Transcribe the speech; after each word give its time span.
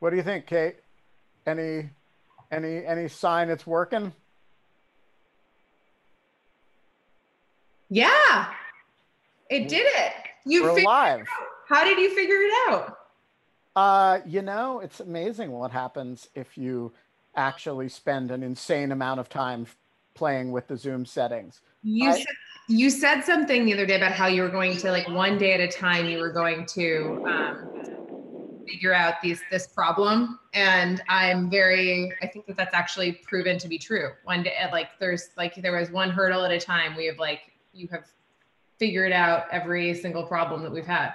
What 0.00 0.10
do 0.10 0.16
you 0.16 0.22
think, 0.22 0.46
Kate? 0.46 0.76
Any 1.46 1.90
any 2.52 2.84
any 2.84 3.08
sign 3.08 3.50
it's 3.50 3.66
working? 3.66 4.12
Yeah, 7.90 8.52
it 9.48 9.68
did 9.68 9.86
it. 9.86 10.12
You 10.44 10.62
We're 10.62 10.70
figured 10.70 10.86
live. 10.86 11.26
How 11.68 11.84
did 11.84 11.98
you 11.98 12.14
figure 12.14 12.36
it 12.36 12.52
out? 12.68 12.98
Uh, 13.74 14.20
you 14.26 14.42
know, 14.42 14.80
it's 14.80 15.00
amazing 15.00 15.50
what 15.52 15.70
happens 15.70 16.28
if 16.34 16.58
you 16.58 16.92
actually 17.36 17.88
spend 17.88 18.30
an 18.30 18.42
insane 18.42 18.92
amount 18.92 19.20
of 19.20 19.28
time 19.28 19.66
playing 20.14 20.50
with 20.50 20.66
the 20.68 20.76
Zoom 20.76 21.06
settings. 21.06 21.60
You 21.82 22.10
I- 22.10 22.18
said, 22.18 22.26
you 22.68 22.90
said 22.90 23.22
something 23.22 23.64
the 23.64 23.72
other 23.72 23.86
day 23.86 23.96
about 23.96 24.12
how 24.12 24.26
you 24.26 24.42
were 24.42 24.50
going 24.50 24.76
to 24.78 24.90
like 24.90 25.08
one 25.08 25.38
day 25.38 25.54
at 25.54 25.60
a 25.60 25.68
time. 25.68 26.06
You 26.06 26.18
were 26.18 26.32
going 26.32 26.66
to 26.74 27.22
um, 27.24 27.97
figure 28.68 28.92
out 28.92 29.14
these 29.22 29.40
this 29.50 29.66
problem, 29.66 30.38
and 30.54 31.02
I'm 31.08 31.50
very. 31.50 32.12
I 32.22 32.26
think 32.26 32.46
that 32.46 32.56
that's 32.56 32.74
actually 32.74 33.12
proven 33.12 33.58
to 33.58 33.68
be 33.68 33.78
true. 33.78 34.10
One 34.24 34.42
day, 34.42 34.54
like 34.70 34.90
there's 35.00 35.30
like 35.36 35.54
there 35.56 35.76
was 35.76 35.90
one 35.90 36.10
hurdle 36.10 36.44
at 36.44 36.50
a 36.50 36.60
time. 36.60 36.96
We 36.96 37.06
have 37.06 37.18
like 37.18 37.40
you 37.72 37.88
have 37.88 38.04
figured 38.78 39.12
out 39.12 39.44
every 39.50 39.94
single 39.94 40.24
problem 40.24 40.62
that 40.62 40.72
we've 40.72 40.86
had. 40.86 41.12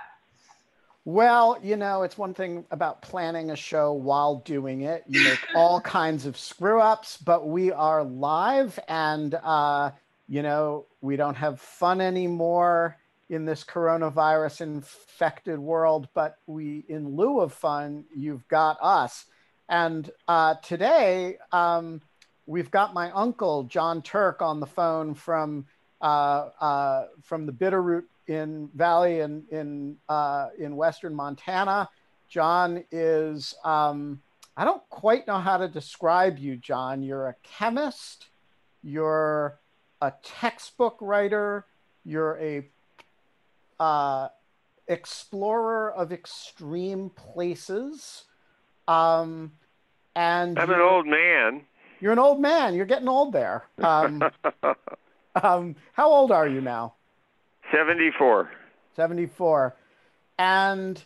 Well, 1.05 1.59
you 1.61 1.75
know, 1.75 2.03
it's 2.03 2.17
one 2.17 2.33
thing 2.33 2.65
about 2.71 3.01
planning 3.01 3.51
a 3.51 3.55
show 3.57 3.91
while 3.91 4.37
doing 4.37 4.81
it. 4.81 5.03
You 5.07 5.23
make 5.23 5.39
all 5.55 5.81
kinds 5.81 6.25
of 6.25 6.37
screw 6.37 6.79
ups, 6.79 7.17
but 7.17 7.47
we 7.47 7.73
are 7.73 8.05
live 8.05 8.79
and, 8.87 9.35
uh, 9.35 9.91
you 10.29 10.41
know, 10.41 10.85
we 11.01 11.17
don't 11.17 11.35
have 11.35 11.59
fun 11.59 11.99
anymore 11.99 12.97
in 13.29 13.45
this 13.45 13.63
coronavirus 13.63 14.61
infected 14.61 15.59
world, 15.59 16.07
but 16.13 16.37
we, 16.47 16.85
in 16.87 17.15
lieu 17.15 17.39
of 17.39 17.53
fun, 17.53 18.05
you've 18.15 18.47
got 18.47 18.77
us. 18.81 19.25
And 19.69 20.09
uh, 20.27 20.55
today, 20.63 21.37
um, 21.51 22.01
we've 22.45 22.69
got 22.69 22.93
my 22.93 23.11
uncle, 23.11 23.63
Jon 23.63 24.01
Turk, 24.01 24.41
on 24.41 24.59
the 24.59 24.65
phone 24.65 25.15
from, 25.15 25.65
uh, 26.01 26.49
uh, 26.59 27.07
from 27.21 27.45
the 27.45 27.53
Bitterroot 27.53 28.03
in 28.27 28.69
Valley 28.73 29.19
in 29.19 29.43
in 29.51 29.97
uh, 30.09 30.47
in 30.57 30.75
western 30.75 31.13
Montana. 31.13 31.89
John 32.29 32.83
is 32.91 33.53
um, 33.63 34.21
I 34.55 34.65
don't 34.65 34.87
quite 34.89 35.27
know 35.27 35.39
how 35.39 35.57
to 35.57 35.67
describe 35.67 36.37
you, 36.37 36.57
John. 36.57 37.03
You're 37.03 37.27
a 37.27 37.35
chemist. 37.43 38.27
You're 38.81 39.59
a 40.01 40.13
textbook 40.23 40.97
writer. 41.01 41.65
You're 42.03 42.37
a 42.39 42.67
uh, 43.79 44.29
explorer 44.87 45.91
of 45.91 46.11
extreme 46.11 47.09
places. 47.09 48.25
Um, 48.87 49.53
and 50.15 50.57
I'm 50.59 50.69
an 50.69 50.79
old 50.79 51.07
man. 51.07 51.61
You're 51.99 52.11
an 52.13 52.19
old 52.19 52.39
man. 52.41 52.75
You're 52.75 52.85
getting 52.85 53.07
old 53.07 53.33
there. 53.33 53.65
Um, 53.81 54.21
um, 55.41 55.75
how 55.93 56.09
old 56.09 56.31
are 56.31 56.47
you 56.47 56.61
now? 56.61 56.93
74. 57.71 58.51
74 58.95 59.75
and 60.37 61.01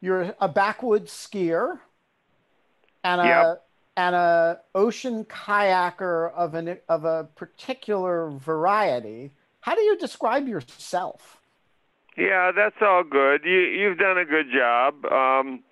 you're 0.00 0.34
a 0.40 0.48
backwoods 0.48 1.12
skier 1.12 1.80
and 3.04 3.20
a 3.20 3.24
Yep. 3.24 3.66
and 3.96 4.14
a 4.14 4.60
ocean 4.74 5.24
kayaker 5.24 6.32
of 6.32 6.54
an 6.54 6.78
of 6.88 7.04
a 7.04 7.24
particular 7.34 8.30
variety 8.30 9.32
how 9.60 9.74
do 9.74 9.80
you 9.82 9.96
describe 9.98 10.46
yourself 10.48 11.41
Yeah, 12.16 12.52
that's 12.52 12.76
all 12.82 13.04
good. 13.04 13.42
You 13.44 13.60
you've 13.60 13.98
done 13.98 14.18
a 14.18 14.24
good 14.24 14.46
job. 14.54 15.04
Um 15.06 15.62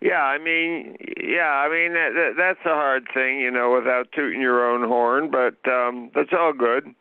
yeah, 0.00 0.24
I 0.24 0.38
mean, 0.38 0.96
yeah, 1.22 1.62
I 1.64 1.68
mean 1.68 1.92
that, 1.92 2.10
that 2.14 2.32
that's 2.36 2.66
a 2.66 2.74
hard 2.74 3.06
thing, 3.14 3.38
you 3.40 3.50
know, 3.52 3.72
without 3.72 4.10
tooting 4.12 4.40
your 4.40 4.68
own 4.68 4.86
horn, 4.88 5.30
but 5.30 5.56
um 5.70 6.10
that's 6.14 6.32
all 6.32 6.52
good. 6.52 6.94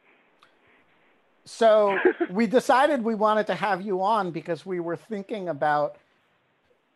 so 1.45 1.97
we 2.29 2.47
decided 2.47 3.03
we 3.03 3.15
wanted 3.15 3.47
to 3.47 3.55
have 3.55 3.81
you 3.81 4.01
on 4.03 4.31
because 4.31 4.65
we 4.65 4.79
were 4.79 4.95
thinking 4.95 5.49
about 5.49 5.97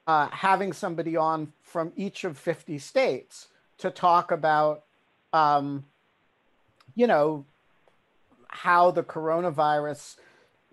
uh, 0.07 0.27
having 0.29 0.71
somebody 0.71 1.17
on 1.17 1.51
from 1.63 1.91
each 1.95 2.23
of 2.23 2.37
50 2.37 2.77
states 2.77 3.47
to 3.79 3.89
talk 3.89 4.31
about 4.31 4.83
um, 5.33 5.85
you 6.95 7.07
know 7.07 7.45
how 8.47 8.91
the 8.91 9.03
coronavirus 9.03 10.17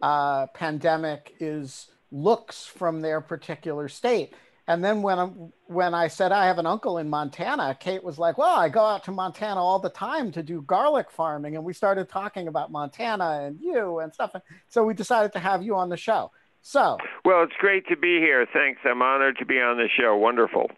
uh, 0.02 0.46
pandemic 0.48 1.34
is 1.40 1.88
looks 2.10 2.66
from 2.66 3.00
their 3.00 3.22
particular 3.22 3.88
state 3.88 4.34
and 4.68 4.82
then 4.82 5.02
when 5.02 5.18
I'm, 5.18 5.52
when 5.66 5.92
I 5.92 6.06
said 6.06 6.30
I 6.30 6.46
have 6.46 6.58
an 6.58 6.66
uncle 6.66 6.98
in 6.98 7.10
Montana, 7.10 7.76
Kate 7.78 8.02
was 8.02 8.18
like, 8.18 8.38
"Well, 8.38 8.56
I 8.56 8.68
go 8.68 8.84
out 8.84 9.04
to 9.04 9.10
Montana 9.10 9.60
all 9.60 9.80
the 9.80 9.90
time 9.90 10.30
to 10.32 10.42
do 10.42 10.62
garlic 10.62 11.10
farming," 11.10 11.56
and 11.56 11.64
we 11.64 11.72
started 11.72 12.08
talking 12.08 12.46
about 12.46 12.70
Montana 12.70 13.40
and 13.42 13.60
you 13.60 13.98
and 13.98 14.14
stuff. 14.14 14.34
So 14.68 14.84
we 14.84 14.94
decided 14.94 15.32
to 15.32 15.40
have 15.40 15.62
you 15.62 15.74
on 15.74 15.88
the 15.88 15.96
show. 15.96 16.30
So, 16.62 16.96
Well, 17.24 17.42
it's 17.42 17.56
great 17.58 17.88
to 17.88 17.96
be 17.96 18.20
here. 18.20 18.46
Thanks. 18.52 18.80
I'm 18.84 19.02
honored 19.02 19.36
to 19.38 19.44
be 19.44 19.60
on 19.60 19.78
the 19.78 19.88
show. 19.88 20.16
Wonderful. 20.16 20.70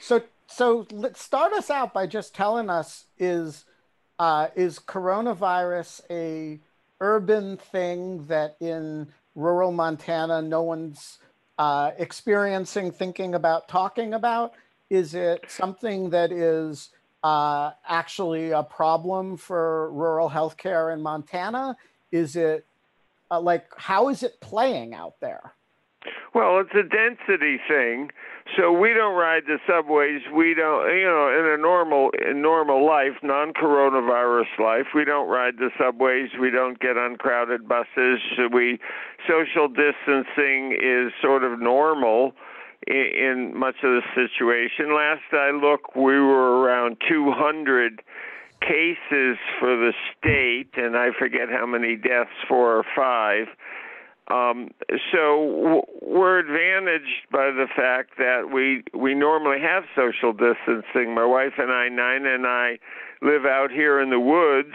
so, 0.00 0.22
so 0.48 0.86
let's 0.90 1.22
start 1.22 1.52
us 1.52 1.70
out 1.70 1.94
by 1.94 2.08
just 2.08 2.34
telling 2.34 2.68
us 2.68 3.04
is 3.16 3.64
uh, 4.18 4.48
is 4.56 4.80
coronavirus 4.80 6.00
a 6.10 6.60
urban 7.00 7.56
thing 7.56 8.26
that 8.26 8.56
in 8.60 9.08
rural 9.34 9.72
Montana 9.72 10.42
no 10.42 10.62
one's 10.62 11.18
uh, 11.58 11.92
experiencing, 11.98 12.90
thinking 12.90 13.34
about, 13.34 13.68
talking 13.68 14.14
about? 14.14 14.52
Is 14.90 15.14
it 15.14 15.44
something 15.48 16.10
that 16.10 16.30
is 16.32 16.90
uh, 17.22 17.72
actually 17.88 18.50
a 18.50 18.62
problem 18.62 19.36
for 19.36 19.90
rural 19.92 20.28
healthcare 20.28 20.92
in 20.92 21.02
Montana? 21.02 21.76
Is 22.12 22.36
it 22.36 22.64
uh, 23.30 23.40
like 23.40 23.66
how 23.76 24.08
is 24.08 24.22
it 24.22 24.40
playing 24.40 24.94
out 24.94 25.14
there? 25.20 25.52
Well, 26.34 26.58
it's 26.60 26.74
a 26.74 26.82
density 26.82 27.58
thing. 27.66 28.10
So 28.56 28.70
we 28.70 28.92
don't 28.92 29.16
ride 29.16 29.44
the 29.46 29.58
subways. 29.66 30.20
We 30.32 30.54
don't, 30.54 30.86
you 30.94 31.04
know, 31.04 31.32
in 31.32 31.46
a 31.46 31.56
normal 31.56 32.10
in 32.28 32.42
normal 32.42 32.86
life, 32.86 33.16
non-coronavirus 33.22 34.58
life, 34.58 34.86
we 34.94 35.04
don't 35.04 35.28
ride 35.28 35.56
the 35.56 35.70
subways. 35.80 36.28
We 36.38 36.50
don't 36.50 36.78
get 36.78 36.98
on 36.98 37.16
crowded 37.16 37.66
buses. 37.66 38.20
We 38.52 38.78
social 39.26 39.68
distancing 39.68 40.78
is 40.80 41.12
sort 41.22 41.42
of 41.42 41.58
normal 41.58 42.32
in, 42.86 43.06
in 43.16 43.58
much 43.58 43.76
of 43.82 43.90
the 43.90 44.02
situation. 44.14 44.94
Last 44.94 45.22
I 45.32 45.50
looked, 45.50 45.96
we 45.96 46.20
were 46.20 46.60
around 46.60 46.98
200 47.08 48.02
cases 48.60 49.38
for 49.58 49.74
the 49.76 49.92
state, 50.16 50.70
and 50.76 50.96
I 50.96 51.08
forget 51.18 51.48
how 51.50 51.66
many 51.66 51.96
deaths, 51.96 52.30
four 52.46 52.76
or 52.76 52.84
five. 52.94 53.46
Um, 54.28 54.70
so 55.12 55.84
we're 56.00 56.38
advantaged 56.38 57.28
by 57.30 57.50
the 57.50 57.66
fact 57.76 58.16
that 58.16 58.50
we 58.52 58.82
we 58.98 59.14
normally 59.14 59.60
have 59.60 59.84
social 59.94 60.32
distancing. 60.32 61.14
My 61.14 61.26
wife 61.26 61.52
and 61.58 61.70
I, 61.70 61.88
Nina 61.90 62.34
and 62.34 62.46
I, 62.46 62.78
live 63.20 63.44
out 63.44 63.70
here 63.70 64.00
in 64.00 64.08
the 64.08 64.20
woods, 64.20 64.74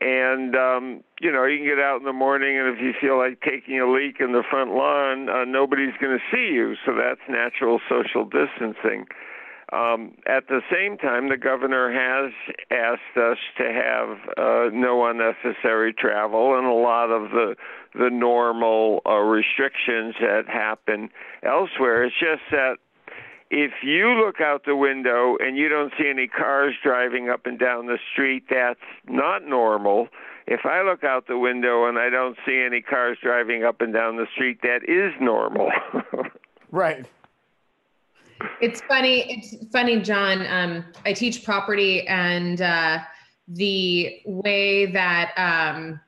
and 0.00 0.54
um, 0.54 1.02
you 1.20 1.32
know 1.32 1.44
you 1.46 1.58
can 1.58 1.66
get 1.66 1.80
out 1.80 1.98
in 1.98 2.04
the 2.04 2.12
morning, 2.12 2.56
and 2.58 2.68
if 2.68 2.80
you 2.80 2.92
feel 3.00 3.18
like 3.18 3.40
taking 3.40 3.80
a 3.80 3.90
leak 3.90 4.18
in 4.20 4.32
the 4.32 4.44
front 4.48 4.70
lawn, 4.70 5.28
uh, 5.28 5.44
nobody's 5.44 5.94
going 6.00 6.16
to 6.16 6.24
see 6.30 6.54
you. 6.54 6.76
So 6.86 6.94
that's 6.94 7.20
natural 7.28 7.80
social 7.88 8.24
distancing. 8.24 9.06
Um, 9.72 10.16
at 10.26 10.48
the 10.48 10.62
same 10.70 10.98
time, 10.98 11.28
the 11.28 11.36
governor 11.36 11.92
has 11.92 12.32
asked 12.70 13.16
us 13.16 13.38
to 13.56 13.64
have 13.64 14.18
uh, 14.36 14.70
no 14.72 15.06
unnecessary 15.06 15.92
travel 15.92 16.58
and 16.58 16.66
a 16.66 16.72
lot 16.72 17.10
of 17.10 17.30
the 17.30 17.56
the 17.94 18.10
normal 18.10 19.00
uh, 19.04 19.14
restrictions 19.14 20.14
that 20.20 20.44
happen 20.46 21.08
elsewhere. 21.42 22.04
It's 22.04 22.14
just 22.18 22.42
that 22.52 22.76
if 23.50 23.72
you 23.82 24.10
look 24.24 24.40
out 24.40 24.64
the 24.64 24.76
window 24.76 25.36
and 25.40 25.56
you 25.56 25.68
don't 25.68 25.92
see 25.98 26.08
any 26.08 26.28
cars 26.28 26.74
driving 26.82 27.28
up 27.28 27.46
and 27.46 27.58
down 27.58 27.86
the 27.86 27.98
street, 28.12 28.44
that's 28.48 28.78
not 29.08 29.44
normal. 29.44 30.08
If 30.46 30.66
I 30.66 30.82
look 30.82 31.02
out 31.02 31.26
the 31.26 31.38
window 31.38 31.86
and 31.86 31.98
I 31.98 32.10
don't 32.10 32.36
see 32.46 32.62
any 32.64 32.80
cars 32.80 33.18
driving 33.20 33.64
up 33.64 33.80
and 33.80 33.92
down 33.92 34.16
the 34.16 34.26
street, 34.34 34.62
that 34.62 34.88
is 34.88 35.12
normal. 35.20 35.70
Right. 36.72 37.04
It's 38.60 38.80
funny. 38.82 39.30
It's 39.30 39.66
funny, 39.70 40.00
John. 40.00 40.46
Um, 40.46 40.84
I 41.04 41.12
teach 41.12 41.44
property, 41.44 42.06
and 42.08 42.60
uh, 42.60 42.98
the 43.48 44.20
way 44.24 44.86
that 44.86 45.32
um, 45.36 46.00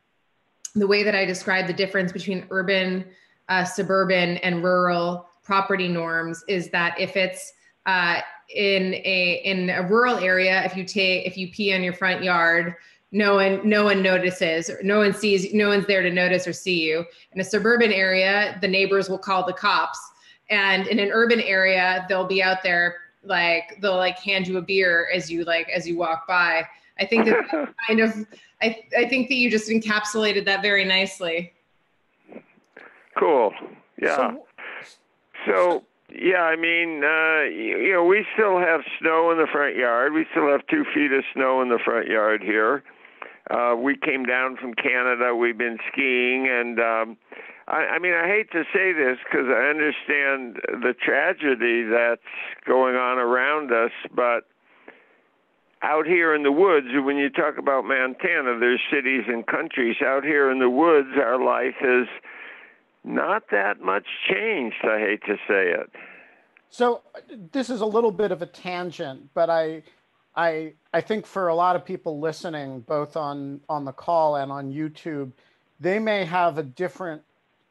the 0.75 0.87
way 0.87 1.03
that 1.03 1.15
I 1.15 1.25
describe 1.25 1.67
the 1.67 1.73
difference 1.73 2.13
between 2.13 2.47
urban, 2.51 3.05
uh, 3.49 3.65
suburban, 3.65 4.39
and 4.39 4.63
rural 4.63 5.29
property 5.43 5.89
norms 5.89 6.45
is 6.49 6.71
that 6.71 6.99
if 6.99 7.17
it's 7.17 7.53
uh, 7.87 8.21
in 8.55 8.95
a 8.95 9.43
in 9.45 9.71
a 9.71 9.83
rural 9.83 10.19
area, 10.19 10.65
if 10.65 10.77
you 10.77 10.85
take 10.85 11.27
if 11.27 11.37
you 11.37 11.51
pee 11.51 11.75
on 11.75 11.83
your 11.83 11.93
front 11.93 12.23
yard, 12.23 12.75
no 13.11 13.35
one 13.35 13.69
no 13.69 13.85
one 13.85 14.03
notices, 14.03 14.71
no 14.83 14.99
one 14.99 15.13
sees, 15.13 15.53
no 15.53 15.69
one's 15.69 15.87
there 15.87 16.03
to 16.03 16.11
notice 16.11 16.47
or 16.47 16.53
see 16.53 16.83
you. 16.83 17.05
In 17.33 17.41
a 17.41 17.45
suburban 17.45 17.93
area, 17.93 18.59
the 18.61 18.69
neighbors 18.69 19.09
will 19.09 19.19
call 19.19 19.45
the 19.45 19.53
cops, 19.53 19.99
and 20.53 20.87
in 20.87 20.99
an 20.99 21.11
urban 21.13 21.41
area, 21.41 22.05
they'll 22.09 22.27
be 22.27 22.43
out 22.43 22.63
there 22.63 22.97
like 23.25 23.79
they'll 23.81 23.97
like 23.97 24.19
hand 24.19 24.47
you 24.47 24.59
a 24.59 24.63
beer 24.63 25.09
as 25.13 25.31
you 25.31 25.45
like 25.45 25.69
as 25.75 25.89
you 25.89 25.97
walk 25.97 26.29
by. 26.29 26.65
I 27.01 27.07
think 27.07 27.25
that 27.25 27.49
kind 27.89 28.01
of 28.01 28.15
I 28.61 28.85
I 28.97 29.09
think 29.09 29.29
that 29.29 29.37
you 29.37 29.51
just 29.51 29.69
encapsulated 29.71 30.45
that 30.45 30.61
very 30.61 30.85
nicely. 30.85 31.55
Cool. 33.19 33.53
Yeah. 34.01 34.17
So, 34.17 34.47
so 35.47 35.83
yeah, 36.11 36.43
I 36.43 36.57
mean, 36.57 37.03
uh, 37.03 37.43
you, 37.45 37.79
you 37.79 37.93
know, 37.95 38.05
we 38.05 38.27
still 38.35 38.59
have 38.59 38.83
snow 39.01 39.31
in 39.31 39.39
the 39.39 39.47
front 39.51 39.77
yard. 39.77 40.13
We 40.13 40.27
still 40.31 40.49
have 40.51 40.67
two 40.67 40.85
feet 40.95 41.13
of 41.13 41.25
snow 41.33 41.63
in 41.63 41.71
the 41.71 41.79
front 41.83 42.09
yard 42.09 42.43
here. 42.43 42.83
Uh, 43.51 43.75
we 43.77 43.97
came 43.97 44.25
down 44.25 44.57
from 44.57 44.75
Canada. 44.75 45.35
We've 45.35 45.57
been 45.59 45.79
skiing, 45.91 46.49
and 46.49 46.79
um, 46.79 47.17
I, 47.73 47.97
I 47.97 47.99
mean, 47.99 48.13
I 48.13 48.29
hate 48.29 48.53
to 48.53 48.65
say 48.73 48.93
this 48.93 49.19
because 49.25 49.47
I 49.49 49.71
understand 49.71 50.57
the 50.83 50.95
tragedy 50.95 51.85
that's 51.85 52.21
going 52.67 52.97
on 52.97 53.19
around 53.19 53.73
us, 53.73 53.93
but 54.15 54.45
out 55.83 56.07
here 56.07 56.35
in 56.35 56.43
the 56.43 56.53
woods, 56.53 56.89
when 56.93 57.17
you 57.17 57.31
talk 57.31 57.59
about 57.59 57.85
Montana, 57.85 58.59
there's 58.61 58.81
cities 58.93 59.25
and 59.27 59.47
countries. 59.47 59.97
Out 60.05 60.23
here 60.23 60.51
in 60.51 60.61
the 60.61 60.71
woods, 60.71 61.09
our 61.17 61.43
life 61.43 61.75
is 61.83 62.07
not 63.05 63.45
that 63.51 63.81
much 63.81 64.05
changed, 64.31 64.77
I 64.85 65.01
hate 65.01 65.23
to 65.27 65.37
say 65.49 65.71
it. 65.71 65.91
So 66.69 67.03
this 67.53 67.69
is 67.69 67.81
a 67.81 67.87
little 67.87 68.13
bit 68.13 68.31
of 68.33 68.43
a 68.43 68.47
tangent, 68.47 69.31
but 69.35 69.51
I 69.51 69.83
I 70.37 70.75
I 70.95 71.01
think 71.01 71.27
for 71.27 71.49
a 71.49 71.55
lot 71.55 71.75
of 71.75 71.85
people 71.85 72.21
listening, 72.21 72.81
both 72.81 73.17
on 73.17 73.61
on 73.69 73.85
the 73.85 73.93
call 73.93 74.37
and 74.37 74.53
on 74.53 74.73
YouTube, 74.73 75.33
they 75.81 75.99
may 75.99 76.25
have 76.25 76.59
a 76.59 76.63
different 76.63 77.23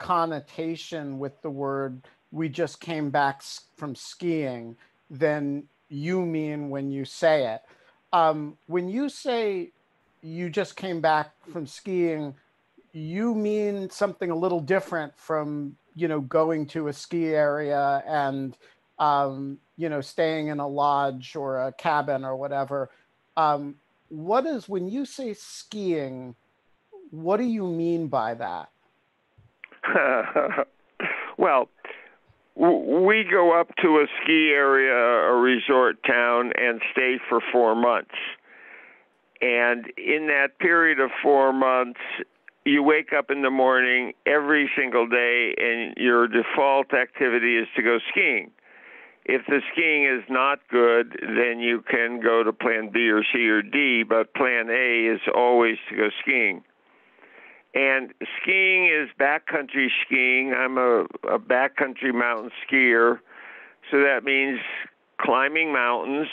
connotation 0.01 1.19
with 1.19 1.39
the 1.43 1.49
word 1.49 2.01
we 2.31 2.49
just 2.49 2.81
came 2.81 3.09
back 3.11 3.43
from 3.75 3.93
skiing 3.95 4.75
than 5.09 5.63
you 5.89 6.25
mean 6.25 6.69
when 6.69 6.91
you 6.91 7.05
say 7.05 7.53
it. 7.53 7.61
Um, 8.11 8.57
when 8.67 8.89
you 8.89 9.09
say 9.09 9.71
you 10.23 10.49
just 10.49 10.75
came 10.75 11.01
back 11.01 11.33
from 11.51 11.67
skiing, 11.67 12.33
you 12.93 13.35
mean 13.35 13.89
something 13.89 14.31
a 14.31 14.35
little 14.35 14.59
different 14.59 15.15
from 15.17 15.77
you 15.95 16.07
know 16.07 16.21
going 16.21 16.65
to 16.65 16.87
a 16.87 16.93
ski 16.93 17.27
area 17.27 18.03
and 18.07 18.57
um, 18.97 19.59
you 19.77 19.87
know 19.87 20.01
staying 20.01 20.47
in 20.47 20.59
a 20.59 20.67
lodge 20.67 21.35
or 21.35 21.67
a 21.67 21.71
cabin 21.73 22.25
or 22.25 22.35
whatever 22.35 22.89
um, 23.37 23.75
what 24.09 24.45
is 24.45 24.67
when 24.67 24.89
you 24.89 25.05
say 25.05 25.33
skiing 25.33 26.35
what 27.11 27.37
do 27.37 27.43
you 27.43 27.67
mean 27.67 28.07
by 28.07 28.33
that 28.33 28.70
well 31.37 31.69
we 32.55 33.25
go 33.29 33.59
up 33.59 33.69
to 33.81 33.97
a 33.97 34.05
ski 34.21 34.51
area 34.53 34.93
a 34.93 35.33
resort 35.33 35.97
town 36.03 36.51
and 36.57 36.81
stay 36.91 37.17
for 37.29 37.39
four 37.51 37.75
months 37.75 38.15
and 39.41 39.87
in 39.97 40.27
that 40.27 40.59
period 40.59 40.99
of 40.99 41.09
four 41.23 41.51
months 41.51 41.99
you 42.65 42.83
wake 42.83 43.11
up 43.17 43.31
in 43.31 43.41
the 43.41 43.49
morning 43.49 44.13
every 44.25 44.69
single 44.77 45.07
day 45.07 45.55
and 45.57 45.95
your 45.97 46.27
default 46.27 46.93
activity 46.93 47.57
is 47.57 47.67
to 47.75 47.81
go 47.81 47.97
skiing. 48.11 48.51
If 49.25 49.45
the 49.47 49.61
skiing 49.71 50.05
is 50.05 50.23
not 50.29 50.59
good, 50.69 51.17
then 51.21 51.59
you 51.59 51.83
can 51.89 52.19
go 52.21 52.43
to 52.43 52.53
plan 52.53 52.89
B 52.91 53.09
or 53.09 53.23
C 53.23 53.47
or 53.47 53.61
D, 53.61 54.03
but 54.03 54.33
plan 54.33 54.69
A 54.69 55.13
is 55.13 55.21
always 55.33 55.77
to 55.89 55.95
go 55.95 56.09
skiing. 56.21 56.63
And 57.73 58.13
skiing 58.41 58.87
is 58.87 59.09
backcountry 59.19 59.87
skiing. 60.05 60.53
I'm 60.53 60.77
a, 60.77 61.05
a 61.29 61.39
backcountry 61.39 62.13
mountain 62.13 62.51
skier, 62.67 63.19
so 63.89 64.01
that 64.01 64.23
means 64.23 64.59
climbing 65.19 65.71
mountains 65.71 66.27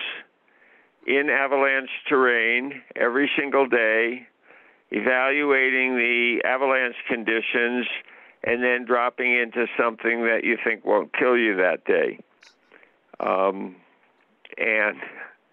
in 1.06 1.30
avalanche 1.30 1.90
terrain 2.08 2.82
every 2.96 3.30
single 3.36 3.66
day 3.66 4.26
evaluating 4.90 5.96
the 5.96 6.40
avalanche 6.44 6.96
conditions, 7.08 7.86
and 8.44 8.62
then 8.62 8.84
dropping 8.84 9.32
into 9.32 9.66
something 9.78 10.24
that 10.24 10.44
you 10.44 10.56
think 10.62 10.84
won't 10.84 11.12
kill 11.12 11.36
you 11.36 11.56
that 11.56 11.84
day. 11.84 12.18
Um, 13.20 13.76
and 14.56 14.96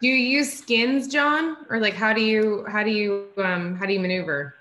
do 0.02 0.08
you 0.08 0.16
use 0.16 0.54
skins, 0.54 1.08
John, 1.08 1.58
or 1.70 1.80
like 1.80 1.94
how 1.94 2.14
do 2.14 2.22
you 2.22 2.66
how 2.70 2.84
do 2.84 2.92
you 2.92 3.28
um, 3.38 3.76
how 3.76 3.86
do 3.86 3.94
you 3.94 4.00
maneuver? 4.00 4.56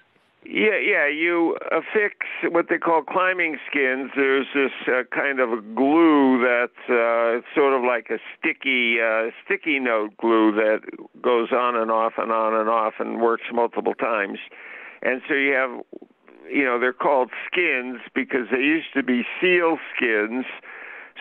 Yeah, 0.46 0.76
yeah. 0.79 1.08
You 1.08 1.56
affix 1.73 2.17
what 2.50 2.67
they 2.69 2.76
call 2.76 3.02
climbing 3.02 3.56
skins. 3.69 4.11
There's 4.14 4.46
this 4.55 4.73
uh, 4.87 5.05
kind 5.14 5.41
of 5.41 5.50
a 5.52 5.61
glue 5.62 6.43
that's 6.44 6.91
uh, 6.91 7.41
sort 7.55 7.73
of 7.73 7.82
like 7.82 8.08
a 8.11 8.19
sticky, 8.38 8.99
uh, 9.00 9.31
sticky 9.44 9.79
note 9.81 10.17
glue 10.19 10.52
that 10.52 10.81
goes 11.23 11.50
on 11.50 11.76
and 11.76 11.91
off 11.91 12.14
and 12.19 12.31
on 12.31 12.55
and 12.55 12.69
off 12.69 12.94
and 12.99 13.20
works 13.20 13.44
multiple 13.52 13.94
times. 13.94 14.38
And 15.02 15.23
so 15.26 15.35
you 15.35 15.52
have, 15.52 15.70
you 16.50 16.64
know, 16.64 16.79
they're 16.79 16.93
called 16.93 17.31
skins 17.50 18.00
because 18.14 18.47
they 18.52 18.58
used 18.58 18.93
to 18.94 19.02
be 19.02 19.25
seal 19.40 19.79
skins. 19.97 20.44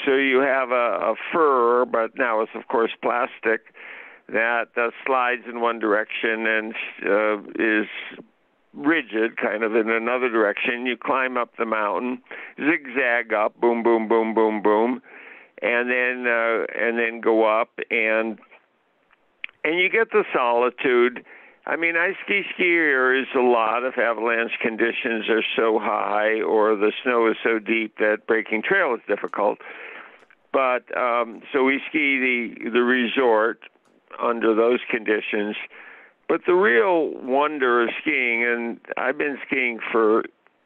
So 0.06 0.16
you 0.16 0.40
have 0.40 0.72
a, 0.72 1.14
a 1.14 1.16
fur, 1.32 1.86
but 1.86 2.12
now 2.18 2.42
it's 2.42 2.52
of 2.56 2.68
course 2.68 2.92
plastic 3.02 3.74
that 4.28 4.70
uh, 4.76 4.90
slides 5.06 5.44
in 5.48 5.62
one 5.62 5.80
direction 5.80 6.48
and 6.48 6.74
uh, 7.06 7.38
is 7.60 7.88
rigid, 8.74 9.38
kind 9.38 9.64
of 9.64 9.76
in 9.76 9.90
another 9.90 10.30
direction. 10.30 10.86
You 10.86 10.98
climb 10.98 11.38
up 11.38 11.52
the 11.58 11.66
mountain, 11.66 12.22
zigzag 12.58 13.34
up, 13.34 13.60
boom, 13.60 13.84
boom, 13.84 14.08
boom, 14.08 14.34
boom, 14.34 14.62
boom, 14.62 15.02
and 15.62 15.90
then 15.90 16.26
uh, 16.28 16.66
and 16.76 16.98
then 16.98 17.22
go 17.22 17.46
up 17.46 17.70
and 17.90 18.40
and 19.64 19.80
you 19.80 19.90
get 19.90 20.12
the 20.12 20.24
solitude. 20.34 21.26
I 21.66 21.78
mean, 21.78 21.96
ice 21.96 22.16
ski 22.26 22.42
skier 22.58 23.22
is 23.22 23.28
a 23.36 23.40
lot 23.40 23.84
if 23.86 23.98
avalanche 23.98 24.52
conditions 24.62 25.30
are 25.30 25.44
so 25.56 25.80
high 25.80 26.42
or 26.42 26.76
the 26.76 26.92
snow 27.04 27.30
is 27.32 27.38
so 27.42 27.58
deep 27.58 27.98
that 28.00 28.28
breaking 28.28 28.64
trail 28.64 28.94
is 28.96 29.02
difficult. 29.08 29.60
But 30.52 30.96
um, 30.98 31.42
so 31.54 31.64
we 31.64 31.80
ski 31.88 32.20
the 32.60 32.70
the 32.72 32.84
resort 32.84 33.62
under 34.22 34.54
those 34.54 34.80
conditions 34.92 35.56
but 36.28 36.42
the 36.46 36.54
real 36.54 37.12
wonder 37.22 37.84
of 37.84 37.90
skiing, 38.02 38.44
and 38.44 38.80
I've 38.98 39.18
been 39.18 39.38
skiing 39.46 39.80
for 39.92 40.24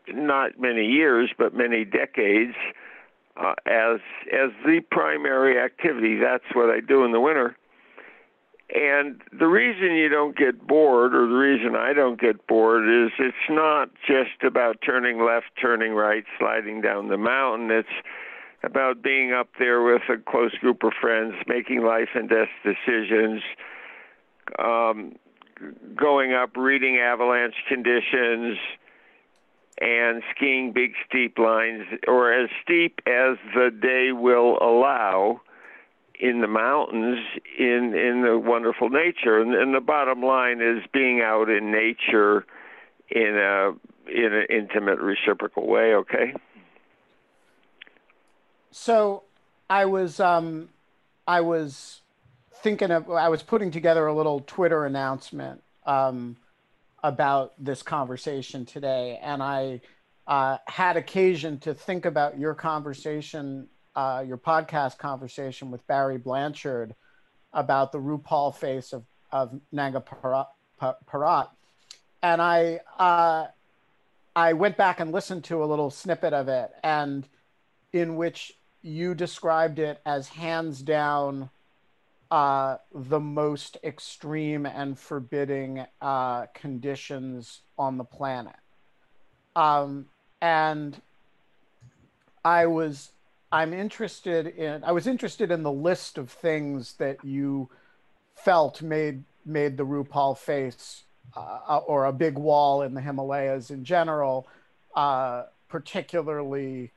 not 0.08 0.60
many 0.60 0.86
years, 0.86 1.30
but 1.38 1.54
many 1.54 1.84
decades, 1.84 2.56
uh, 3.36 3.54
as 3.66 4.00
as 4.32 4.52
the 4.66 4.82
primary 4.92 5.60
activity. 5.60 6.18
That's 6.18 6.44
what 6.54 6.70
I 6.70 6.80
do 6.80 7.04
in 7.04 7.12
the 7.12 7.20
winter. 7.20 7.56
And 8.74 9.22
the 9.32 9.48
reason 9.48 9.96
you 9.96 10.10
don't 10.10 10.36
get 10.36 10.68
bored, 10.68 11.16
or 11.16 11.26
the 11.28 11.36
reason 11.36 11.76
I 11.76 11.94
don't 11.94 12.20
get 12.20 12.48
bored, 12.48 12.84
is 12.84 13.12
it's 13.18 13.36
not 13.50 13.90
just 14.06 14.44
about 14.44 14.80
turning 14.86 15.24
left, 15.24 15.46
turning 15.62 15.94
right, 15.94 16.26
sliding 16.38 16.82
down 16.82 17.08
the 17.08 17.18
mountain. 17.18 17.72
It's 17.72 17.88
about 18.64 19.02
being 19.02 19.32
up 19.32 19.48
there 19.58 19.82
with 19.84 20.02
a 20.10 20.18
close 20.18 20.54
group 20.56 20.84
of 20.84 20.92
friends, 21.00 21.36
making 21.48 21.84
life 21.84 22.10
and 22.14 22.28
death 22.28 22.50
decisions, 22.64 23.42
um, 24.60 25.16
going 25.96 26.34
up, 26.34 26.56
reading 26.56 26.98
avalanche 26.98 27.56
conditions, 27.68 28.58
and 29.80 30.24
skiing 30.36 30.72
big 30.74 30.94
steep 31.08 31.38
lines, 31.38 31.84
or 32.08 32.34
as 32.34 32.50
steep 32.64 33.00
as 33.06 33.38
the 33.54 33.70
day 33.70 34.12
will 34.12 34.58
allow 34.62 35.42
in 36.20 36.42
the 36.42 36.48
mountains 36.48 37.20
in 37.60 37.94
in 37.96 38.24
the 38.24 38.40
wonderful 38.40 38.90
nature. 38.90 39.40
And, 39.40 39.54
and 39.54 39.74
the 39.74 39.82
bottom 39.82 40.24
line 40.24 40.62
is 40.62 40.84
being 40.92 41.22
out 41.22 41.50
in 41.50 41.72
nature 41.72 42.46
in 43.10 43.38
a 43.38 43.72
in 44.10 44.34
an 44.34 44.46
intimate 44.50 45.00
reciprocal 45.00 45.68
way. 45.68 45.94
Okay. 45.94 46.34
So, 48.72 49.24
I 49.70 49.86
was 49.86 50.20
um, 50.20 50.70
I 51.28 51.42
was 51.42 52.02
thinking 52.62 52.92
of, 52.92 53.10
I 53.10 53.30
was 53.30 53.44
putting 53.44 53.72
together 53.72 54.08
a 54.08 54.14
little 54.14 54.42
Twitter 54.42 54.86
announcement 54.86 55.62
um, 55.86 56.38
about 57.04 57.54
this 57.58 57.82
conversation 57.84 58.66
today, 58.66 59.20
and 59.22 59.42
I 59.42 59.82
uh, 60.28 60.58
had 60.68 60.98
occasion 60.98 61.60
to 61.60 61.74
think 61.74 62.06
about 62.06 62.38
your 62.38 62.54
conversation 62.54 63.68
uh, 63.96 64.24
your 64.28 64.38
podcast 64.38 65.00
conversation 65.00 65.72
with 65.72 65.86
Barry 65.88 66.20
Blanchard 66.20 66.94
about 67.52 67.92
the 67.92 68.00
Rupal 68.00 68.54
face 68.54 68.94
of 68.94 69.04
of 69.32 69.60
Nanga 69.72 70.02
Parbat, 70.02 71.50
and 72.22 72.42
I 72.42 72.80
uh, 73.00 73.48
I 74.36 74.54
went 74.54 74.78
back 74.78 75.00
and 75.00 75.12
listened 75.12 75.46
to 75.46 75.64
a 75.64 75.66
little 75.66 75.90
snippet 75.90 76.34
of 76.34 76.48
it, 76.48 76.72
and 76.84 77.28
in 77.92 78.18
which 78.18 78.54
you 78.84 79.16
described 79.16 79.80
it 79.80 80.00
as 80.06 80.28
hands 80.28 80.82
down 80.82 81.50
uh, 82.30 82.78
the 82.94 83.20
most 83.20 83.78
extreme 83.84 84.66
and 84.66 84.98
forbidding 84.98 85.86
uh, 86.02 86.46
conditions 86.54 87.62
on 87.78 87.98
the 87.98 88.04
planet. 88.04 88.56
Um, 89.56 90.08
and 90.42 91.02
I 92.44 92.66
was, 92.66 93.12
I'm 93.52 93.74
interested 93.74 94.48
in, 94.48 94.84
I 94.84 94.92
was 94.92 95.08
interested 95.08 95.52
in 95.52 95.64
the 95.64 95.72
list 95.72 96.18
of 96.18 96.30
things 96.30 96.94
that 96.94 97.24
you 97.24 97.70
felt 98.36 98.82
made 98.82 99.24
made 99.46 99.78
the 99.78 99.86
Rupal 99.86 100.38
face 100.38 101.06
uh, 101.36 101.60
uh, 101.68 101.78
or 101.88 102.06
a 102.06 102.12
big 102.12 102.38
wall 102.38 102.82
in 102.82 102.94
the 102.94 103.02
Himalayas 103.02 103.72
in 103.72 103.86
general 103.86 104.48
uh, 104.98 105.44
particularly 105.70 106.92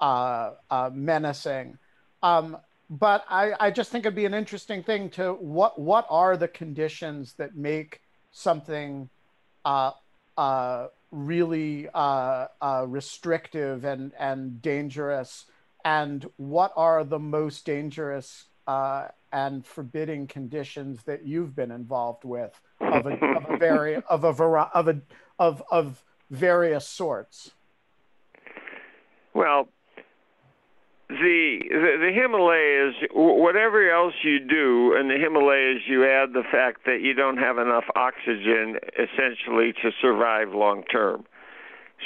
uh, 0.00 0.50
uh, 0.70 0.90
menacing. 0.92 1.78
Um, 2.22 2.56
but 2.90 3.24
I, 3.28 3.52
I 3.58 3.70
just 3.70 3.90
think 3.90 4.04
it'd 4.04 4.14
be 4.14 4.26
an 4.26 4.34
interesting 4.34 4.82
thing 4.82 5.10
to 5.10 5.32
what 5.34 5.78
what 5.78 6.06
are 6.10 6.36
the 6.36 6.48
conditions 6.48 7.34
that 7.34 7.56
make 7.56 8.00
something 8.32 9.08
uh, 9.64 9.92
uh, 10.36 10.88
really 11.10 11.88
uh, 11.94 12.46
uh, 12.60 12.84
restrictive 12.86 13.84
and 13.84 14.12
and 14.18 14.60
dangerous, 14.60 15.46
and 15.84 16.28
what 16.36 16.72
are 16.76 17.04
the 17.04 17.18
most 17.18 17.64
dangerous 17.64 18.44
uh, 18.66 19.08
and 19.32 19.66
forbidding 19.66 20.26
conditions 20.26 21.02
that 21.04 21.26
you've 21.26 21.56
been 21.56 21.70
involved 21.70 22.24
with 22.24 22.60
of 22.80 23.06
a, 23.06 23.14
of 23.24 23.50
a 23.50 23.56
very 23.56 23.96
of 24.08 24.24
a 24.24 24.30
of 24.30 24.88
a 24.88 25.00
of 25.38 25.62
of 25.70 26.04
various 26.30 26.86
sorts. 26.86 27.52
Well, 29.32 29.68
the, 31.20 31.58
the 31.70 31.96
the 32.00 32.12
Himalayas, 32.14 32.94
whatever 33.12 33.90
else 33.90 34.14
you 34.22 34.38
do 34.38 34.96
in 34.98 35.08
the 35.08 35.16
Himalayas, 35.16 35.82
you 35.86 36.04
add 36.04 36.32
the 36.32 36.44
fact 36.50 36.84
that 36.86 37.00
you 37.00 37.14
don't 37.14 37.36
have 37.38 37.58
enough 37.58 37.84
oxygen 37.96 38.78
essentially 38.98 39.72
to 39.82 39.90
survive 40.00 40.52
long 40.52 40.84
term. 40.84 41.24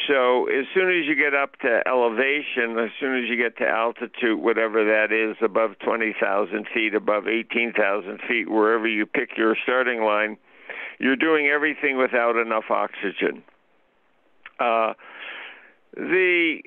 So 0.07 0.47
as 0.47 0.65
soon 0.75 0.91
as 0.91 1.07
you 1.07 1.17
get 1.17 1.35
up 1.35 1.57
to 1.61 1.83
elevation, 1.87 2.79
as 2.79 2.91
soon 3.01 3.19
as 3.19 3.29
you 3.29 3.37
get 3.37 3.57
to 3.59 3.69
altitude, 3.69 4.39
whatever 4.39 4.85
that 4.85 5.13
is, 5.13 5.37
above 5.43 5.79
20,000 5.85 6.67
feet, 6.73 6.95
above 6.95 7.27
18,000 7.27 8.21
feet, 8.29 8.51
wherever 8.51 8.87
you 8.87 9.07
pick 9.07 9.31
your 9.37 9.57
starting 9.63 10.03
line, 10.03 10.37
you're 10.99 11.17
doing 11.17 11.47
everything 11.47 11.97
without 11.97 12.37
enough 12.37 12.71
oxygen. 12.71 13.43
Uh, 14.61 14.93
the 15.97 16.59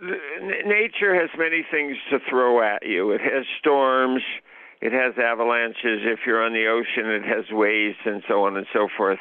nature 0.00 1.14
has 1.14 1.30
many 1.38 1.64
things 1.70 1.96
to 2.10 2.18
throw 2.28 2.62
at 2.62 2.86
you. 2.86 3.12
It 3.12 3.20
has 3.20 3.44
storms, 3.58 4.22
it 4.80 4.92
has 4.92 5.14
avalanches. 5.18 6.02
If 6.04 6.20
you're 6.26 6.44
on 6.44 6.52
the 6.52 6.66
ocean, 6.66 7.10
it 7.10 7.24
has 7.24 7.44
waves 7.50 7.96
and 8.04 8.22
so 8.28 8.44
on 8.44 8.56
and 8.56 8.66
so 8.72 8.88
forth. 8.96 9.18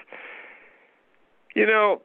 You 1.55 1.67
know, 1.67 2.01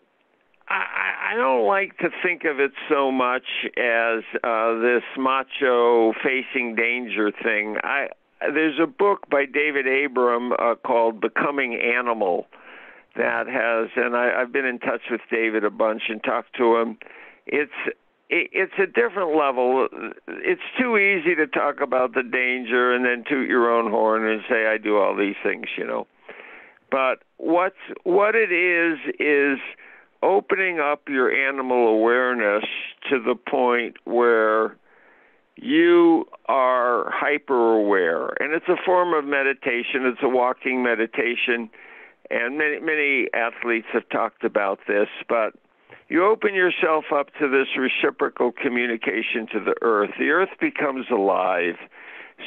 I, 0.69 1.33
I 1.33 1.37
don't 1.37 1.67
like 1.67 1.97
to 1.99 2.11
think 2.23 2.45
of 2.45 2.61
it 2.61 2.73
so 2.89 3.11
much 3.11 3.47
as 3.77 4.23
uh, 4.45 4.79
this 4.81 5.03
macho 5.17 6.13
facing 6.23 6.75
danger 6.75 7.33
thing. 7.43 7.77
I 7.83 8.09
there's 8.41 8.79
a 8.81 8.87
book 8.87 9.29
by 9.29 9.47
David 9.47 9.87
Abram 9.87 10.53
uh, 10.53 10.77
called 10.77 11.21
Becoming 11.21 11.75
Animal 11.75 12.47
that 13.17 13.49
has, 13.49 13.91
and 13.97 14.17
I, 14.17 14.41
I've 14.41 14.53
been 14.53 14.65
in 14.65 14.79
touch 14.79 15.01
with 15.11 15.21
David 15.29 15.65
a 15.65 15.71
bunch 15.71 16.03
and 16.09 16.23
talked 16.23 16.55
to 16.57 16.77
him. 16.77 16.99
It's 17.47 17.73
it's 18.31 18.75
a 18.79 18.87
different 18.87 19.37
level. 19.37 19.89
It's 20.29 20.61
too 20.79 20.99
easy 20.99 21.35
to 21.37 21.47
talk 21.47 21.81
about 21.81 22.15
the 22.15 22.23
danger 22.23 22.93
and 22.93 23.05
then 23.05 23.25
toot 23.29 23.49
your 23.49 23.71
own 23.71 23.91
horn 23.91 24.29
and 24.29 24.43
say 24.49 24.67
I 24.67 24.77
do 24.79 24.99
all 24.99 25.17
these 25.17 25.37
things, 25.43 25.67
you 25.77 25.87
know. 25.87 26.07
But 26.91 27.23
what's 27.37 27.77
what 28.05 28.35
it 28.35 28.53
is 28.53 28.99
is 29.19 29.59
opening 30.23 30.81
up 30.81 31.03
your 31.09 31.31
animal 31.31 31.89
awareness 31.89 32.65
to 33.09 33.23
the 33.23 33.35
point 33.35 33.97
where 34.05 34.77
you 35.57 36.27
are 36.47 37.11
hyper 37.13 37.75
aware 37.75 38.29
and 38.41 38.53
it's 38.53 38.69
a 38.69 38.77
form 38.85 39.13
of 39.13 39.25
meditation 39.25 40.07
it's 40.07 40.23
a 40.23 40.29
walking 40.29 40.83
meditation 40.83 41.69
and 42.31 42.59
many 42.59 42.79
many 42.81 43.29
athletes 43.35 43.87
have 43.93 44.09
talked 44.09 44.45
about 44.45 44.79
this 44.87 45.09
but 45.29 45.55
you 46.09 46.25
open 46.25 46.55
yourself 46.55 47.07
up 47.15 47.29
to 47.39 47.49
this 47.49 47.69
reciprocal 47.77 48.53
communication 48.53 49.47
to 49.53 49.61
the 49.61 49.75
earth. 49.83 50.11
The 50.19 50.31
earth 50.31 50.51
becomes 50.61 51.07
alive. 51.11 51.77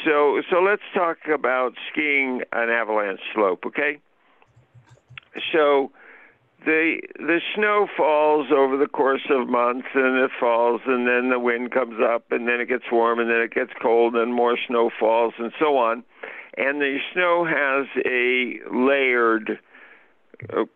So 0.06 0.42
so 0.50 0.62
let's 0.62 0.82
talk 0.94 1.18
about 1.34 1.74
skiing 1.92 2.42
an 2.52 2.70
avalanche 2.70 3.20
slope, 3.34 3.64
okay? 3.68 4.00
So 5.52 5.92
the 6.66 7.02
the 7.18 7.40
snow 7.56 7.88
falls 7.98 8.48
over 8.52 8.78
the 8.78 8.88
course 8.88 9.28
of 9.30 9.48
months 9.48 9.88
and 9.94 10.18
it 10.18 10.32
falls 10.40 10.82
and 10.86 11.08
then 11.08 11.30
the 11.30 11.40
wind 11.40 11.72
comes 11.72 12.00
up 12.02 12.32
and 12.32 12.48
then 12.48 12.60
it 12.62 12.70
gets 12.70 12.86
warm 12.92 13.20
and 13.20 13.30
then 13.30 13.42
it 13.42 13.54
gets 13.54 13.72
cold 13.82 14.16
and 14.16 14.34
more 14.34 14.58
snow 14.68 14.90
falls 15.00 15.34
and 15.38 15.52
so 15.60 15.78
on. 15.78 16.04
And 16.58 16.82
the 16.82 16.98
snow 17.14 17.46
has 17.46 17.88
a 18.06 18.60
layered 18.72 19.60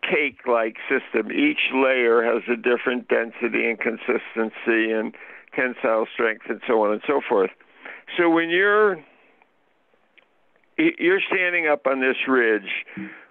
cake 0.02 0.40
like 0.46 0.76
system. 0.88 1.32
Each 1.32 1.70
layer 1.74 2.22
has 2.22 2.42
a 2.50 2.56
different 2.56 3.08
density 3.08 3.68
and 3.68 3.78
consistency 3.78 4.92
and 4.92 5.14
tensile 5.54 6.06
strength 6.12 6.46
and 6.48 6.60
so 6.66 6.84
on 6.84 6.92
and 6.92 7.02
so 7.06 7.20
forth. 7.26 7.50
So 8.16 8.30
when 8.30 8.50
you're 8.50 8.98
you're 10.76 11.20
standing 11.20 11.66
up 11.66 11.86
on 11.86 12.00
this 12.00 12.16
ridge 12.28 12.84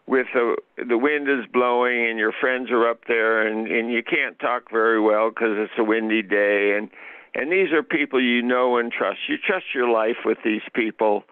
with 0.07 0.27
the 0.33 0.55
the 0.87 0.97
wind 0.97 1.29
is 1.29 1.45
blowing 1.51 2.09
and 2.09 2.17
your 2.19 2.33
friends 2.39 2.69
are 2.71 2.89
up 2.89 3.01
there 3.07 3.47
and 3.47 3.67
and 3.67 3.91
you 3.91 4.03
can't 4.03 4.37
talk 4.39 4.69
very 4.71 4.99
well 4.99 5.29
because 5.29 5.53
it's 5.57 5.73
a 5.77 5.83
windy 5.83 6.21
day 6.21 6.75
and 6.77 6.89
and 7.35 7.51
these 7.51 7.71
are 7.73 7.83
people 7.83 8.21
you 8.21 8.41
know 8.41 8.77
and 8.77 8.91
trust. 8.91 9.19
You 9.27 9.37
trust 9.37 9.65
your 9.75 9.89
life 9.89 10.23
with 10.23 10.37
these 10.43 10.61
people. 10.73 11.25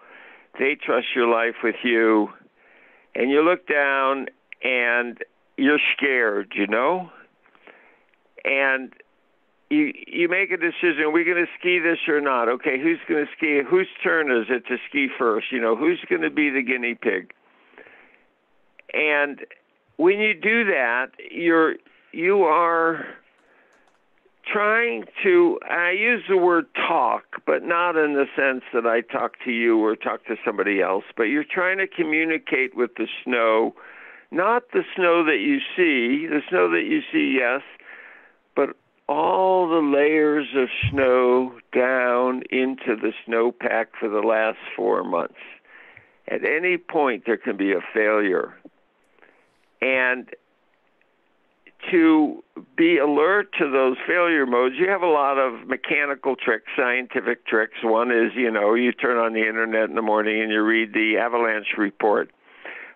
They 0.58 0.76
trust 0.76 1.06
your 1.16 1.26
life 1.26 1.56
with 1.64 1.76
you. 1.82 2.28
And 3.14 3.30
you 3.30 3.42
look 3.42 3.66
down 3.66 4.26
and 4.64 5.18
you're 5.56 5.78
scared, 5.96 6.52
you 6.56 6.66
know? 6.66 7.10
And 8.44 8.92
you 9.70 9.92
you 10.06 10.28
make 10.28 10.50
a 10.50 10.56
decision, 10.56 11.02
are 11.04 11.10
we 11.10 11.24
going 11.24 11.44
to 11.44 11.50
ski 11.58 11.78
this 11.78 11.98
or 12.08 12.20
not? 12.20 12.48
Okay, 12.48 12.78
who's 12.80 12.98
going 13.08 13.24
to 13.24 13.30
ski? 13.36 13.60
Whose 13.68 13.88
turn 14.02 14.30
is 14.30 14.46
it 14.48 14.66
to 14.66 14.76
ski 14.88 15.08
first? 15.18 15.52
You 15.52 15.60
know, 15.60 15.76
who's 15.76 16.00
going 16.08 16.22
to 16.22 16.30
be 16.30 16.50
the 16.50 16.62
guinea 16.62 16.94
pig? 16.94 17.32
And 18.92 19.40
when 19.96 20.18
you 20.18 20.34
do 20.34 20.64
that, 20.66 21.08
you're 21.30 21.76
you 22.12 22.42
are 22.42 23.06
trying 24.50 25.04
to 25.22 25.58
I 25.68 25.90
use 25.92 26.22
the 26.28 26.36
word 26.36 26.66
talk, 26.74 27.24
but 27.46 27.62
not 27.62 27.96
in 27.96 28.14
the 28.14 28.26
sense 28.36 28.62
that 28.72 28.86
I 28.86 29.00
talk 29.00 29.32
to 29.44 29.50
you 29.50 29.78
or 29.78 29.96
talk 29.96 30.26
to 30.26 30.36
somebody 30.44 30.80
else, 30.82 31.04
but 31.16 31.24
you're 31.24 31.44
trying 31.44 31.78
to 31.78 31.86
communicate 31.86 32.76
with 32.76 32.90
the 32.96 33.08
snow 33.24 33.74
not 34.34 34.64
the 34.72 34.82
snow 34.96 35.24
that 35.24 35.38
you 35.38 35.58
see, 35.76 36.26
the 36.26 36.42
snow 36.48 36.68
that 36.70 36.84
you 36.84 37.00
see, 37.12 37.36
yes, 37.38 37.62
but 38.56 38.76
all 39.08 39.68
the 39.68 39.80
layers 39.80 40.48
of 40.56 40.68
snow 40.90 41.52
down 41.72 42.42
into 42.50 42.96
the 42.96 43.12
snowpack 43.26 43.86
for 43.98 44.08
the 44.08 44.26
last 44.26 44.58
four 44.76 45.04
months. 45.04 45.38
At 46.28 46.44
any 46.44 46.78
point, 46.78 47.24
there 47.26 47.36
can 47.36 47.56
be 47.56 47.72
a 47.72 47.80
failure. 47.92 48.54
And 49.80 50.30
to 51.90 52.42
be 52.76 52.96
alert 52.96 53.52
to 53.58 53.70
those 53.70 53.96
failure 54.06 54.46
modes, 54.46 54.76
you 54.78 54.88
have 54.88 55.02
a 55.02 55.06
lot 55.06 55.38
of 55.38 55.68
mechanical 55.68 56.34
tricks, 56.34 56.66
scientific 56.76 57.46
tricks. 57.46 57.74
One 57.82 58.10
is, 58.10 58.32
you 58.34 58.50
know, 58.50 58.74
you 58.74 58.92
turn 58.92 59.18
on 59.18 59.34
the 59.34 59.46
internet 59.46 59.90
in 59.90 59.94
the 59.94 60.02
morning 60.02 60.40
and 60.40 60.50
you 60.50 60.62
read 60.62 60.94
the 60.94 61.18
avalanche 61.18 61.74
report. 61.76 62.30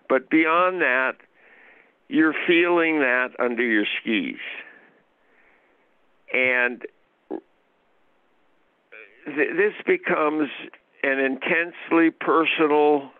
But 0.09 0.31
beyond 0.31 0.81
that, 0.81 1.17
you're 2.09 2.35
feeling 2.47 2.99
that 2.99 3.29
under 3.39 3.63
your 3.63 3.85
skis. 4.01 4.39
And 6.33 6.85
th- 9.25 9.55
this 9.55 9.73
becomes 9.85 10.49
an 11.03 11.19
intensely 11.19 12.09
personal 12.11 13.11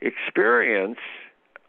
experience 0.00 0.98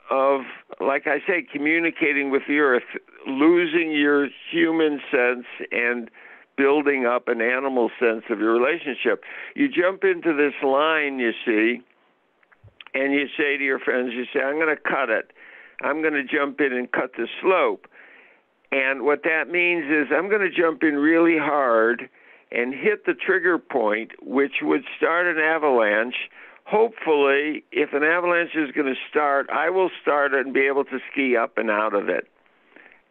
of, 0.10 0.42
like 0.80 1.08
I 1.08 1.20
say, 1.26 1.46
communicating 1.52 2.30
with 2.30 2.44
the 2.48 2.60
earth, 2.60 2.84
losing 3.26 3.92
your 3.92 4.28
human 4.52 5.00
sense 5.10 5.46
and 5.72 6.12
building 6.58 7.06
up 7.06 7.30
an 7.30 7.42
animal 7.42 7.90
sense 8.00 8.24
of 8.30 8.40
your 8.40 8.54
relationship. 8.54 9.24
You 9.56 9.70
jump 9.70 10.04
into 10.04 10.34
this 10.34 10.54
line, 10.62 11.20
you 11.20 11.32
see, 11.46 11.82
and 12.94 13.14
you 13.14 13.28
say 13.38 13.58
to 13.58 13.64
your 13.64 13.80
friends, 13.80 14.14
you 14.14 14.26
say, 14.34 14.42
I'm 14.42 14.56
going 14.56 14.76
to 14.76 14.82
cut 14.82 15.10
it. 15.10 15.32
I'm 15.84 16.02
going 16.02 16.14
to 16.14 16.24
jump 16.24 16.62
in 16.62 16.74
and 16.74 16.92
cut 16.92 17.12
the 17.18 17.28
slope. 17.42 17.88
And 18.72 19.04
what 19.04 19.24
that 19.24 19.50
means 19.50 19.86
is 19.86 20.08
I'm 20.12 20.30
going 20.30 20.42
to 20.42 20.50
jump 20.50 20.82
in 20.82 20.96
really 20.96 21.38
hard 21.38 22.10
and 22.52 22.74
hit 22.74 23.06
the 23.06 23.14
trigger 23.14 23.58
point, 23.60 24.12
which 24.22 24.62
would 24.62 24.84
start 24.98 25.28
an 25.28 25.38
avalanche. 25.44 26.16
Hopefully, 26.66 27.64
if 27.72 27.94
an 27.94 28.04
avalanche 28.04 28.56
is 28.56 28.72
going 28.72 28.88
to 28.88 29.00
start, 29.10 29.50
I 29.52 29.70
will 29.70 29.92
start 30.02 30.34
it 30.34 30.46
and 30.46 30.54
be 30.54 30.68
able 30.68 30.86
to 30.86 31.00
ski 31.12 31.36
up 31.36 31.58
and 31.58 31.70
out 31.70 31.94
of 31.94 32.10
it. 32.10 32.28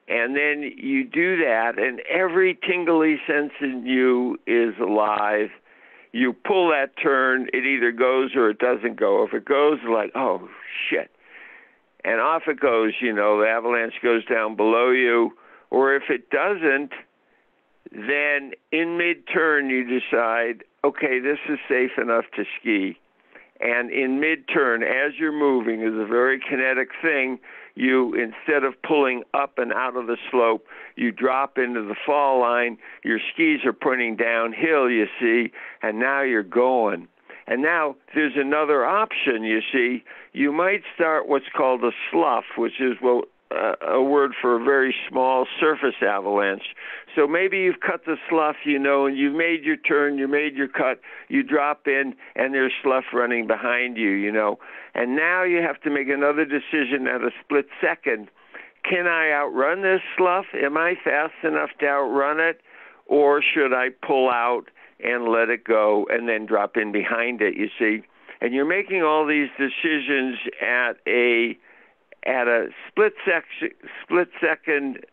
And 0.08 0.36
then 0.36 0.62
you 0.76 1.04
do 1.04 1.36
that, 1.38 1.78
and 1.78 2.00
every 2.10 2.58
tingly 2.66 3.16
sense 3.26 3.52
in 3.60 3.86
you 3.86 4.38
is 4.46 4.74
alive. 4.80 5.50
You 6.12 6.32
pull 6.32 6.70
that 6.70 6.96
turn, 7.00 7.48
it 7.52 7.64
either 7.64 7.92
goes 7.92 8.34
or 8.34 8.50
it 8.50 8.58
doesn't 8.58 8.96
go. 8.96 9.24
If 9.24 9.32
it 9.32 9.44
goes, 9.44 9.78
like, 9.88 10.12
oh, 10.14 10.48
shit. 10.90 11.10
And 12.04 12.20
off 12.20 12.42
it 12.48 12.60
goes, 12.60 12.94
you 13.00 13.12
know, 13.12 13.40
the 13.40 13.48
avalanche 13.48 13.94
goes 14.02 14.24
down 14.24 14.56
below 14.56 14.90
you. 14.90 15.32
Or 15.70 15.94
if 15.94 16.04
it 16.10 16.30
doesn't, 16.30 16.92
then 17.92 18.52
in 18.70 18.98
mid 18.98 19.26
turn 19.32 19.70
you 19.70 19.84
decide, 19.84 20.64
okay, 20.84 21.20
this 21.20 21.38
is 21.48 21.58
safe 21.68 21.92
enough 21.98 22.24
to 22.36 22.44
ski. 22.58 22.98
And 23.60 23.90
in 23.92 24.18
mid 24.18 24.48
turn, 24.48 24.82
as 24.82 25.12
you're 25.18 25.32
moving, 25.32 25.82
is 25.82 25.94
a 25.94 26.06
very 26.06 26.40
kinetic 26.40 26.88
thing. 27.00 27.38
You, 27.74 28.12
instead 28.14 28.64
of 28.64 28.74
pulling 28.82 29.22
up 29.32 29.56
and 29.56 29.72
out 29.72 29.96
of 29.96 30.06
the 30.06 30.18
slope, 30.30 30.66
you 30.96 31.12
drop 31.12 31.56
into 31.56 31.82
the 31.82 31.94
fall 32.04 32.40
line. 32.40 32.76
Your 33.04 33.18
skis 33.32 33.64
are 33.64 33.72
pointing 33.72 34.16
downhill, 34.16 34.90
you 34.90 35.06
see, 35.18 35.52
and 35.80 35.98
now 35.98 36.22
you're 36.22 36.42
going. 36.42 37.08
And 37.46 37.62
now 37.62 37.96
there's 38.14 38.34
another 38.36 38.84
option, 38.84 39.42
you 39.42 39.60
see. 39.72 40.04
You 40.32 40.52
might 40.52 40.82
start 40.94 41.28
what's 41.28 41.48
called 41.56 41.82
a 41.84 41.90
slough, 42.10 42.44
which 42.56 42.80
is 42.80 42.94
what 43.00 43.28
uh, 43.52 43.74
a 43.86 44.02
word 44.02 44.32
for 44.40 44.60
a 44.60 44.64
very 44.64 44.94
small 45.08 45.46
surface 45.60 45.96
avalanche. 46.00 46.74
So 47.14 47.26
maybe 47.26 47.58
you've 47.58 47.80
cut 47.80 48.04
the 48.06 48.16
slough, 48.28 48.56
you 48.64 48.78
know, 48.78 49.06
and 49.06 49.16
you've 49.16 49.34
made 49.34 49.64
your 49.64 49.76
turn, 49.76 50.18
you 50.18 50.28
made 50.28 50.54
your 50.54 50.68
cut, 50.68 51.00
you 51.28 51.42
drop 51.42 51.86
in, 51.86 52.14
and 52.34 52.54
there's 52.54 52.72
slough 52.82 53.04
running 53.12 53.46
behind 53.46 53.96
you, 53.96 54.10
you 54.10 54.32
know. 54.32 54.58
And 54.94 55.16
now 55.16 55.42
you 55.42 55.60
have 55.62 55.80
to 55.82 55.90
make 55.90 56.08
another 56.08 56.44
decision 56.44 57.06
at 57.06 57.22
a 57.22 57.30
split 57.44 57.66
second. 57.80 58.28
Can 58.88 59.06
I 59.06 59.32
outrun 59.32 59.82
this 59.82 60.00
slough? 60.16 60.46
Am 60.54 60.76
I 60.76 60.94
fast 61.02 61.34
enough 61.44 61.70
to 61.80 61.86
outrun 61.86 62.40
it? 62.40 62.60
Or 63.06 63.42
should 63.42 63.74
I 63.74 63.88
pull 64.06 64.30
out 64.30 64.64
and 65.02 65.28
let 65.28 65.48
it 65.48 65.64
go 65.64 66.06
and 66.10 66.28
then 66.28 66.46
drop 66.46 66.76
in 66.76 66.92
behind 66.92 67.40
it, 67.40 67.56
you 67.56 67.68
see? 67.78 68.02
And 68.40 68.52
you're 68.52 68.64
making 68.64 69.02
all 69.02 69.26
these 69.26 69.48
decisions 69.58 70.38
at 70.60 70.94
a 71.06 71.56
at 72.24 72.46
a 72.46 72.68
split 72.88 73.14
section, 73.24 73.70
split 74.02 74.28
second 74.40 75.04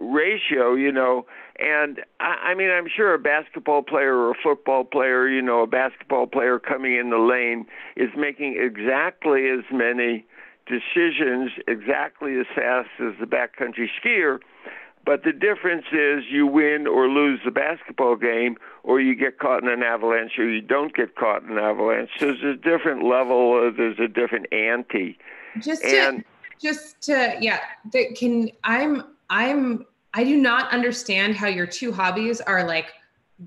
ratio, 0.00 0.74
you 0.74 0.90
know. 0.92 1.26
And 1.58 2.00
I, 2.20 2.50
I 2.50 2.54
mean, 2.54 2.70
I'm 2.70 2.86
sure 2.94 3.14
a 3.14 3.18
basketball 3.18 3.82
player 3.82 4.16
or 4.16 4.30
a 4.32 4.34
football 4.42 4.84
player, 4.84 5.28
you 5.28 5.42
know, 5.42 5.62
a 5.62 5.66
basketball 5.66 6.26
player 6.26 6.58
coming 6.58 6.96
in 6.96 7.10
the 7.10 7.18
lane 7.18 7.66
is 7.96 8.10
making 8.16 8.56
exactly 8.58 9.48
as 9.50 9.64
many 9.72 10.24
decisions 10.66 11.50
exactly 11.66 12.38
as 12.38 12.46
fast 12.54 12.88
as 13.00 13.14
the 13.20 13.26
backcountry 13.26 13.88
skier. 14.02 14.38
But 15.04 15.24
the 15.24 15.32
difference 15.32 15.86
is 15.90 16.24
you 16.30 16.46
win 16.46 16.86
or 16.86 17.08
lose 17.08 17.40
the 17.44 17.50
basketball 17.50 18.16
game, 18.16 18.56
or 18.84 19.00
you 19.00 19.16
get 19.16 19.38
caught 19.38 19.62
in 19.62 19.68
an 19.68 19.82
avalanche, 19.82 20.38
or 20.38 20.48
you 20.48 20.60
don't 20.60 20.94
get 20.94 21.16
caught 21.16 21.42
in 21.42 21.50
an 21.50 21.58
avalanche. 21.58 22.10
So 22.18 22.26
there's 22.26 22.42
a 22.44 22.56
different 22.56 23.04
level, 23.04 23.54
uh, 23.54 23.76
there's 23.76 23.98
a 23.98 24.06
different 24.06 24.52
ante. 24.52 25.18
Just 25.60 25.82
to, 25.82 25.88
and, 25.88 26.24
just 26.62 27.00
to 27.02 27.36
yeah 27.40 27.58
that 27.92 28.14
can 28.16 28.48
i'm 28.64 29.02
i'm 29.28 29.84
i 30.14 30.22
do 30.22 30.36
not 30.36 30.70
understand 30.72 31.34
how 31.34 31.48
your 31.48 31.66
two 31.66 31.92
hobbies 31.92 32.40
are 32.40 32.64
like 32.64 32.92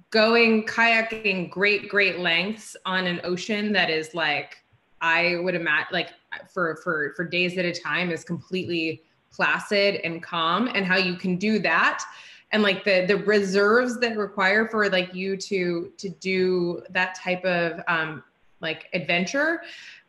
going 0.09 0.65
kayaking 0.65 1.49
great 1.49 1.87
great 1.87 2.19
lengths 2.19 2.75
on 2.85 3.07
an 3.07 3.21
ocean 3.23 3.71
that 3.71 3.89
is 3.89 4.13
like 4.13 4.57
i 5.01 5.37
would 5.37 5.55
imagine 5.55 5.87
like 5.93 6.09
for 6.53 6.75
for 6.83 7.13
for 7.15 7.23
days 7.23 7.57
at 7.57 7.63
a 7.63 7.73
time 7.73 8.11
is 8.11 8.25
completely 8.25 9.01
placid 9.35 9.95
and 10.03 10.23
calm 10.23 10.69
and 10.73 10.85
how 10.85 10.97
you 10.97 11.15
can 11.15 11.35
do 11.35 11.59
that 11.59 12.03
and 12.51 12.63
like 12.63 12.83
the 12.83 13.05
the 13.07 13.17
reserves 13.17 13.99
that 13.99 14.17
require 14.17 14.67
for 14.67 14.89
like 14.89 15.13
you 15.13 15.35
to 15.35 15.91
to 15.97 16.09
do 16.09 16.81
that 16.89 17.15
type 17.15 17.43
of 17.43 17.81
um 17.87 18.23
like 18.61 18.87
adventure 18.93 19.61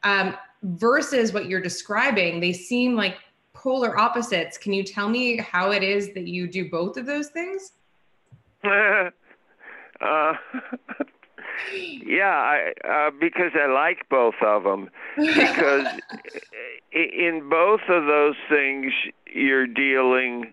um 0.04 0.36
versus 0.62 1.32
what 1.32 1.46
you're 1.46 1.60
describing, 1.60 2.40
they 2.40 2.52
seem 2.52 2.96
like 2.96 3.16
polar 3.54 3.98
opposites. 3.98 4.58
Can 4.58 4.72
you 4.72 4.82
tell 4.82 5.08
me 5.08 5.36
how 5.38 5.70
it 5.70 5.82
is 5.82 6.12
that 6.14 6.26
you 6.26 6.46
do 6.46 6.68
both 6.68 6.96
of 6.96 7.06
those 7.06 7.28
things? 7.28 7.72
uh, 8.64 9.10
yeah, 12.04 12.24
I, 12.24 12.72
uh, 12.88 13.10
because 13.18 13.52
I 13.54 13.66
like 13.66 14.08
both 14.08 14.34
of 14.42 14.64
them. 14.64 14.90
Because 15.16 15.86
in 16.92 17.48
both 17.48 17.80
of 17.88 18.06
those 18.06 18.36
things, 18.48 18.92
you're 19.32 19.66
dealing 19.66 20.52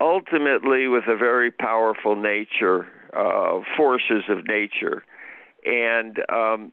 ultimately 0.00 0.88
with 0.88 1.04
a 1.06 1.16
very 1.16 1.50
powerful 1.50 2.16
nature, 2.16 2.86
uh, 3.14 3.60
forces 3.76 4.24
of 4.28 4.46
nature. 4.46 5.04
And 5.64 6.18
um, 6.30 6.72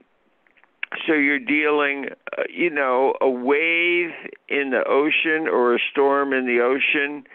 so 1.06 1.14
you're 1.14 1.40
dealing, 1.40 2.08
uh, 2.38 2.44
you 2.50 2.70
know, 2.70 3.14
a 3.20 3.30
wave 3.30 4.12
in 4.48 4.70
the 4.70 4.84
ocean 4.88 5.48
or 5.48 5.76
a 5.76 5.80
storm 5.92 6.34
in 6.34 6.46
the 6.46 6.62
ocean 6.62 7.26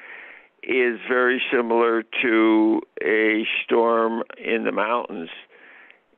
is 0.62 0.98
very 1.08 1.42
similar 1.52 2.04
to 2.22 2.80
a 3.02 3.44
storm 3.64 4.22
in 4.42 4.64
the 4.64 4.72
mountains. 4.72 5.28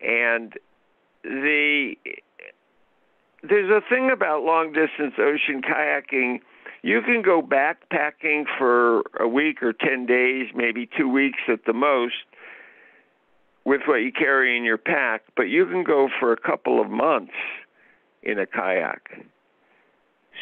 And 0.01 0.53
the 1.23 1.95
there's 3.43 3.71
a 3.71 3.83
thing 3.89 4.11
about 4.11 4.43
long 4.43 4.73
distance 4.73 5.15
ocean 5.19 5.63
kayaking. 5.63 6.41
You 6.85 7.01
can 7.01 7.23
go 7.23 7.41
backpacking 7.41 8.45
for 8.59 9.05
a 9.19 9.27
week 9.27 9.63
or 9.63 9.73
10 9.73 10.05
days, 10.05 10.49
maybe 10.55 10.87
2 10.99 11.09
weeks 11.09 11.39
at 11.49 11.65
the 11.65 11.73
most 11.73 12.27
with 13.65 13.81
what 13.87 14.03
you 14.03 14.13
carry 14.13 14.55
in 14.55 14.65
your 14.65 14.77
pack, 14.77 15.23
but 15.35 15.45
you 15.45 15.65
can 15.65 15.83
go 15.83 16.11
for 16.21 16.31
a 16.31 16.37
couple 16.37 16.83
of 16.83 16.91
months 16.91 17.33
in 18.23 18.39
a 18.39 18.45
kayak. 18.45 19.27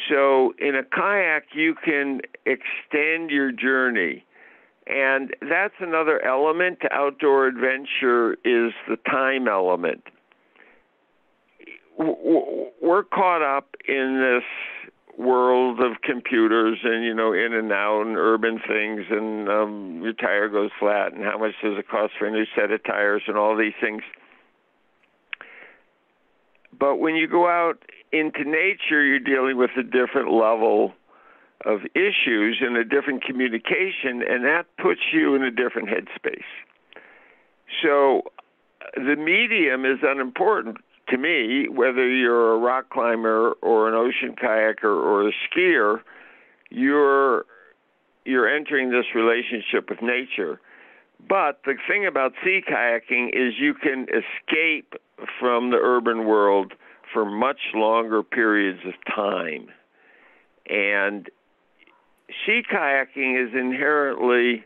So, 0.08 0.52
in 0.58 0.74
a 0.74 0.82
kayak, 0.82 1.54
you 1.54 1.76
can 1.76 2.22
extend 2.44 3.30
your 3.30 3.52
journey. 3.52 4.24
And 4.88 5.36
that's 5.48 5.74
another 5.78 6.20
element 6.24 6.80
to 6.80 6.92
outdoor 6.92 7.46
adventure 7.46 8.32
is 8.44 8.72
the 8.88 8.96
time 9.08 9.46
element. 9.46 10.02
We're 11.96 13.04
caught 13.04 13.42
up 13.42 13.76
in 13.86 14.18
this 14.20 14.42
world 15.18 15.80
of 15.80 16.00
computers 16.02 16.78
and 16.82 17.04
you 17.04 17.14
know 17.14 17.32
in 17.32 17.52
and 17.52 17.70
out 17.70 18.02
and 18.02 18.16
urban 18.16 18.58
things 18.66 19.04
and 19.10 19.48
um 19.48 20.00
your 20.02 20.14
tire 20.14 20.48
goes 20.48 20.70
flat 20.78 21.12
and 21.12 21.22
how 21.22 21.36
much 21.36 21.52
does 21.62 21.78
it 21.78 21.88
cost 21.88 22.14
for 22.18 22.26
a 22.26 22.30
new 22.30 22.46
set 22.56 22.70
of 22.70 22.82
tires 22.84 23.22
and 23.26 23.36
all 23.36 23.56
these 23.56 23.74
things. 23.80 24.02
But 26.78 26.96
when 26.96 27.14
you 27.14 27.28
go 27.28 27.46
out 27.46 27.82
into 28.10 28.44
nature 28.44 29.04
you're 29.04 29.18
dealing 29.18 29.58
with 29.58 29.70
a 29.76 29.82
different 29.82 30.32
level 30.32 30.94
of 31.64 31.80
issues 31.94 32.58
and 32.60 32.76
a 32.76 32.84
different 32.84 33.22
communication 33.22 34.22
and 34.26 34.44
that 34.44 34.64
puts 34.78 35.00
you 35.12 35.34
in 35.34 35.42
a 35.42 35.50
different 35.50 35.88
headspace. 35.88 36.40
So 37.82 38.22
the 38.94 39.16
medium 39.16 39.84
is 39.84 39.98
unimportant 40.02 40.78
to 41.12 41.18
me, 41.18 41.68
whether 41.68 42.08
you're 42.08 42.54
a 42.54 42.58
rock 42.58 42.90
climber 42.90 43.52
or 43.62 43.88
an 43.88 43.94
ocean 43.94 44.34
kayaker 44.34 44.84
or 44.84 45.28
a 45.28 45.32
skier, 45.46 46.00
you're 46.70 47.44
you're 48.24 48.48
entering 48.48 48.90
this 48.90 49.04
relationship 49.14 49.90
with 49.90 50.00
nature. 50.00 50.60
But 51.28 51.60
the 51.64 51.74
thing 51.88 52.06
about 52.06 52.32
sea 52.42 52.62
kayaking 52.68 53.28
is 53.28 53.54
you 53.58 53.74
can 53.74 54.06
escape 54.08 54.94
from 55.38 55.70
the 55.70 55.76
urban 55.76 56.24
world 56.26 56.72
for 57.12 57.24
much 57.24 57.60
longer 57.74 58.22
periods 58.22 58.80
of 58.86 58.94
time. 59.14 59.68
And 60.68 61.28
sea 62.46 62.62
kayaking 62.72 63.46
is 63.46 63.54
inherently 63.54 64.64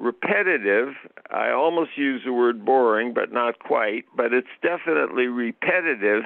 repetitive. 0.00 0.94
I 1.30 1.50
almost 1.50 1.90
use 1.96 2.22
the 2.24 2.32
word 2.32 2.64
boring, 2.64 3.12
but 3.12 3.32
not 3.32 3.58
quite, 3.58 4.06
but 4.16 4.32
it's 4.32 4.48
definitely 4.62 5.26
repetitive. 5.26 6.24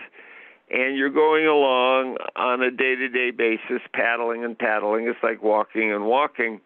And 0.71 0.97
you're 0.97 1.11
going 1.11 1.47
along 1.47 2.17
on 2.37 2.63
a 2.63 2.71
day 2.71 2.95
to 2.95 3.09
day 3.09 3.31
basis, 3.31 3.83
paddling 3.93 4.45
and 4.45 4.59
paddling. 4.59 5.07
It's 5.09 5.19
like 5.23 5.43
walking 5.43 5.93
and 5.93 6.07
walking. 6.07 6.61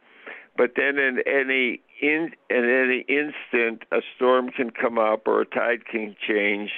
But 0.57 0.73
then 0.77 0.99
in 0.99 1.19
any 1.27 1.81
in 2.01 2.31
in 2.51 2.65
any 2.65 3.05
instant 3.09 3.83
a 3.91 4.03
storm 4.15 4.51
can 4.51 4.71
come 4.71 4.99
up 4.99 5.27
or 5.27 5.41
a 5.41 5.47
tide 5.47 5.87
can 5.87 6.15
change, 6.29 6.71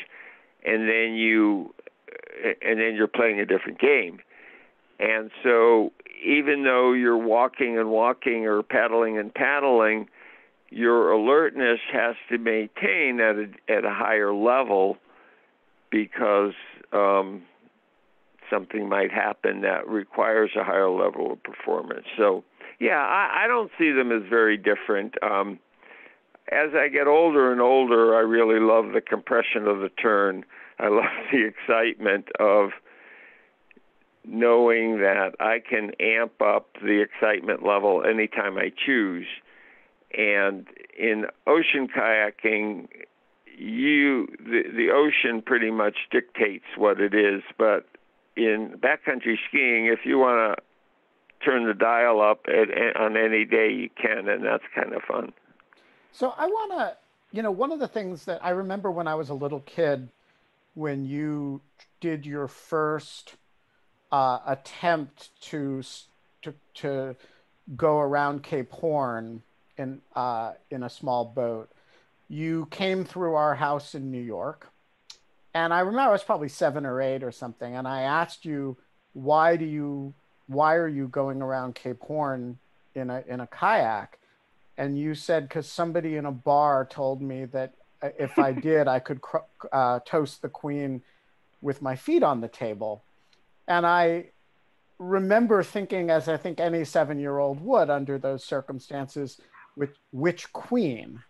and 0.64 0.88
then 0.88 1.14
you 1.14 1.75
and 2.62 2.79
then 2.81 2.95
you're 2.95 3.09
playing 3.09 3.40
a 3.40 3.47
different 3.47 3.81
game. 3.81 4.21
And 4.99 5.31
so 5.43 5.93
even 6.25 6.64
though 6.64 6.93
you're 6.93 7.16
walking 7.16 7.79
and 7.79 7.90
walking 7.90 8.47
or 8.47 8.62
paddling 8.62 9.19
and 9.19 9.33
paddling, 9.35 10.09
your 10.71 11.11
alertness 11.11 11.81
has 11.93 12.15
to 12.31 12.39
maintain 12.39 13.21
at 13.21 13.37
a 13.37 13.73
at 13.73 13.85
a 13.85 13.91
higher 13.91 14.33
level 14.33 14.97
because 15.91 16.53
um, 16.93 17.43
something 18.49 18.89
might 18.89 19.11
happen 19.11 19.63
that 19.63 19.89
requires 19.89 20.51
a 20.57 20.65
higher 20.65 20.91
level 20.91 21.33
of 21.33 21.43
performance. 21.43 22.07
So 22.17 22.45
yeah, 22.79 22.99
I, 22.99 23.45
I 23.45 23.47
don't 23.49 23.71
see 23.79 23.91
them 23.91 24.13
as 24.13 24.29
very 24.29 24.57
different. 24.57 25.15
Um, 25.23 25.59
as 26.51 26.71
I 26.75 26.89
get 26.89 27.07
older 27.07 27.53
and 27.53 27.61
older, 27.61 28.17
I 28.17 28.21
really 28.21 28.61
love 28.61 28.93
the 28.93 29.01
compression 29.01 29.67
of 29.67 29.81
the 29.81 29.89
turn. 29.89 30.45
I 30.79 30.89
love 30.89 31.05
the 31.33 31.47
excitement 31.47 32.29
of 32.39 32.71
knowing 34.25 34.99
that 34.99 35.33
I 35.41 35.59
can 35.61 35.93
amp 35.99 36.41
up 36.43 36.69
the 36.83 37.03
excitement 37.03 37.65
level 37.65 38.05
anytime 38.05 38.59
I 38.59 38.71
choose. 38.87 39.27
And 40.16 40.66
in 40.99 41.27
ocean 41.46 41.88
kayaking, 41.88 42.88
you 43.57 44.27
the 44.38 44.62
the 44.75 44.90
ocean 44.90 45.42
pretty 45.42 45.70
much 45.70 45.96
dictates 46.11 46.64
what 46.77 47.01
it 47.01 47.14
is, 47.14 47.42
but 47.59 47.87
in 48.37 48.79
backcountry 48.79 49.37
skiing, 49.49 49.87
if 49.87 50.01
you 50.05 50.18
want 50.18 50.59
to 50.59 50.64
turn 51.44 51.66
the 51.66 51.75
dial 51.75 52.20
up 52.20 52.46
at, 52.49 52.96
on 52.96 53.16
any 53.16 53.44
day 53.44 53.70
you 53.70 53.90
can, 54.01 54.29
and 54.29 54.44
that's 54.44 54.64
kind 54.75 54.94
of 54.94 55.03
fun. 55.03 55.33
So 56.12 56.35
I 56.37 56.46
want 56.46 56.73
to, 56.73 56.96
you 57.33 57.42
know, 57.42 57.51
one 57.51 57.73
of 57.73 57.79
the 57.79 57.88
things 57.88 58.25
that 58.25 58.44
I 58.44 58.51
remember 58.51 58.90
when 58.90 59.07
I 59.07 59.14
was 59.14 59.29
a 59.29 59.35
little 59.35 59.61
kid, 59.61 60.09
when 60.75 61.05
you 61.05 61.61
did 62.01 62.27
your 62.27 62.49
first 62.49 63.37
uh, 64.11 64.38
attempt 64.46 65.31
to 65.42 65.83
to 66.42 66.55
to 66.75 67.16
go 67.77 67.99
around 67.99 68.42
Cape 68.42 68.73
Horn 68.73 69.42
in 69.81 70.01
uh, 70.14 70.53
in 70.71 70.83
a 70.83 70.90
small 70.90 71.25
boat, 71.25 71.71
you 72.29 72.69
came 72.71 73.05
through 73.05 73.35
our 73.35 73.55
house 73.55 73.95
in 73.95 74.11
New 74.11 74.23
York, 74.23 74.69
and 75.55 75.73
I 75.73 75.81
remember 75.81 76.11
I 76.11 76.12
was 76.12 76.23
probably 76.23 76.49
seven 76.49 76.87
or 76.87 77.01
eight 77.01 77.23
or 77.25 77.33
something, 77.33 77.75
and 77.75 77.88
I 77.88 78.03
asked 78.03 78.45
you, 78.45 78.77
why 79.14 79.57
do 79.57 79.64
you 79.64 80.14
why 80.47 80.75
are 80.75 80.88
you 80.88 81.09
going 81.09 81.43
around 81.43 81.75
Cape 81.75 82.03
Horn 82.03 82.59
in 82.95 83.11
a 83.11 83.25
in 83.27 83.40
a 83.40 83.47
kayak? 83.47 84.19
And 84.77 84.99
you 84.99 85.14
said 85.14 85.49
because 85.49 85.66
somebody 85.66 86.16
in 86.16 86.27
a 86.27 86.33
bar 86.33 86.87
told 86.87 87.21
me 87.21 87.45
that 87.47 87.75
uh, 88.03 88.11
if 88.19 88.38
I 88.38 88.53
did, 88.69 88.88
I 88.88 88.99
could 88.99 89.21
uh, 89.73 90.01
toast 90.05 90.43
the 90.43 90.49
queen 90.49 91.03
with 91.62 91.83
my 91.83 91.97
feet 91.97 92.23
on 92.23 92.40
the 92.40 92.49
table. 92.49 93.03
And 93.69 93.87
I 93.87 94.31
remember 94.99 95.62
thinking, 95.62 96.11
as 96.11 96.29
I 96.29 96.37
think 96.37 96.61
any 96.61 96.85
seven-year-old 96.85 97.61
would 97.61 97.90
under 97.90 98.19
those 98.19 98.45
circumstances, 98.45 99.40
which 99.75 99.97
which 100.13 100.53
queen? 100.53 101.23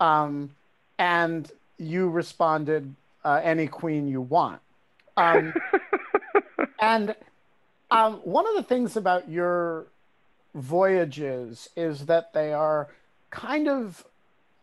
Um, 0.00 0.50
and 0.98 1.50
you 1.78 2.08
responded, 2.08 2.94
uh, 3.24 3.40
"Any 3.42 3.66
queen 3.66 4.08
you 4.08 4.20
want." 4.20 4.60
Um, 5.16 5.54
and 6.80 7.14
um, 7.90 8.14
one 8.24 8.46
of 8.46 8.54
the 8.54 8.62
things 8.62 8.96
about 8.96 9.28
your 9.28 9.86
voyages 10.54 11.68
is 11.76 12.06
that 12.06 12.32
they 12.32 12.52
are 12.52 12.88
kind 13.30 13.68
of 13.68 14.04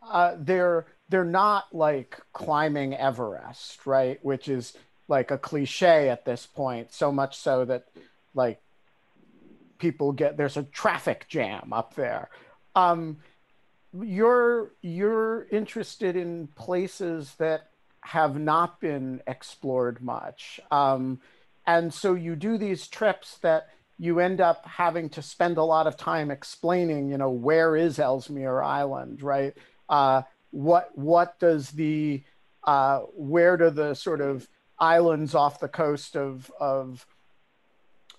uh, 0.01 0.35
they're 0.37 0.85
they're 1.09 1.25
not 1.25 1.73
like 1.73 2.19
climbing 2.33 2.95
Everest, 2.95 3.85
right? 3.85 4.23
Which 4.23 4.47
is 4.47 4.77
like 5.07 5.31
a 5.31 5.37
cliche 5.37 6.09
at 6.09 6.25
this 6.25 6.45
point, 6.45 6.93
so 6.93 7.11
much 7.11 7.37
so 7.37 7.65
that 7.65 7.85
like 8.33 8.61
people 9.79 10.11
get 10.11 10.37
there's 10.37 10.57
a 10.57 10.63
traffic 10.63 11.25
jam 11.27 11.73
up 11.73 11.95
there. 11.95 12.29
Um, 12.75 13.17
you're 13.93 14.71
you're 14.81 15.47
interested 15.51 16.15
in 16.15 16.47
places 16.55 17.35
that 17.35 17.69
have 18.01 18.39
not 18.39 18.79
been 18.79 19.21
explored 19.27 20.01
much. 20.01 20.59
Um, 20.71 21.19
and 21.65 21.93
so 21.93 22.13
you 22.13 22.35
do 22.35 22.57
these 22.57 22.87
trips 22.87 23.37
that 23.39 23.69
you 23.97 24.19
end 24.19 24.39
up 24.39 24.65
having 24.65 25.09
to 25.09 25.21
spend 25.21 25.57
a 25.57 25.63
lot 25.63 25.85
of 25.85 25.97
time 25.97 26.31
explaining, 26.31 27.09
you 27.09 27.17
know, 27.17 27.29
where 27.29 27.75
is 27.75 27.99
Ellesmere 27.99 28.63
Island, 28.63 29.21
right? 29.21 29.53
Uh, 29.89 30.21
what 30.51 30.97
what 30.97 31.39
does 31.39 31.71
the 31.71 32.23
uh, 32.63 32.99
where 33.15 33.57
do 33.57 33.69
the 33.69 33.93
sort 33.93 34.21
of 34.21 34.47
islands 34.79 35.35
off 35.35 35.59
the 35.59 35.67
coast 35.67 36.15
of 36.15 36.51
of 36.59 37.05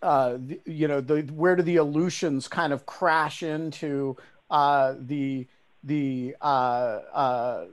uh, 0.03 0.37
you 0.67 0.87
know 0.87 1.01
the 1.01 1.23
where 1.23 1.57
do 1.57 1.63
the 1.63 1.77
Aleutians 1.77 2.47
kind 2.47 2.73
of 2.73 2.87
crash 2.87 3.43
into 3.43 4.17
uh, 4.51 4.95
the 4.99 5.47
the 5.85 6.37
uh, 6.41 6.45
uh, 6.45 7.65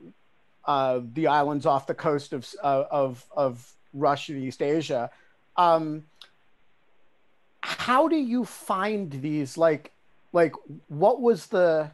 uh, 0.65 1.01
the 1.13 1.27
islands 1.27 1.65
off 1.65 1.87
the 1.87 1.93
coast 1.93 2.33
of 2.33 2.47
of 2.61 3.25
of 3.35 3.73
Russia 3.93 4.33
East 4.33 4.61
Asia? 4.61 5.09
um 5.57 6.05
how 7.61 8.07
do 8.07 8.15
you 8.15 8.45
find 8.45 9.11
these? 9.11 9.57
Like 9.57 9.91
like 10.31 10.53
what 10.87 11.21
was 11.21 11.47
the 11.47 11.91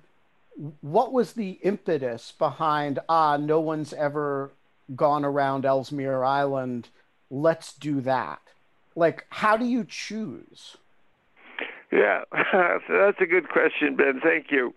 what 0.81 1.11
was 1.11 1.33
the 1.33 1.51
impetus 1.63 2.31
behind 2.37 2.99
ah 3.09 3.37
no 3.37 3.59
one's 3.59 3.93
ever 3.93 4.51
gone 4.95 5.25
around 5.25 5.65
ellesmere 5.65 6.23
island 6.23 6.89
let's 7.31 7.73
do 7.73 8.01
that? 8.01 8.41
Like 8.95 9.25
how 9.29 9.57
do 9.57 9.65
you 9.65 9.85
choose 9.87 10.77
yeah. 11.93 12.23
So 12.87 12.93
that's 12.93 13.21
a 13.21 13.25
good 13.25 13.49
question 13.49 13.95
ben. 13.95 14.19
Thank 14.23 14.47
you. 14.49 14.73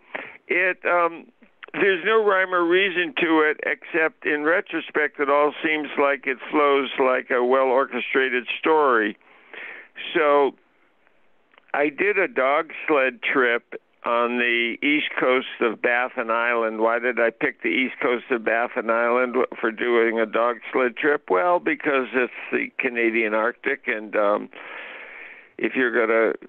It 0.49 0.79
um 0.85 1.27
there's 1.73 2.05
no 2.05 2.25
rhyme 2.25 2.55
or 2.55 2.65
reason 2.65 3.15
to 3.21 3.41
it 3.41 3.59
except 3.65 4.25
in 4.25 4.45
retrospect 4.45 5.19
it 5.21 5.29
all 5.29 5.53
seems 5.65 5.89
like 6.01 6.27
it 6.27 6.39
flows 6.51 6.91
like 6.99 7.31
a 7.31 7.45
well 7.45 7.67
orchestrated 7.67 8.47
story. 8.59 9.17
So 10.15 10.53
i 11.75 11.89
did 11.89 12.19
a 12.19 12.29
dog 12.29 12.71
sled 12.87 13.23
trip 13.23 13.75
on 14.05 14.39
the 14.39 14.77
east 14.83 15.11
coast 15.19 15.49
of 15.61 15.83
baffin 15.83 16.31
island. 16.31 16.81
Why 16.81 16.99
did 16.99 17.19
i 17.19 17.31
pick 17.31 17.63
the 17.63 17.69
east 17.69 17.95
coast 18.01 18.25
of 18.31 18.45
baffin 18.45 18.91
island 18.91 19.37
for 19.61 19.73
doing 19.73 20.21
a 20.21 20.27
dog 20.27 20.57
sled 20.73 20.97
trip? 20.97 21.29
Well 21.31 21.61
because 21.61 22.09
it's 22.15 22.33
the 22.53 22.69
canadian 22.79 23.35
arctic 23.35 23.85
and 23.87 24.15
um 24.17 24.49
if 25.59 25.75
you're 25.75 25.93
going 25.93 26.09
to 26.09 26.49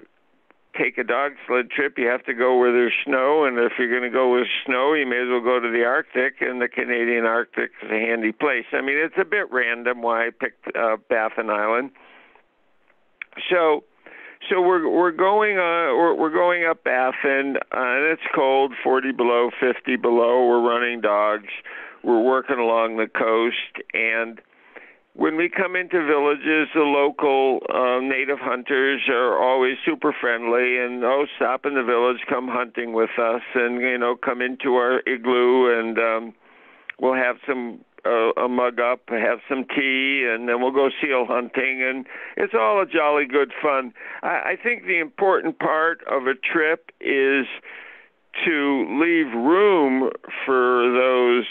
take 0.78 0.98
a 0.98 1.04
dog 1.04 1.34
sled 1.48 1.70
trip, 1.70 1.98
you 1.98 2.08
have 2.08 2.24
to 2.26 2.34
go 2.34 2.58
where 2.58 2.72
there's 2.72 2.94
snow, 3.06 3.46
and 3.46 3.58
if 3.58 3.74
you're 3.78 3.90
going 3.90 4.10
to 4.10 4.16
go 4.16 4.34
with 4.34 4.48
snow, 4.66 4.94
you 4.94 5.06
may 5.06 5.22
as 5.22 5.28
well 5.30 5.42
go 5.42 5.60
to 5.60 5.72
the 5.72 5.84
Arctic, 5.84 6.36
and 6.42 6.62
the 6.62 6.68
Canadian 6.68 7.26
Arctic 7.26 7.72
is 7.84 7.92
a 7.92 8.00
handy 8.00 8.32
place. 8.32 8.66
I 8.74 8.82
mean, 8.82 8.98
it's 8.98 9.18
a 9.20 9.26
bit 9.26 9.52
random 9.52 10.02
why 10.02 10.28
I 10.28 10.30
picked 10.30 10.76
uh, 10.76 10.98
Baffin 11.10 11.50
Island. 11.50 11.92
So, 13.50 13.84
so 14.50 14.62
we're 14.62 14.90
we're 14.90 15.12
going 15.12 15.58
uh 15.58 15.94
we're 15.96 16.16
we're 16.16 16.34
going 16.34 16.66
up 16.66 16.84
Baffin, 16.84 17.58
uh, 17.72 17.78
and 17.78 18.06
it's 18.06 18.22
cold, 18.34 18.74
40 18.84 19.12
below, 19.12 19.50
50 19.60 19.96
below. 19.98 20.48
We're 20.48 20.68
running 20.68 21.02
dogs. 21.02 21.50
We're 22.04 22.22
working 22.22 22.58
along 22.58 22.98
the 22.98 23.08
coast, 23.08 23.86
and 23.94 24.40
when 25.18 25.36
we 25.36 25.50
come 25.50 25.76
into 25.76 26.06
villages, 26.06 26.70
the 26.76 26.82
local 26.82 27.60
uh, 27.74 28.00
native 28.00 28.38
hunters 28.40 29.02
are 29.10 29.36
always 29.36 29.76
super 29.84 30.14
friendly 30.14 30.78
and 30.78 31.04
oh, 31.04 31.26
stop 31.36 31.66
in 31.66 31.74
the 31.74 31.84
village, 31.84 32.18
come 32.30 32.48
hunting 32.48 32.94
with 32.94 33.10
us, 33.20 33.42
and 33.56 33.82
you 33.82 33.98
know, 33.98 34.16
come 34.16 34.44
into 34.44 34.76
our 34.76 35.02
igloo, 35.08 35.80
and 35.80 35.98
um, 35.98 36.34
we'll 37.00 37.16
have 37.16 37.38
some 37.48 37.84
uh, 38.06 38.32
a 38.40 38.48
mug 38.48 38.80
up, 38.80 39.02
have 39.10 39.40
some 39.50 39.66
tea, 39.76 40.30
and 40.32 40.48
then 40.48 40.62
we'll 40.62 40.72
go 40.72 40.90
seal 41.02 41.26
hunting, 41.28 41.82
and 41.84 42.06
it's 42.38 42.54
all 42.54 42.80
a 42.80 42.86
jolly 42.86 43.26
good 43.26 43.52
fun. 43.60 43.94
I, 44.22 44.54
I 44.54 44.56
think 44.62 44.86
the 44.86 45.00
important 45.00 45.58
part 45.58 46.02
of 46.08 46.28
a 46.28 46.36
trip 46.36 46.92
is 47.02 47.48
to 48.46 49.00
leave 49.02 49.34
room 49.34 50.12
for 50.46 50.92
those 50.92 51.46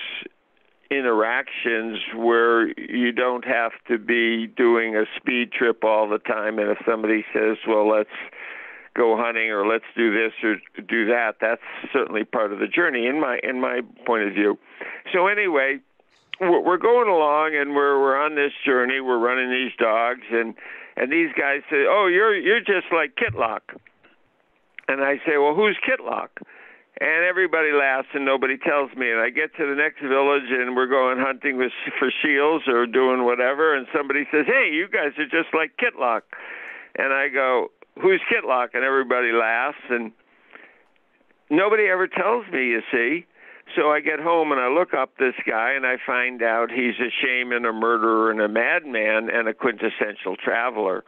interactions 0.90 1.98
where 2.14 2.68
you 2.78 3.12
don't 3.12 3.44
have 3.44 3.72
to 3.88 3.98
be 3.98 4.46
doing 4.46 4.96
a 4.96 5.04
speed 5.16 5.50
trip 5.52 5.82
all 5.82 6.08
the 6.08 6.18
time 6.18 6.58
and 6.58 6.70
if 6.70 6.78
somebody 6.86 7.24
says 7.32 7.56
well 7.66 7.88
let's 7.88 8.10
go 8.94 9.16
hunting 9.16 9.50
or 9.50 9.66
let's 9.66 9.84
do 9.96 10.12
this 10.12 10.32
or 10.42 10.56
do 10.82 11.06
that 11.06 11.36
that's 11.40 11.62
certainly 11.92 12.24
part 12.24 12.52
of 12.52 12.60
the 12.60 12.68
journey 12.68 13.06
in 13.06 13.20
my 13.20 13.38
in 13.42 13.60
my 13.60 13.80
point 14.06 14.22
of 14.28 14.32
view. 14.32 14.58
So 15.12 15.26
anyway 15.26 15.80
we're 16.40 16.78
going 16.78 17.08
along 17.08 17.56
and 17.56 17.74
we're 17.74 18.00
we're 18.00 18.16
on 18.16 18.34
this 18.34 18.52
journey. 18.64 19.00
We're 19.00 19.18
running 19.18 19.50
these 19.50 19.72
dogs 19.78 20.22
and 20.30 20.54
and 20.96 21.10
these 21.10 21.30
guys 21.38 21.62
say 21.68 21.84
oh 21.88 22.06
you're 22.06 22.34
you're 22.36 22.60
just 22.60 22.86
like 22.92 23.16
kitlock. 23.16 23.60
And 24.88 25.02
i 25.02 25.16
say 25.26 25.36
well 25.36 25.54
who's 25.54 25.76
kitlock 25.86 26.28
and 27.00 27.24
everybody 27.24 27.72
laughs 27.72 28.08
and 28.14 28.24
nobody 28.24 28.56
tells 28.56 28.94
me. 28.96 29.10
And 29.10 29.20
I 29.20 29.30
get 29.30 29.54
to 29.56 29.66
the 29.66 29.74
next 29.74 30.00
village 30.00 30.48
and 30.48 30.74
we're 30.74 30.86
going 30.86 31.18
hunting 31.18 31.58
with, 31.58 31.72
for 31.98 32.10
seals 32.22 32.62
or 32.66 32.86
doing 32.86 33.24
whatever, 33.24 33.74
and 33.74 33.86
somebody 33.94 34.26
says, 34.30 34.46
"Hey, 34.46 34.70
you 34.72 34.88
guys 34.88 35.12
are 35.18 35.26
just 35.26 35.52
like 35.54 35.76
Kitlock," 35.76 36.22
and 36.96 37.12
I 37.12 37.28
go, 37.28 37.70
"Who's 38.00 38.20
Kitlock?" 38.32 38.68
And 38.74 38.84
everybody 38.84 39.32
laughs, 39.32 39.78
and 39.90 40.12
nobody 41.50 41.86
ever 41.86 42.06
tells 42.06 42.46
me. 42.48 42.68
You 42.68 42.82
see. 42.90 43.26
So 43.74 43.90
I 43.90 44.00
get 44.00 44.20
home 44.20 44.52
and 44.52 44.60
I 44.60 44.68
look 44.68 44.94
up 44.94 45.16
this 45.18 45.34
guy 45.46 45.72
and 45.72 45.84
I 45.84 45.96
find 46.06 46.42
out 46.42 46.70
he's 46.70 46.94
a 47.00 47.10
shaman, 47.10 47.64
a 47.64 47.72
murderer, 47.72 48.30
and 48.30 48.40
a 48.40 48.48
madman, 48.48 49.28
and 49.28 49.48
a 49.48 49.54
quintessential 49.54 50.36
traveler. 50.36 51.04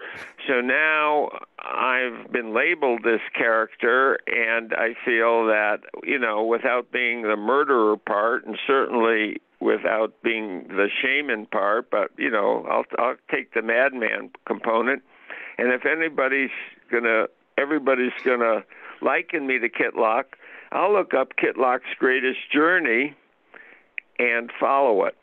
So 0.47 0.61
now 0.61 1.31
I've 1.59 2.31
been 2.33 2.53
labeled 2.53 3.05
this 3.05 3.21
character, 3.35 4.19
and 4.27 4.75
I 4.75 4.95
feel 5.05 5.47
that, 5.47 5.79
you 6.03 6.19
know, 6.19 6.45
without 6.45 6.91
being 6.91 7.23
the 7.23 7.37
murderer 7.37 7.97
part, 7.97 8.45
and 8.45 8.59
certainly 8.67 9.41
without 9.61 10.21
being 10.23 10.69
the 10.69 10.89
shaman 11.01 11.47
part, 11.47 11.91
but, 11.91 12.11
you 12.19 12.31
know, 12.31 12.67
I'll, 12.71 12.85
I'll 12.99 13.17
take 13.31 13.55
the 13.55 13.63
madman 13.63 14.31
component. 14.47 15.03
And 15.59 15.73
if 15.73 15.87
anybody's 15.87 16.51
going 16.91 17.05
to, 17.05 17.29
everybody's 17.57 18.13
going 18.25 18.41
to 18.41 18.65
liken 19.01 19.47
me 19.47 19.59
to 19.59 19.69
Kitlock 19.69 20.25
I'll 20.73 20.93
look 20.93 21.15
up 21.15 21.35
Kitlock's 21.37 21.95
greatest 21.99 22.51
journey 22.53 23.15
and 24.19 24.51
follow 24.59 25.05
it. 25.05 25.17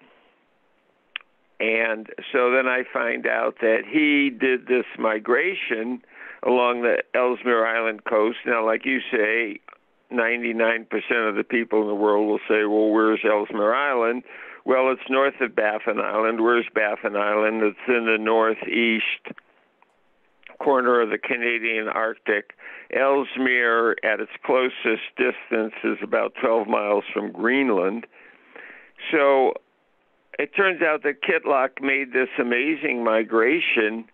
And 1.59 2.07
so 2.33 2.51
then 2.51 2.67
I 2.67 2.83
find 2.91 3.25
out 3.25 3.55
that 3.61 3.83
he 3.89 4.29
did 4.29 4.67
this 4.67 4.85
migration 4.99 6.01
along 6.43 6.81
the 6.81 7.03
Ellesmere 7.13 7.65
Island 7.65 8.03
coast. 8.03 8.37
Now, 8.45 8.65
like 8.65 8.85
you 8.85 8.99
say, 9.11 9.59
99% 10.11 10.85
of 11.29 11.35
the 11.35 11.43
people 11.43 11.81
in 11.81 11.87
the 11.87 11.95
world 11.95 12.27
will 12.27 12.39
say, 12.47 12.65
well, 12.65 12.89
where's 12.89 13.21
Ellesmere 13.23 13.73
Island? 13.73 14.23
Well, 14.65 14.91
it's 14.91 15.09
north 15.09 15.39
of 15.41 15.55
Baffin 15.55 15.99
Island. 15.99 16.41
Where's 16.41 16.65
Baffin 16.73 17.15
Island? 17.15 17.61
It's 17.63 17.77
in 17.87 18.05
the 18.05 18.17
northeast 18.19 19.37
corner 20.65 20.99
of 20.99 21.11
the 21.11 21.19
Canadian 21.19 21.87
Arctic. 21.87 22.53
Ellesmere, 22.91 23.95
at 24.03 24.19
its 24.19 24.31
closest 24.43 25.03
distance, 25.15 25.73
is 25.83 25.97
about 26.01 26.33
12 26.41 26.67
miles 26.67 27.03
from 27.13 27.31
Greenland. 27.31 28.07
So 29.11 29.53
it 30.39 30.55
turns 30.55 30.81
out 30.81 31.03
that 31.03 31.21
Kitlock 31.21 31.81
made 31.81 32.13
this 32.13 32.29
amazing 32.39 33.03
migration, 33.03 34.05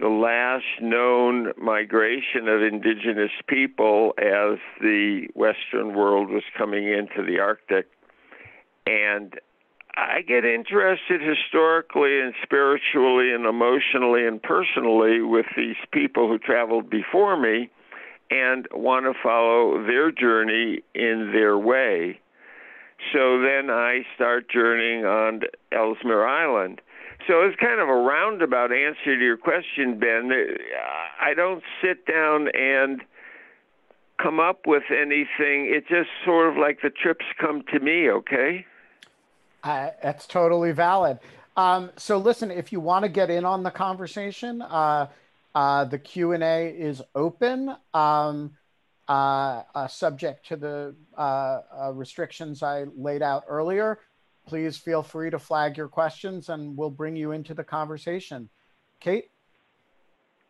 the 0.00 0.08
last 0.08 0.64
known 0.82 1.52
migration 1.56 2.48
of 2.48 2.62
indigenous 2.62 3.30
people 3.48 4.12
as 4.18 4.58
the 4.80 5.28
Western 5.34 5.94
world 5.94 6.30
was 6.30 6.42
coming 6.58 6.88
into 6.88 7.24
the 7.24 7.38
Arctic. 7.38 7.86
And 8.86 9.38
I 9.96 10.20
get 10.20 10.44
interested 10.44 11.22
historically 11.22 12.20
and 12.20 12.34
spiritually 12.42 13.32
and 13.32 13.46
emotionally 13.46 14.26
and 14.26 14.42
personally 14.42 15.22
with 15.22 15.46
these 15.56 15.76
people 15.90 16.28
who 16.28 16.38
traveled 16.38 16.90
before 16.90 17.36
me 17.36 17.70
and 18.30 18.66
want 18.72 19.06
to 19.06 19.14
follow 19.22 19.82
their 19.86 20.12
journey 20.12 20.82
in 20.94 21.30
their 21.32 21.56
way. 21.56 22.20
So 23.12 23.40
then 23.40 23.70
I 23.70 24.02
start 24.14 24.50
journeying 24.50 25.06
on 25.06 25.42
Ellesmere 25.72 26.26
Island. 26.26 26.82
So 27.26 27.40
it's 27.42 27.56
kind 27.58 27.80
of 27.80 27.88
a 27.88 27.94
roundabout 27.94 28.72
answer 28.72 29.16
to 29.16 29.24
your 29.24 29.36
question, 29.36 29.98
Ben. 29.98 30.30
Uh, 30.30 31.24
I 31.24 31.32
don't 31.34 31.62
sit 31.82 32.06
down 32.06 32.48
and 32.54 33.00
come 34.22 34.40
up 34.40 34.60
with 34.66 34.84
anything. 34.90 35.72
It's 35.72 35.88
just 35.88 36.10
sort 36.24 36.48
of 36.50 36.56
like 36.58 36.80
the 36.82 36.90
trips 36.90 37.24
come 37.40 37.62
to 37.72 37.80
me, 37.80 38.10
okay? 38.10 38.66
Uh, 39.66 39.90
that's 40.00 40.28
totally 40.28 40.70
valid. 40.70 41.18
Um, 41.56 41.90
so 41.96 42.18
listen, 42.18 42.52
if 42.52 42.70
you 42.70 42.78
want 42.78 43.04
to 43.04 43.08
get 43.08 43.30
in 43.30 43.44
on 43.44 43.64
the 43.64 43.70
conversation, 43.70 44.62
uh, 44.62 45.08
uh, 45.56 45.84
the 45.86 45.98
Q 45.98 46.32
and 46.32 46.44
A 46.44 46.68
is 46.68 47.02
open, 47.16 47.74
um, 47.92 48.52
uh, 49.08 49.62
uh, 49.74 49.88
subject 49.88 50.46
to 50.48 50.56
the 50.56 50.94
uh, 51.16 51.90
restrictions 51.94 52.62
I 52.62 52.84
laid 52.96 53.22
out 53.22 53.42
earlier. 53.48 53.98
Please 54.46 54.76
feel 54.76 55.02
free 55.02 55.30
to 55.30 55.38
flag 55.40 55.76
your 55.76 55.88
questions, 55.88 56.48
and 56.48 56.76
we'll 56.76 56.90
bring 56.90 57.16
you 57.16 57.32
into 57.32 57.52
the 57.52 57.64
conversation. 57.64 58.48
Kate. 59.00 59.30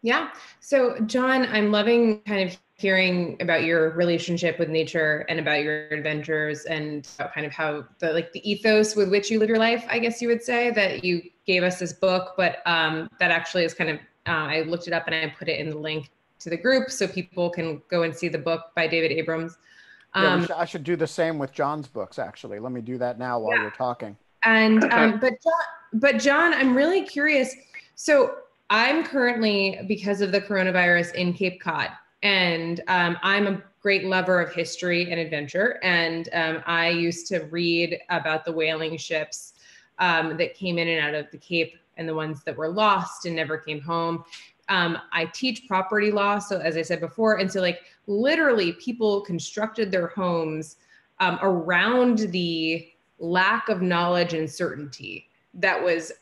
Yeah. 0.06 0.30
So, 0.60 1.00
John, 1.00 1.46
I'm 1.46 1.72
loving 1.72 2.20
kind 2.20 2.48
of 2.48 2.56
hearing 2.74 3.36
about 3.40 3.64
your 3.64 3.90
relationship 3.90 4.56
with 4.56 4.68
nature 4.68 5.26
and 5.28 5.40
about 5.40 5.64
your 5.64 5.88
adventures 5.88 6.64
and 6.66 7.08
about 7.18 7.34
kind 7.34 7.44
of 7.44 7.52
how 7.52 7.84
the 7.98 8.12
like 8.12 8.30
the 8.30 8.48
ethos 8.48 8.94
with 8.94 9.10
which 9.10 9.32
you 9.32 9.38
live 9.38 9.48
your 9.48 9.58
life 9.58 9.86
i 9.88 9.98
guess 9.98 10.20
you 10.20 10.28
would 10.28 10.42
say 10.42 10.70
that 10.70 11.02
you 11.02 11.22
gave 11.46 11.62
us 11.62 11.78
this 11.78 11.94
book 11.94 12.34
but 12.36 12.58
um, 12.66 13.08
that 13.18 13.30
actually 13.30 13.64
is 13.64 13.72
kind 13.72 13.88
of 13.88 13.96
uh, 14.26 14.46
i 14.46 14.60
looked 14.60 14.86
it 14.86 14.92
up 14.92 15.06
and 15.06 15.14
i 15.14 15.26
put 15.38 15.48
it 15.48 15.58
in 15.58 15.70
the 15.70 15.78
link 15.78 16.10
to 16.38 16.50
the 16.50 16.56
group 16.56 16.90
so 16.90 17.08
people 17.08 17.48
can 17.48 17.80
go 17.88 18.02
and 18.02 18.14
see 18.14 18.28
the 18.28 18.38
book 18.38 18.66
by 18.76 18.86
david 18.86 19.10
abrams. 19.10 19.56
Um, 20.12 20.24
yeah, 20.24 20.40
should, 20.42 20.50
i 20.50 20.64
should 20.66 20.84
do 20.84 20.96
the 20.96 21.06
same 21.06 21.38
with 21.38 21.52
john's 21.52 21.88
books 21.88 22.18
actually. 22.18 22.58
Let 22.58 22.72
me 22.72 22.82
do 22.82 22.98
that 22.98 23.18
now 23.18 23.38
while 23.38 23.56
yeah. 23.56 23.62
you're 23.62 23.70
talking. 23.70 24.18
And 24.44 24.84
um, 24.92 25.18
but 25.18 25.32
john, 25.42 25.64
but 25.94 26.18
john 26.18 26.52
i'm 26.52 26.76
really 26.76 27.04
curious. 27.04 27.54
So 27.94 28.36
i'm 28.70 29.04
currently 29.04 29.80
because 29.86 30.20
of 30.20 30.32
the 30.32 30.40
coronavirus 30.40 31.14
in 31.14 31.32
cape 31.32 31.60
cod 31.60 31.90
and 32.22 32.80
um, 32.88 33.16
I'm 33.22 33.46
a 33.46 33.62
great 33.80 34.04
lover 34.04 34.40
of 34.40 34.52
history 34.52 35.10
and 35.10 35.20
adventure. 35.20 35.78
And 35.84 36.28
um, 36.32 36.62
I 36.66 36.88
used 36.88 37.28
to 37.28 37.44
read 37.44 38.00
about 38.10 38.44
the 38.44 38.50
whaling 38.50 38.96
ships 38.96 39.52
um, 40.00 40.36
that 40.36 40.54
came 40.54 40.78
in 40.78 40.88
and 40.88 41.06
out 41.06 41.14
of 41.14 41.30
the 41.30 41.38
Cape 41.38 41.76
and 41.96 42.08
the 42.08 42.14
ones 42.14 42.42
that 42.44 42.56
were 42.56 42.68
lost 42.68 43.26
and 43.26 43.36
never 43.36 43.56
came 43.56 43.80
home. 43.80 44.24
Um, 44.68 44.98
I 45.12 45.26
teach 45.26 45.68
property 45.68 46.10
law. 46.10 46.40
So, 46.40 46.58
as 46.58 46.76
I 46.76 46.82
said 46.82 46.98
before, 46.98 47.38
and 47.38 47.50
so 47.50 47.60
like 47.60 47.82
literally 48.08 48.72
people 48.72 49.20
constructed 49.20 49.92
their 49.92 50.08
homes 50.08 50.76
um, 51.20 51.38
around 51.40 52.18
the 52.30 52.88
lack 53.20 53.68
of 53.68 53.80
knowledge 53.80 54.34
and 54.34 54.50
certainty 54.50 55.30
that 55.54 55.82
was 55.82 56.12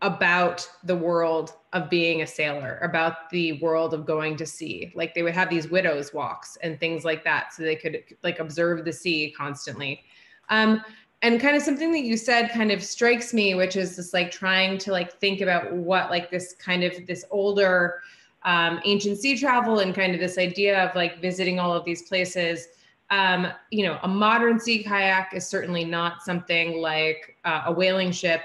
about 0.00 0.68
the 0.84 0.94
world 0.94 1.54
of 1.72 1.90
being 1.90 2.22
a 2.22 2.26
sailor, 2.26 2.78
about 2.82 3.28
the 3.30 3.60
world 3.60 3.92
of 3.92 4.06
going 4.06 4.36
to 4.36 4.46
sea. 4.46 4.92
Like 4.94 5.14
they 5.14 5.22
would 5.22 5.34
have 5.34 5.50
these 5.50 5.68
widows 5.68 6.14
walks 6.14 6.56
and 6.62 6.78
things 6.78 7.04
like 7.04 7.24
that, 7.24 7.52
so 7.52 7.62
they 7.62 7.76
could 7.76 8.04
like 8.22 8.38
observe 8.38 8.84
the 8.84 8.92
sea 8.92 9.34
constantly. 9.36 10.04
Um, 10.50 10.82
and 11.22 11.40
kind 11.40 11.56
of 11.56 11.62
something 11.62 11.90
that 11.92 12.02
you 12.02 12.16
said 12.16 12.50
kind 12.52 12.70
of 12.70 12.82
strikes 12.82 13.34
me, 13.34 13.54
which 13.56 13.74
is 13.74 13.96
this 13.96 14.14
like 14.14 14.30
trying 14.30 14.78
to 14.78 14.92
like 14.92 15.14
think 15.14 15.40
about 15.40 15.72
what 15.72 16.10
like 16.10 16.30
this 16.30 16.54
kind 16.54 16.84
of 16.84 17.06
this 17.06 17.24
older 17.30 18.00
um, 18.44 18.80
ancient 18.84 19.18
sea 19.18 19.36
travel 19.36 19.80
and 19.80 19.94
kind 19.94 20.14
of 20.14 20.20
this 20.20 20.38
idea 20.38 20.84
of 20.84 20.94
like 20.94 21.20
visiting 21.20 21.58
all 21.58 21.72
of 21.72 21.84
these 21.84 22.02
places. 22.02 22.68
Um, 23.10 23.48
you 23.70 23.84
know, 23.84 23.98
a 24.02 24.08
modern 24.08 24.60
sea 24.60 24.84
kayak 24.84 25.34
is 25.34 25.46
certainly 25.46 25.84
not 25.84 26.22
something 26.22 26.80
like 26.80 27.36
uh, 27.44 27.62
a 27.66 27.72
whaling 27.72 28.12
ship. 28.12 28.42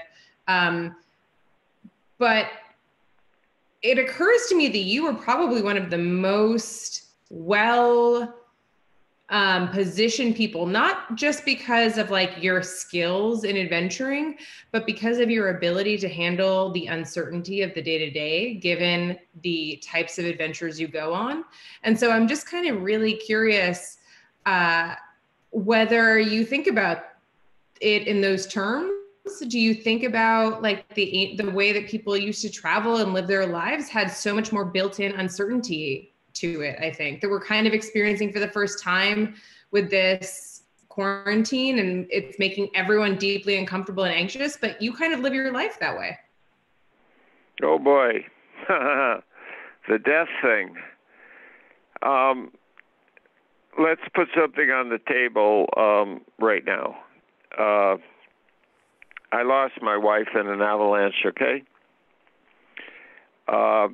Um, 0.48 0.96
but 2.24 2.46
it 3.82 3.98
occurs 3.98 4.46
to 4.46 4.56
me 4.56 4.68
that 4.68 4.78
you 4.78 5.04
were 5.04 5.12
probably 5.12 5.60
one 5.60 5.76
of 5.76 5.90
the 5.90 5.98
most 5.98 7.08
well 7.28 8.34
um, 9.28 9.68
positioned 9.68 10.34
people, 10.34 10.64
not 10.64 11.16
just 11.16 11.44
because 11.44 11.98
of 11.98 12.10
like 12.10 12.42
your 12.42 12.62
skills 12.62 13.44
in 13.44 13.58
adventuring, 13.58 14.38
but 14.72 14.86
because 14.86 15.18
of 15.18 15.30
your 15.30 15.58
ability 15.58 15.98
to 15.98 16.08
handle 16.08 16.70
the 16.70 16.86
uncertainty 16.86 17.60
of 17.60 17.74
the 17.74 17.82
day 17.82 17.98
to 17.98 18.10
day, 18.10 18.54
given 18.54 19.18
the 19.42 19.78
types 19.84 20.18
of 20.18 20.24
adventures 20.24 20.80
you 20.80 20.88
go 20.88 21.12
on. 21.12 21.44
And 21.82 21.98
so 22.00 22.10
I'm 22.10 22.26
just 22.26 22.46
kind 22.50 22.66
of 22.66 22.80
really 22.80 23.16
curious 23.16 23.98
uh, 24.46 24.94
whether 25.50 26.18
you 26.18 26.46
think 26.46 26.68
about 26.68 27.04
it 27.82 28.08
in 28.08 28.22
those 28.22 28.46
terms 28.46 29.03
do 29.48 29.58
you 29.58 29.74
think 29.74 30.04
about 30.04 30.62
like 30.62 30.88
the 30.94 31.34
the 31.38 31.50
way 31.50 31.72
that 31.72 31.88
people 31.88 32.16
used 32.16 32.42
to 32.42 32.50
travel 32.50 32.98
and 32.98 33.12
live 33.12 33.26
their 33.26 33.46
lives 33.46 33.88
had 33.88 34.10
so 34.10 34.34
much 34.34 34.52
more 34.52 34.64
built-in 34.64 35.12
uncertainty 35.12 36.12
to 36.32 36.62
it 36.62 36.78
i 36.80 36.90
think 36.90 37.20
that 37.20 37.30
we're 37.30 37.40
kind 37.40 37.66
of 37.66 37.72
experiencing 37.72 38.32
for 38.32 38.38
the 38.38 38.48
first 38.48 38.82
time 38.82 39.34
with 39.70 39.90
this 39.90 40.62
quarantine 40.88 41.80
and 41.80 42.06
it's 42.10 42.38
making 42.38 42.68
everyone 42.74 43.16
deeply 43.16 43.56
uncomfortable 43.56 44.04
and 44.04 44.14
anxious 44.14 44.56
but 44.56 44.80
you 44.80 44.92
kind 44.92 45.12
of 45.12 45.20
live 45.20 45.34
your 45.34 45.52
life 45.52 45.76
that 45.80 45.96
way. 45.98 46.16
Oh 47.62 47.78
boy. 47.78 48.24
The 49.86 49.98
death 49.98 50.28
thing. 50.42 50.76
Um, 52.00 52.52
let's 53.78 54.00
put 54.14 54.28
something 54.34 54.70
on 54.70 54.88
the 54.88 54.98
table 55.06 55.68
um, 55.76 56.22
right 56.38 56.64
now. 56.64 56.96
Uh, 57.56 57.96
I 59.34 59.42
lost 59.42 59.74
my 59.82 59.96
wife 59.96 60.28
in 60.38 60.46
an 60.46 60.62
avalanche, 60.62 61.26
okay? 61.26 61.64
Uh, 63.48 63.88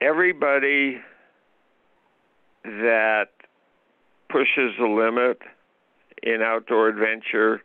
everybody 0.00 0.98
that 2.64 3.26
pushes 4.28 4.72
the 4.76 4.88
limit 4.88 5.38
in 6.22 6.42
outdoor 6.42 6.88
adventure 6.88 7.62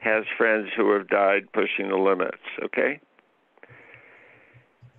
has 0.00 0.24
friends 0.36 0.68
who 0.76 0.92
have 0.92 1.08
died 1.08 1.50
pushing 1.54 1.88
the 1.88 1.96
limits, 1.96 2.36
okay? 2.62 3.00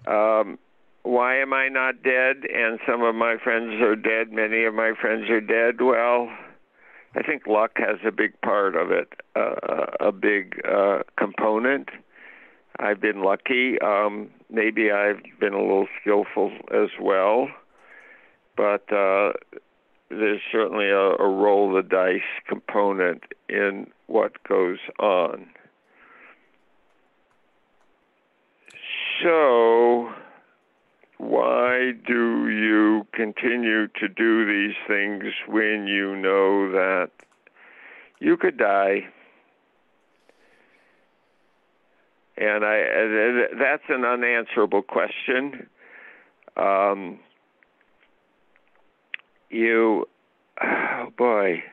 Um, 0.08 0.58
why 1.04 1.38
am 1.38 1.54
I 1.54 1.70
not 1.70 2.02
dead? 2.02 2.38
And 2.52 2.80
some 2.88 3.04
of 3.04 3.14
my 3.14 3.36
friends 3.44 3.80
are 3.82 3.96
dead. 3.96 4.32
Many 4.32 4.64
of 4.64 4.74
my 4.74 4.94
friends 5.00 5.30
are 5.30 5.42
dead. 5.42 5.80
Well, 5.80 6.28
I 7.16 7.24
think 7.24 7.46
luck 7.46 7.72
has 7.76 7.98
a 8.06 8.12
big 8.12 8.40
part 8.42 8.76
of 8.76 8.92
it, 8.92 9.14
uh, 9.36 9.86
a 10.00 10.12
big 10.12 10.62
uh, 10.66 11.00
component. 11.18 11.90
I've 12.80 13.02
been 13.02 13.22
lucky. 13.22 13.80
Um, 13.82 14.30
maybe 14.50 14.92
I've 14.92 15.22
been 15.40 15.54
a 15.54 15.62
little 15.62 15.88
skillful 16.00 16.52
as 16.74 16.90
well, 17.02 17.50
but 18.56 18.92
uh, 18.94 19.34
there's 20.10 20.42
certainly 20.52 20.90
a, 20.90 20.98
a 20.98 21.28
roll 21.28 21.74
the 21.74 21.84
dice 21.84 22.22
component 22.48 23.24
in 23.50 23.88
what 24.08 24.42
goes 24.44 24.80
on. 25.00 25.48
So, 29.22 30.10
why 31.22 31.92
do 32.08 32.50
you 32.50 33.06
continue 33.14 33.88
to 33.88 34.08
do 34.08 34.44
these 34.44 34.76
things 34.88 35.26
when 35.48 35.86
you 35.86 36.16
know 36.16 36.72
that 36.72 37.12
you 38.20 38.36
could 38.38 38.58
die? 38.58 39.08
And 42.38 42.66
I, 42.66 43.46
that's 43.60 43.84
an 43.90 44.04
unanswerable 44.04 44.82
question. 44.82 45.70
Um, 46.58 47.20
you, 49.52 50.08
oh 50.60 51.08
boy. 51.18 51.64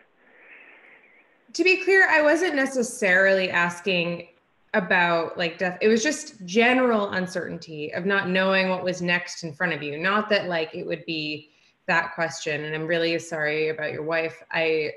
To 1.54 1.64
be 1.64 1.78
clear, 1.78 2.06
I 2.06 2.20
wasn't 2.20 2.54
necessarily 2.54 3.50
asking 3.50 4.28
about 4.74 5.38
like 5.38 5.58
death. 5.58 5.78
It 5.80 5.88
was 5.88 6.02
just 6.02 6.44
general 6.44 7.10
uncertainty 7.10 7.92
of 7.94 8.04
not 8.04 8.28
knowing 8.28 8.68
what 8.68 8.84
was 8.84 9.00
next 9.00 9.42
in 9.42 9.52
front 9.52 9.72
of 9.72 9.82
you. 9.82 9.98
Not 9.98 10.28
that 10.28 10.48
like 10.48 10.74
it 10.74 10.86
would 10.86 11.04
be 11.06 11.50
that 11.86 12.14
question. 12.14 12.64
And 12.64 12.74
I'm 12.74 12.86
really 12.86 13.18
sorry 13.18 13.70
about 13.70 13.92
your 13.92 14.02
wife. 14.02 14.42
I, 14.52 14.92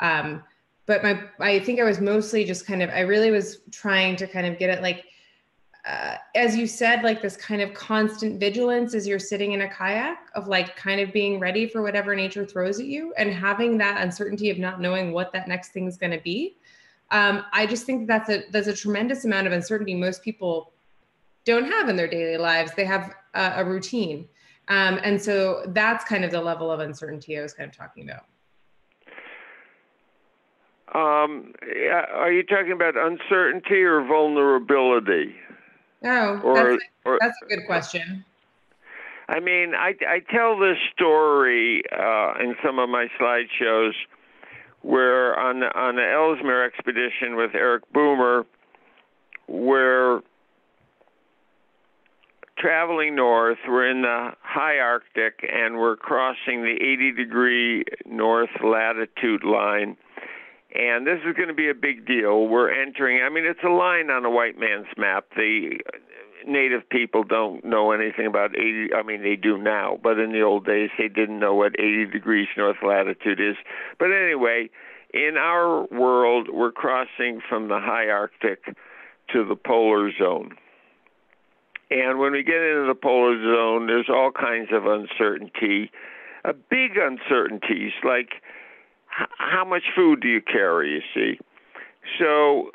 um, 0.00 0.42
but 0.86 1.02
my, 1.02 1.22
I 1.40 1.58
think 1.60 1.80
I 1.80 1.84
was 1.84 2.00
mostly 2.00 2.44
just 2.44 2.66
kind 2.66 2.82
of, 2.82 2.90
I 2.90 3.00
really 3.00 3.30
was 3.30 3.60
trying 3.70 4.16
to 4.16 4.26
kind 4.26 4.46
of 4.46 4.58
get 4.58 4.68
it 4.68 4.82
like, 4.82 5.04
uh, 5.86 6.16
as 6.34 6.56
you 6.56 6.66
said, 6.66 7.02
like 7.02 7.20
this 7.20 7.36
kind 7.36 7.60
of 7.60 7.74
constant 7.74 8.40
vigilance 8.40 8.94
as 8.94 9.06
you're 9.06 9.18
sitting 9.18 9.52
in 9.52 9.62
a 9.62 9.68
kayak 9.68 10.18
of 10.34 10.48
like 10.48 10.76
kind 10.76 11.00
of 11.00 11.12
being 11.12 11.38
ready 11.38 11.66
for 11.66 11.82
whatever 11.82 12.14
nature 12.14 12.44
throws 12.44 12.80
at 12.80 12.86
you 12.86 13.12
and 13.18 13.30
having 13.30 13.76
that 13.76 14.02
uncertainty 14.02 14.50
of 14.50 14.58
not 14.58 14.80
knowing 14.80 15.12
what 15.12 15.32
that 15.32 15.46
next 15.46 15.72
thing 15.72 15.86
is 15.86 15.96
going 15.96 16.12
to 16.12 16.20
be. 16.20 16.56
Um, 17.14 17.44
I 17.52 17.64
just 17.66 17.86
think 17.86 18.08
that's 18.08 18.28
a 18.28 18.42
there's 18.50 18.66
a 18.66 18.74
tremendous 18.74 19.24
amount 19.24 19.46
of 19.46 19.52
uncertainty 19.52 19.94
most 19.94 20.20
people 20.24 20.72
don't 21.44 21.64
have 21.64 21.88
in 21.88 21.94
their 21.94 22.08
daily 22.08 22.36
lives. 22.36 22.72
They 22.74 22.84
have 22.84 23.14
a, 23.34 23.52
a 23.58 23.64
routine, 23.64 24.28
um, 24.66 24.98
and 25.04 25.22
so 25.22 25.62
that's 25.68 26.04
kind 26.04 26.24
of 26.24 26.32
the 26.32 26.40
level 26.40 26.72
of 26.72 26.80
uncertainty 26.80 27.38
I 27.38 27.42
was 27.42 27.54
kind 27.54 27.70
of 27.70 27.76
talking 27.76 28.10
about. 28.10 28.24
Um, 30.92 31.54
are 32.12 32.32
you 32.32 32.42
talking 32.42 32.72
about 32.72 32.96
uncertainty 32.96 33.82
or 33.82 34.04
vulnerability? 34.04 35.36
Oh, 36.04 36.40
that's, 36.54 36.84
a, 37.06 37.16
that's 37.20 37.38
a 37.44 37.46
good 37.46 37.66
question. 37.66 38.24
I 39.28 39.38
mean, 39.38 39.74
I, 39.74 39.94
I 40.06 40.20
tell 40.30 40.58
this 40.58 40.78
story 40.92 41.84
uh, 41.92 42.34
in 42.40 42.56
some 42.64 42.80
of 42.80 42.88
my 42.88 43.06
slideshows 43.20 43.92
where 44.84 45.38
on 45.38 45.60
the, 45.60 45.66
on 45.78 45.96
the 45.96 46.04
Ellesmere 46.04 46.64
expedition 46.64 47.36
with 47.36 47.54
Eric 47.54 47.84
Boomer, 47.92 48.44
where 49.48 50.20
traveling 52.58 53.16
north, 53.16 53.58
we're 53.66 53.90
in 53.90 54.02
the 54.02 54.32
high 54.42 54.78
Arctic 54.78 55.40
and 55.50 55.78
we're 55.78 55.96
crossing 55.96 56.62
the 56.62 56.76
80 56.80 57.12
degree 57.12 57.84
north 58.04 58.50
latitude 58.62 59.42
line. 59.42 59.96
And 60.74 61.06
this 61.06 61.18
is 61.26 61.34
going 61.34 61.48
to 61.48 61.54
be 61.54 61.70
a 61.70 61.74
big 61.74 62.06
deal. 62.06 62.46
We're 62.46 62.70
entering, 62.70 63.22
I 63.24 63.30
mean, 63.30 63.46
it's 63.46 63.62
a 63.64 63.70
line 63.70 64.10
on 64.10 64.24
a 64.24 64.30
white 64.30 64.58
man's 64.58 64.88
map. 64.98 65.26
The 65.34 65.78
native 66.46 66.88
people 66.88 67.24
don't 67.24 67.64
know 67.64 67.92
anything 67.92 68.26
about 68.26 68.56
80, 68.56 68.94
I 68.94 69.02
mean, 69.02 69.22
they 69.22 69.36
do 69.36 69.58
now, 69.58 69.98
but 70.02 70.18
in 70.18 70.32
the 70.32 70.42
old 70.42 70.66
days, 70.66 70.90
they 70.98 71.08
didn't 71.08 71.38
know 71.38 71.54
what 71.54 71.78
80 71.78 72.06
degrees 72.06 72.48
north 72.56 72.76
latitude 72.82 73.40
is. 73.40 73.56
But 73.98 74.06
anyway, 74.06 74.70
in 75.12 75.36
our 75.36 75.86
world, 75.86 76.48
we're 76.52 76.72
crossing 76.72 77.40
from 77.48 77.68
the 77.68 77.78
high 77.80 78.08
Arctic 78.08 78.64
to 79.32 79.44
the 79.44 79.56
polar 79.56 80.10
zone. 80.18 80.56
And 81.90 82.18
when 82.18 82.32
we 82.32 82.42
get 82.42 82.56
into 82.56 82.86
the 82.88 82.98
polar 83.00 83.36
zone, 83.42 83.86
there's 83.86 84.08
all 84.08 84.32
kinds 84.32 84.70
of 84.72 84.86
uncertainty, 84.86 85.90
uh, 86.44 86.52
big 86.70 86.96
uncertainties 86.96 87.92
like 88.02 88.42
how 89.38 89.64
much 89.64 89.84
food 89.94 90.20
do 90.20 90.28
you 90.28 90.40
carry, 90.40 90.90
you 90.90 91.02
see? 91.14 91.38
So 92.18 92.72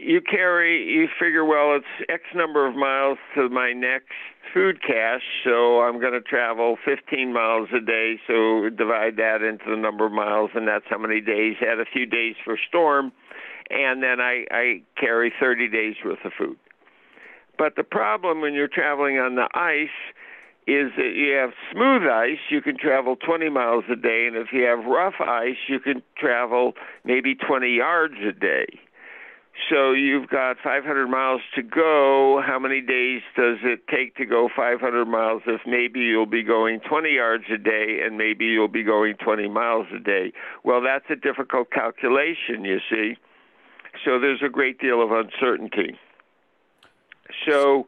you 0.00 0.20
carry, 0.20 0.84
you 0.84 1.08
figure, 1.20 1.44
well, 1.44 1.76
it's 1.76 2.08
X 2.08 2.22
number 2.34 2.66
of 2.66 2.74
miles 2.74 3.18
to 3.34 3.48
my 3.48 3.72
next 3.72 4.12
food 4.52 4.82
cache, 4.82 5.22
so 5.44 5.80
I'm 5.80 6.00
going 6.00 6.12
to 6.12 6.20
travel 6.20 6.76
15 6.84 7.32
miles 7.32 7.68
a 7.74 7.80
day. 7.80 8.16
So 8.26 8.68
divide 8.68 9.16
that 9.16 9.42
into 9.42 9.64
the 9.68 9.76
number 9.76 10.06
of 10.06 10.12
miles, 10.12 10.50
and 10.54 10.66
that's 10.66 10.84
how 10.88 10.98
many 10.98 11.20
days. 11.20 11.56
Add 11.60 11.80
a 11.80 11.84
few 11.84 12.06
days 12.06 12.34
for 12.44 12.58
storm, 12.68 13.12
and 13.70 14.02
then 14.02 14.20
I, 14.20 14.44
I 14.50 14.82
carry 14.98 15.32
30 15.40 15.68
days 15.68 15.96
worth 16.04 16.24
of 16.24 16.32
food. 16.36 16.56
But 17.58 17.76
the 17.76 17.84
problem 17.84 18.40
when 18.40 18.54
you're 18.54 18.68
traveling 18.68 19.18
on 19.18 19.36
the 19.36 19.48
ice 19.54 19.88
is 20.66 20.92
that 20.96 21.12
you 21.14 21.32
have 21.32 21.50
smooth 21.72 22.02
ice, 22.08 22.38
you 22.50 22.60
can 22.60 22.76
travel 22.76 23.16
20 23.16 23.48
miles 23.50 23.84
a 23.90 23.96
day, 23.96 24.26
and 24.26 24.36
if 24.36 24.48
you 24.52 24.62
have 24.62 24.84
rough 24.84 25.20
ice, 25.20 25.56
you 25.68 25.80
can 25.80 26.02
travel 26.16 26.74
maybe 27.04 27.34
20 27.34 27.74
yards 27.74 28.14
a 28.26 28.32
day. 28.32 28.66
So 29.70 29.92
you've 29.92 30.28
got 30.28 30.56
500 30.62 31.06
miles 31.08 31.42
to 31.54 31.62
go. 31.62 32.42
How 32.44 32.58
many 32.58 32.80
days 32.80 33.20
does 33.36 33.58
it 33.62 33.86
take 33.86 34.16
to 34.16 34.24
go 34.24 34.48
500 34.54 35.04
miles 35.06 35.42
if 35.46 35.60
maybe 35.66 36.00
you'll 36.00 36.26
be 36.26 36.42
going 36.42 36.80
20 36.80 37.10
yards 37.10 37.44
a 37.52 37.58
day 37.58 38.00
and 38.04 38.16
maybe 38.16 38.46
you'll 38.46 38.68
be 38.68 38.82
going 38.82 39.14
20 39.22 39.48
miles 39.48 39.86
a 39.94 39.98
day? 39.98 40.32
Well, 40.64 40.80
that's 40.80 41.04
a 41.10 41.16
difficult 41.16 41.70
calculation, 41.70 42.64
you 42.64 42.78
see. 42.90 43.16
So 44.04 44.18
there's 44.18 44.42
a 44.44 44.48
great 44.48 44.80
deal 44.80 45.02
of 45.02 45.10
uncertainty. 45.12 45.98
So 47.46 47.86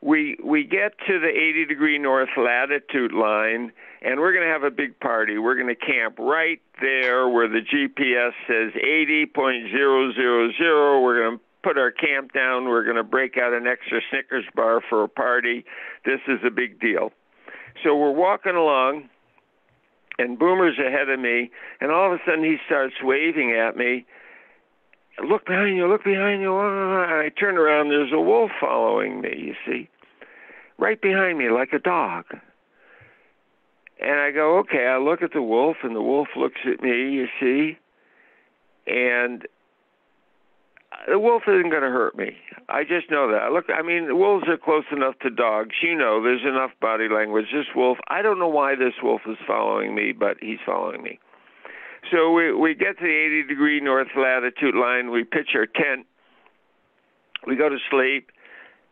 we 0.00 0.38
we 0.44 0.62
get 0.64 0.96
to 1.06 1.18
the 1.18 1.28
80 1.28 1.66
degree 1.66 1.98
north 1.98 2.30
latitude 2.36 3.12
line 3.12 3.72
and 4.00 4.20
we're 4.20 4.32
going 4.32 4.46
to 4.46 4.52
have 4.52 4.62
a 4.62 4.70
big 4.70 5.00
party. 5.00 5.38
We're 5.38 5.56
going 5.56 5.66
to 5.66 5.74
camp 5.74 6.20
right 6.20 6.60
there 6.80 7.28
where 7.28 7.48
the 7.48 7.60
gps 7.60 8.30
says 8.46 8.72
80.000 8.80 11.02
we're 11.02 11.20
going 11.20 11.38
to 11.38 11.44
put 11.64 11.76
our 11.76 11.90
camp 11.90 12.32
down. 12.32 12.66
We're 12.66 12.84
going 12.84 12.94
to 12.96 13.02
break 13.02 13.36
out 13.36 13.52
an 13.52 13.66
extra 13.66 14.00
snickers 14.10 14.44
bar 14.54 14.80
for 14.88 15.02
a 15.02 15.08
party. 15.08 15.64
This 16.04 16.20
is 16.28 16.38
a 16.46 16.50
big 16.50 16.78
deal. 16.78 17.10
So 17.82 17.96
we're 17.96 18.12
walking 18.12 18.54
along 18.54 19.08
and 20.18 20.38
boomer's 20.38 20.78
ahead 20.78 21.08
of 21.08 21.18
me 21.18 21.50
and 21.80 21.90
all 21.90 22.12
of 22.12 22.20
a 22.20 22.22
sudden 22.24 22.44
he 22.44 22.58
starts 22.66 22.94
waving 23.02 23.50
at 23.52 23.76
me 23.76 24.06
look 25.26 25.46
behind 25.46 25.76
you, 25.76 25.86
look 25.86 26.04
behind 26.04 26.42
you. 26.42 26.56
I 26.56 27.30
turn 27.38 27.56
around, 27.56 27.88
there's 27.88 28.12
a 28.12 28.20
wolf 28.20 28.50
following 28.60 29.20
me, 29.20 29.34
you 29.36 29.54
see, 29.66 29.88
right 30.78 31.00
behind 31.00 31.38
me 31.38 31.50
like 31.50 31.72
a 31.72 31.78
dog. 31.78 32.24
And 34.00 34.20
I 34.20 34.30
go, 34.30 34.58
okay, 34.58 34.86
I 34.86 34.98
look 34.98 35.22
at 35.22 35.32
the 35.32 35.42
wolf, 35.42 35.78
and 35.82 35.96
the 35.96 36.02
wolf 36.02 36.28
looks 36.36 36.60
at 36.64 36.80
me, 36.82 37.10
you 37.10 37.26
see, 37.40 37.78
and 38.86 39.46
the 41.08 41.18
wolf 41.18 41.42
isn't 41.46 41.70
going 41.70 41.82
to 41.82 41.90
hurt 41.90 42.16
me. 42.16 42.36
I 42.68 42.84
just 42.84 43.10
know 43.10 43.30
that. 43.32 43.52
Look, 43.52 43.66
I 43.74 43.82
mean, 43.82 44.18
wolves 44.18 44.46
are 44.48 44.56
close 44.56 44.84
enough 44.92 45.18
to 45.20 45.30
dogs. 45.30 45.76
You 45.82 45.96
know, 45.96 46.22
there's 46.22 46.42
enough 46.42 46.70
body 46.80 47.08
language. 47.08 47.46
This 47.52 47.66
wolf, 47.74 47.98
I 48.08 48.22
don't 48.22 48.38
know 48.38 48.48
why 48.48 48.74
this 48.74 48.94
wolf 49.02 49.22
is 49.26 49.36
following 49.46 49.94
me, 49.94 50.12
but 50.12 50.36
he's 50.40 50.58
following 50.64 51.02
me. 51.02 51.18
So 52.10 52.32
we 52.32 52.52
we 52.52 52.74
get 52.74 52.98
to 52.98 53.04
the 53.04 53.42
80 53.42 53.48
degree 53.48 53.80
north 53.80 54.08
latitude 54.16 54.74
line. 54.74 55.10
We 55.10 55.24
pitch 55.24 55.50
our 55.54 55.66
tent. 55.66 56.06
We 57.46 57.56
go 57.56 57.68
to 57.68 57.78
sleep. 57.90 58.30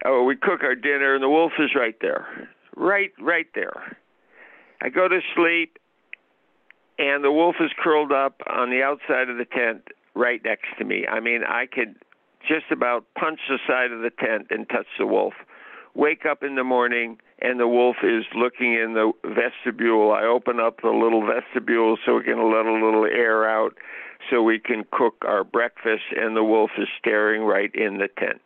Oh, 0.05 0.25
we 0.25 0.37
cook 0.37 0.63
our 0.63 0.75
dinner, 0.75 1.15
and 1.15 1.23
the 1.23 1.29
wolf 1.29 1.53
is 1.59 1.71
right 1.75 1.97
there, 2.01 2.49
right 2.77 3.13
right 3.21 3.47
there. 3.55 3.97
I 4.83 4.91
go 4.91 5.09
to 5.09 5.21
sleep, 5.35 5.79
and 6.99 7.25
the 7.25 7.33
wolf 7.33 7.57
is 7.61 7.71
curled 7.83 8.13
up 8.13 8.41
on 8.49 8.71
the 8.71 8.83
outside 8.83 9.31
of 9.31 9.39
the 9.39 9.47
tent, 9.47 9.89
right 10.15 10.41
next 10.45 10.67
to 10.79 10.85
me. 10.85 11.07
I 11.07 11.21
mean, 11.21 11.43
I 11.45 11.67
could 11.67 11.97
just 12.47 12.67
about 12.71 13.07
punch 13.19 13.41
the 13.49 13.59
side 13.67 13.93
of 13.93 14.03
the 14.03 14.11
tent 14.11 14.49
and 14.51 14.69
touch 14.69 14.87
the 14.99 15.07
wolf. 15.07 15.35
Wake 15.97 16.27
up 16.27 16.43
in 16.43 16.55
the 16.55 16.65
morning 16.65 17.19
and 17.41 17.59
the 17.59 17.67
wolf 17.67 17.97
is 18.03 18.25
looking 18.35 18.75
in 18.75 18.95
the 18.95 19.13
vestibule. 19.25 20.13
I 20.13 20.25
open 20.25 20.61
up 20.61 20.83
the 20.83 20.91
little 20.91 21.27
vestibule 21.27 21.97
so 22.05 22.17
we 22.17 22.25
can 22.25 22.39
let 22.53 22.67
a 22.67 22.73
little 22.73 23.05
air 23.05 23.49
out 23.49 23.75
so 24.31 24.43
we 24.43 24.59
can 24.59 24.85
cook 24.91 25.17
our 25.27 25.45
breakfast, 25.45 26.05
and 26.17 26.37
the 26.37 26.43
wolf 26.43 26.71
is 26.79 26.89
staring 26.99 27.43
right 27.43 27.73
in 27.75 27.99
the 27.99 28.09
tent. 28.19 28.41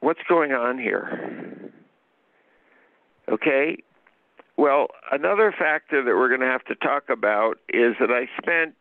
What's 0.00 0.20
going 0.28 0.52
on 0.52 0.78
here? 0.78 1.72
Okay, 3.28 3.78
well, 4.56 4.88
another 5.10 5.54
factor 5.56 6.04
that 6.04 6.14
we're 6.16 6.28
going 6.28 6.40
to 6.40 6.46
have 6.46 6.64
to 6.64 6.74
talk 6.74 7.08
about 7.08 7.58
is 7.68 7.94
that 7.98 8.10
I 8.10 8.28
spent 8.40 8.74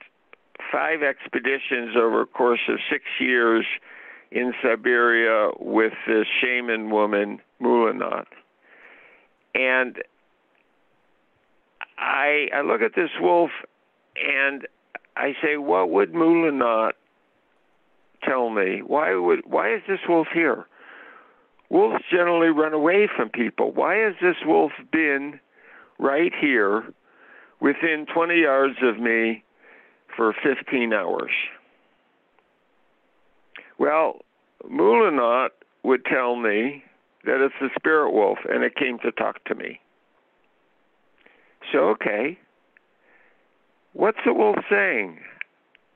five 0.71 1.03
expeditions 1.03 1.95
over 1.95 2.21
a 2.21 2.25
course 2.25 2.61
of 2.67 2.79
six 2.89 3.03
years 3.19 3.65
in 4.31 4.53
Siberia 4.61 5.51
with 5.59 5.93
this 6.07 6.25
shaman 6.41 6.89
woman, 6.89 7.39
Moolynaut. 7.61 8.25
And 9.53 9.97
I 11.97 12.47
I 12.53 12.61
look 12.61 12.81
at 12.81 12.95
this 12.95 13.11
wolf 13.19 13.51
and 14.15 14.67
I 15.15 15.33
say, 15.41 15.57
what 15.57 15.89
would 15.89 16.13
Moolynaut 16.13 16.91
tell 18.23 18.49
me? 18.49 18.81
Why 18.85 19.15
would 19.15 19.41
why 19.45 19.73
is 19.73 19.81
this 19.87 19.99
wolf 20.07 20.27
here? 20.33 20.65
Wolves 21.69 22.03
generally 22.11 22.49
run 22.49 22.73
away 22.73 23.07
from 23.15 23.29
people. 23.29 23.71
Why 23.71 23.95
has 23.95 24.13
this 24.21 24.35
wolf 24.45 24.71
been 24.91 25.39
right 25.97 26.31
here 26.39 26.83
within 27.59 28.05
20 28.13 28.39
yards 28.39 28.77
of 28.83 28.99
me 28.99 29.43
for 30.15 30.33
15 30.43 30.93
hours. 30.93 31.31
Well, 33.77 34.21
Moolynaut 34.69 35.49
would 35.83 36.05
tell 36.05 36.35
me 36.35 36.83
that 37.25 37.43
it's 37.43 37.55
a 37.61 37.73
spirit 37.77 38.11
wolf 38.11 38.39
and 38.49 38.63
it 38.63 38.75
came 38.75 38.99
to 38.99 39.11
talk 39.11 39.43
to 39.45 39.55
me. 39.55 39.79
So, 41.71 41.89
okay. 41.89 42.37
What's 43.93 44.19
the 44.25 44.33
wolf 44.33 44.57
saying? 44.69 45.19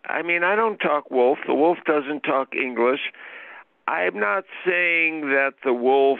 I 0.05 0.21
mean, 0.21 0.43
I 0.43 0.55
don't 0.55 0.77
talk 0.77 1.11
wolf. 1.11 1.39
The 1.45 1.53
wolf 1.53 1.77
doesn't 1.85 2.21
talk 2.21 2.55
English. 2.55 3.01
I'm 3.87 4.19
not 4.19 4.45
saying 4.65 5.21
that 5.29 5.53
the 5.63 5.73
wolf, 5.73 6.19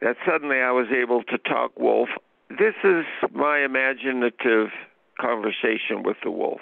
that 0.00 0.16
suddenly 0.26 0.60
I 0.60 0.70
was 0.72 0.86
able 0.90 1.22
to 1.24 1.38
talk 1.38 1.78
wolf 1.78 2.08
this 2.58 2.74
is 2.82 3.04
my 3.32 3.60
imaginative 3.60 4.70
conversation 5.20 6.02
with 6.02 6.16
the 6.24 6.30
wolf. 6.30 6.60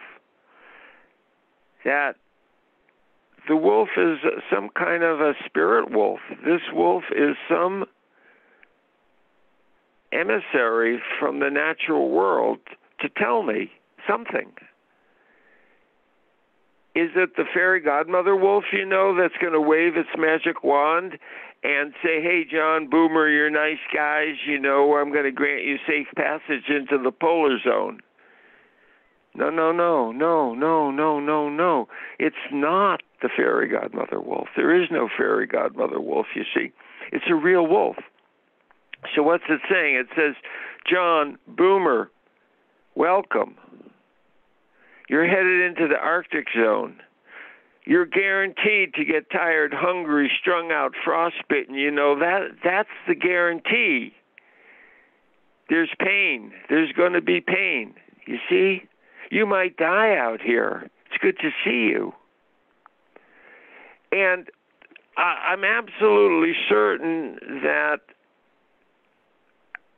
That 1.85 2.17
the 3.49 3.57
wolf 3.57 3.89
is 3.97 4.19
some 4.53 4.69
kind 4.77 5.03
of 5.03 5.21
a 5.21 5.33
spirit 5.47 5.91
wolf. 5.91 6.21
This 6.45 6.61
wolf 6.73 7.05
is 7.11 7.35
some 7.49 7.87
emissary 10.13 11.01
from 11.19 11.41
the 11.41 11.51
natural 11.51 12.11
world 12.11 12.59
to 13.01 13.09
tell 13.09 13.43
me 13.43 13.71
something. 14.07 14.53
Is 16.95 17.11
it 17.15 17.37
the 17.37 17.45
fairy 17.55 17.81
godmother 17.81 18.37
wolf, 18.37 18.65
you 18.73 18.85
know, 18.85 19.17
that's 19.17 19.37
going 19.41 19.53
to 19.53 19.61
wave 19.61 19.97
its 19.97 20.09
magic 20.19 20.65
wand 20.65 21.19
and 21.63 21.93
say, 22.03 22.21
hey, 22.21 22.45
Jon 22.51 22.89
Boomer, 22.91 23.29
you're 23.29 23.51
nice 23.51 23.79
guys. 23.95 24.35
You 24.47 24.59
know, 24.59 24.97
I'm 24.97 25.13
going 25.13 25.25
to 25.25 25.31
grant 25.31 25.65
you 25.65 25.77
safe 25.87 26.09
passage 26.17 26.69
into 26.69 27.03
the 27.03 27.13
polar 27.13 27.59
zone. 27.65 28.01
No, 29.35 29.51
no, 29.51 29.71
no, 29.71 30.11
no, 30.11 30.55
no, 30.55 30.91
no, 30.91 31.21
no, 31.21 31.49
no. 31.49 31.89
It's 32.19 32.37
not 32.51 33.03
the 33.23 33.29
fairy 33.35 33.69
godmother 33.69 34.21
wolf. 34.21 34.49
There 34.57 34.81
is 34.81 34.89
no 34.91 35.09
fairy 35.17 35.47
godmother 35.47 36.01
wolf, 36.01 36.27
you 36.35 36.45
see. 36.55 36.73
It's 37.13 37.25
a 37.29 37.35
real 37.35 37.67
wolf. 37.67 37.97
So, 39.15 39.23
what's 39.23 39.45
it 39.49 39.61
saying? 39.71 39.97
It 39.97 40.09
says, 40.17 40.35
Jon 40.91 41.39
Boomer, 41.47 42.11
welcome. 42.95 43.57
You're 45.09 45.27
headed 45.27 45.71
into 45.71 45.89
the 45.89 45.99
Arctic 45.99 46.47
zone 46.55 47.01
you're 47.89 48.05
guaranteed 48.05 48.93
to 48.95 49.05
get 49.07 49.31
tired, 49.31 49.73
hungry, 49.75 50.31
strung 50.39 50.71
out, 50.71 50.93
frostbitten. 51.03 51.75
You 51.75 51.91
know 51.91 52.19
that 52.19 52.49
that's 52.63 52.91
the 53.09 53.15
guarantee. 53.15 54.13
There's 55.71 55.89
pain. 55.99 56.53
There's 56.69 56.93
going 56.93 57.15
to 57.15 57.23
be 57.23 57.41
pain. 57.41 57.95
You 58.27 58.37
see, 58.47 58.83
you 59.31 59.47
might 59.47 59.79
die 59.79 60.15
out 60.19 60.43
here. 60.43 60.91
It's 61.07 61.17
good 61.23 61.39
to 61.39 61.49
see 61.65 61.89
you. 61.91 62.13
And 64.13 64.49
I, 65.17 65.53
I'm 65.53 65.65
absolutely 65.65 66.55
certain 66.69 67.39
that 67.63 68.01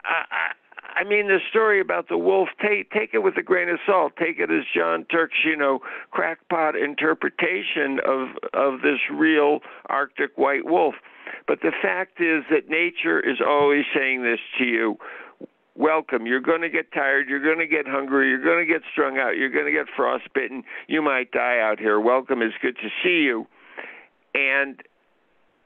I, 0.05 0.53
I 0.97 1.05
mean, 1.05 1.29
the 1.29 1.39
story 1.49 1.81
about 1.81 2.09
the 2.09 2.19
wolf, 2.19 2.49
take 2.61 2.91
take 2.91 3.11
it 3.15 3.21
with 3.21 3.37
a 3.37 3.43
grain 3.43 3.69
of 3.69 3.79
salt. 3.87 4.13
Take 4.19 4.39
it 4.39 4.51
as 4.51 4.65
Jon 4.75 5.05
Turk's, 5.05 5.39
you 5.45 5.57
know, 5.57 5.81
crackpot 6.11 6.77
interpretation 6.77 8.01
of 8.07 8.29
of 8.55 8.83
this 8.83 8.99
real 9.13 9.61
Arctic 9.87 10.37
white 10.37 10.67
wolf. 10.67 10.95
But 11.47 11.61
the 11.63 11.73
fact 11.83 12.21
is 12.21 12.45
that 12.51 12.69
nature 12.69 13.21
is 13.21 13.39
always 13.47 13.85
saying 13.95 14.23
this 14.23 14.41
to 14.59 14.65
you. 14.65 14.97
Welcome. 15.77 16.27
You're 16.27 16.41
going 16.41 16.63
to 16.63 16.69
get 16.69 16.93
tired. 16.93 17.29
You're 17.29 17.43
going 17.43 17.59
to 17.59 17.67
get 17.67 17.87
hungry. 17.87 18.29
You're 18.29 18.45
going 18.45 18.67
to 18.67 18.71
get 18.71 18.83
strung 18.93 19.19
out. 19.19 19.37
You're 19.37 19.51
going 19.51 19.67
to 19.67 19.73
get 19.73 19.87
frostbitten. 19.97 20.65
You 20.89 21.01
might 21.01 21.31
die 21.31 21.61
out 21.61 21.79
here. 21.79 22.01
Welcome. 22.01 22.43
It's 22.43 22.57
good 22.61 22.77
to 22.77 22.89
see 23.03 23.23
you. 23.25 23.47
And 24.35 24.83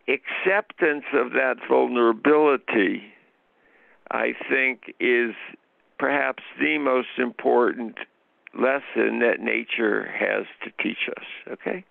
acceptance 0.08 1.04
of 1.12 1.32
that 1.32 1.56
vulnerability 1.68 3.14
I 4.10 4.34
think 4.48 4.94
is 5.00 5.34
perhaps 5.98 6.42
the 6.60 6.78
most 6.78 7.18
important 7.18 7.96
lesson 8.54 9.18
that 9.20 9.40
nature 9.40 10.06
has 10.06 10.46
to 10.62 10.70
teach 10.82 11.08
us. 11.16 11.24
Okay. 11.52 11.84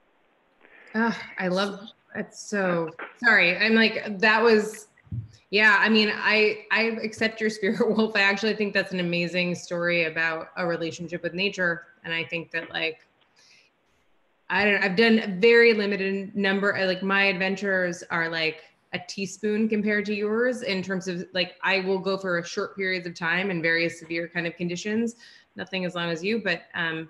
Oh, 0.96 1.18
I 1.40 1.48
love 1.48 1.80
it's 2.16 2.40
so 2.40 2.92
sorry. 3.24 3.58
I'm 3.58 3.74
like 3.74 4.20
that 4.20 4.42
was 4.42 4.88
yeah, 5.50 5.78
I 5.80 5.90
mean, 5.90 6.12
I 6.14 6.66
I 6.72 6.82
accept 7.04 7.42
your 7.42 7.50
spirit 7.50 7.88
wolf. 7.98 8.16
I 8.16 8.22
actually 8.22 8.56
think 8.56 8.74
that's 8.74 8.94
an 8.94 9.00
amazing 9.00 9.56
story 9.56 10.06
about 10.06 10.48
a 10.58 10.66
relationship 10.66 11.24
with 11.24 11.34
nature 11.34 11.88
and 12.04 12.14
I 12.14 12.24
think 12.24 12.52
that 12.52 12.70
like 12.70 13.00
I 14.50 14.66
don't 14.66 14.84
I've 14.84 14.96
done 14.96 15.20
a 15.20 15.28
very 15.28 15.74
limited 15.74 16.36
number 16.36 16.76
like 16.86 17.02
my 17.02 17.26
adventures 17.26 18.04
are 18.10 18.30
like 18.30 18.64
a 18.94 19.00
teaspoon 19.08 19.68
compared 19.68 20.06
to 20.06 20.14
yours 20.14 20.62
in 20.62 20.84
terms 20.84 21.08
of 21.08 21.26
like 21.34 21.56
I 21.64 21.80
will 21.80 22.00
go 22.00 22.18
for 22.18 22.38
a 22.38 22.46
short 22.46 22.76
periods 22.76 23.08
of 23.08 23.16
time 23.16 23.50
in 23.50 23.62
very 23.62 23.90
severe 23.90 24.28
kind 24.28 24.46
of 24.46 24.56
conditions, 24.56 25.16
nothing 25.56 25.86
as 25.86 25.96
long 25.96 26.10
as 26.10 26.24
you, 26.24 26.42
but 26.44 26.64
um, 26.76 27.10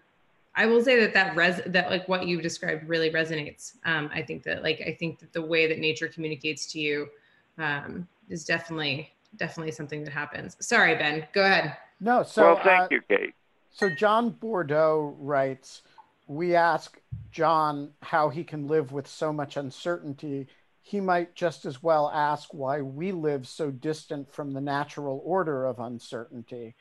I 0.55 0.65
will 0.65 0.84
say 0.84 0.99
that 0.99 1.13
that 1.13 1.36
res 1.36 1.61
that 1.65 1.89
like 1.89 2.07
what 2.07 2.27
you've 2.27 2.41
described 2.41 2.88
really 2.88 3.09
resonates. 3.09 3.73
Um, 3.86 4.09
I 4.13 4.21
think 4.21 4.43
that 4.43 4.63
like 4.63 4.81
I 4.81 4.95
think 4.97 5.19
that 5.19 5.34
the 5.34 5.41
way 5.41 5.67
that 5.67 5.79
nature 5.79 6.07
communicates 6.07 6.71
to 6.73 6.79
you 6.79 7.07
um, 7.57 8.07
is 8.29 8.45
definitely 8.45 9.11
definitely 9.36 9.71
something 9.71 10.03
that 10.03 10.13
happens. 10.13 10.55
Sorry, 10.59 10.95
Ben. 10.95 11.27
Go 11.34 11.43
ahead. 11.43 11.75
No, 11.99 12.23
so 12.23 12.53
well, 12.53 12.63
thank 12.63 12.84
uh, 12.84 12.88
you, 12.91 13.01
Kate. 13.09 13.34
So 13.71 13.89
John 13.89 14.29
Bordeaux 14.29 15.15
writes, 15.19 15.81
we 16.28 16.55
ask 16.55 16.99
John 17.32 17.91
how 18.01 18.30
he 18.30 18.43
can 18.43 18.67
live 18.67 18.91
with 18.91 19.07
so 19.07 19.34
much 19.34 19.57
uncertainty 19.57 20.47
he 20.84 20.99
might 20.99 21.34
just 21.34 21.65
as 21.65 21.82
well 21.82 22.11
ask 22.13 22.53
why 22.53 22.82
we 22.82 23.13
live 23.13 23.47
so 23.47 23.71
distant 23.71 24.32
from 24.34 24.51
the 24.51 24.61
natural 24.61 25.21
order 25.24 25.65
of 25.65 25.80
uncertainty. 25.80 26.76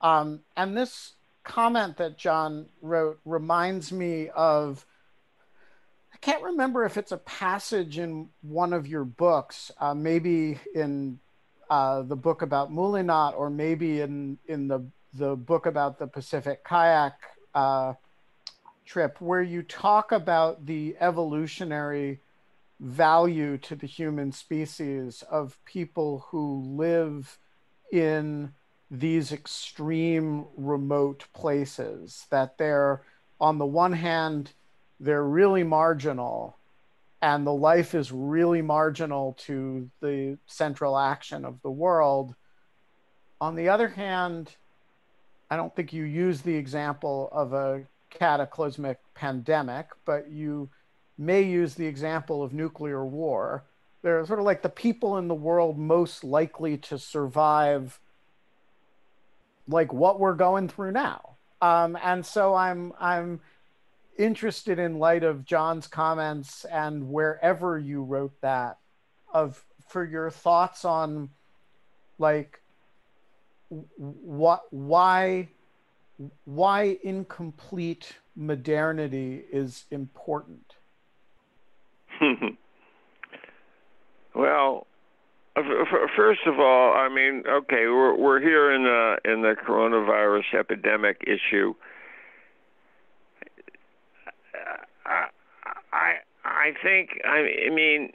Um, 0.00 0.40
and 0.56 0.76
this 0.76 1.14
comment 1.44 1.98
that 1.98 2.18
John 2.18 2.66
wrote 2.82 3.20
reminds 3.24 3.92
me 3.92 4.28
of, 4.28 4.84
I 6.12 6.16
can't 6.16 6.42
remember 6.42 6.84
if 6.84 6.96
it's 6.96 7.12
a 7.12 7.16
passage 7.16 7.96
in 7.96 8.28
one 8.42 8.72
of 8.72 8.88
your 8.88 9.04
books, 9.04 9.70
uh, 9.78 9.94
maybe 9.94 10.58
in 10.74 11.20
uh, 11.70 12.02
the 12.02 12.16
book 12.16 12.42
about 12.42 12.72
Moolynaut, 12.72 13.38
or 13.38 13.50
maybe 13.50 14.00
in, 14.00 14.36
in 14.48 14.66
the, 14.66 14.84
the 15.12 15.36
book 15.36 15.66
about 15.66 16.00
the 16.00 16.08
Pacific 16.08 16.64
kayak 16.64 17.14
uh, 17.54 17.92
trip, 18.84 19.20
where 19.20 19.42
you 19.42 19.62
talk 19.62 20.12
about 20.12 20.66
the 20.66 20.96
evolutionary 21.00 22.20
value 22.80 23.56
to 23.58 23.74
the 23.74 23.86
human 23.86 24.32
species 24.32 25.22
of 25.30 25.58
people 25.64 26.26
who 26.30 26.60
live 26.76 27.38
in 27.92 28.52
these 28.90 29.32
extreme 29.32 30.46
remote 30.56 31.24
places 31.32 32.26
that 32.30 32.58
they're 32.58 33.02
on 33.40 33.58
the 33.58 33.66
one 33.66 33.92
hand 33.92 34.52
they're 35.00 35.24
really 35.24 35.64
marginal 35.64 36.56
and 37.22 37.46
the 37.46 37.52
life 37.52 37.94
is 37.94 38.12
really 38.12 38.62
marginal 38.62 39.32
to 39.38 39.90
the 40.00 40.36
central 40.46 40.98
action 40.98 41.44
of 41.44 41.60
the 41.62 41.70
world. 41.70 42.34
On 43.40 43.54
the 43.54 43.68
other 43.68 43.88
hand 43.88 44.56
i 45.50 45.56
don't 45.56 45.74
think 45.74 45.92
you 45.92 46.04
use 46.04 46.42
the 46.42 46.54
example 46.54 47.28
of 47.32 47.52
a 47.52 47.84
cataclysmic 48.18 48.98
pandemic 49.14 49.88
but 50.04 50.30
you 50.30 50.68
may 51.18 51.42
use 51.42 51.74
the 51.74 51.86
example 51.86 52.42
of 52.42 52.52
nuclear 52.52 53.04
war. 53.04 53.64
They're 54.02 54.24
sort 54.26 54.38
of 54.38 54.44
like 54.44 54.62
the 54.62 54.68
people 54.68 55.16
in 55.18 55.28
the 55.28 55.34
world 55.34 55.78
most 55.78 56.24
likely 56.24 56.76
to 56.78 56.98
survive 56.98 57.98
like 59.66 59.92
what 59.92 60.20
we're 60.20 60.34
going 60.34 60.68
through 60.68 60.92
now. 60.92 61.36
Um, 61.62 61.96
and 62.02 62.24
so 62.26 62.54
I'm 62.54 62.92
I'm 63.00 63.40
interested 64.18 64.78
in 64.78 64.98
light 64.98 65.24
of 65.24 65.44
John's 65.44 65.86
comments 65.86 66.64
and 66.66 67.08
wherever 67.08 67.78
you 67.78 68.02
wrote 68.02 68.38
that 68.42 68.78
of 69.32 69.64
for 69.88 70.04
your 70.04 70.30
thoughts 70.30 70.84
on 70.84 71.30
like 72.18 72.60
what 73.96 74.62
why 74.70 75.48
why 76.44 76.98
incomplete 77.02 78.16
modernity 78.36 79.44
is 79.50 79.84
important. 79.90 80.74
Well 84.36 84.88
first 86.16 86.40
of 86.46 86.58
all 86.58 86.92
i 86.94 87.08
mean 87.08 87.44
okay 87.48 87.86
we're 87.86 88.16
we're 88.16 88.40
here 88.40 88.72
in 88.72 88.82
the 88.82 89.16
in 89.24 89.42
the 89.42 89.54
coronavirus 89.54 90.52
epidemic 90.58 91.22
issue. 91.26 91.74
I 95.06 95.26
i 95.92 96.14
i 96.44 96.72
think 96.82 97.20
i 97.24 97.70
mean 97.70 98.12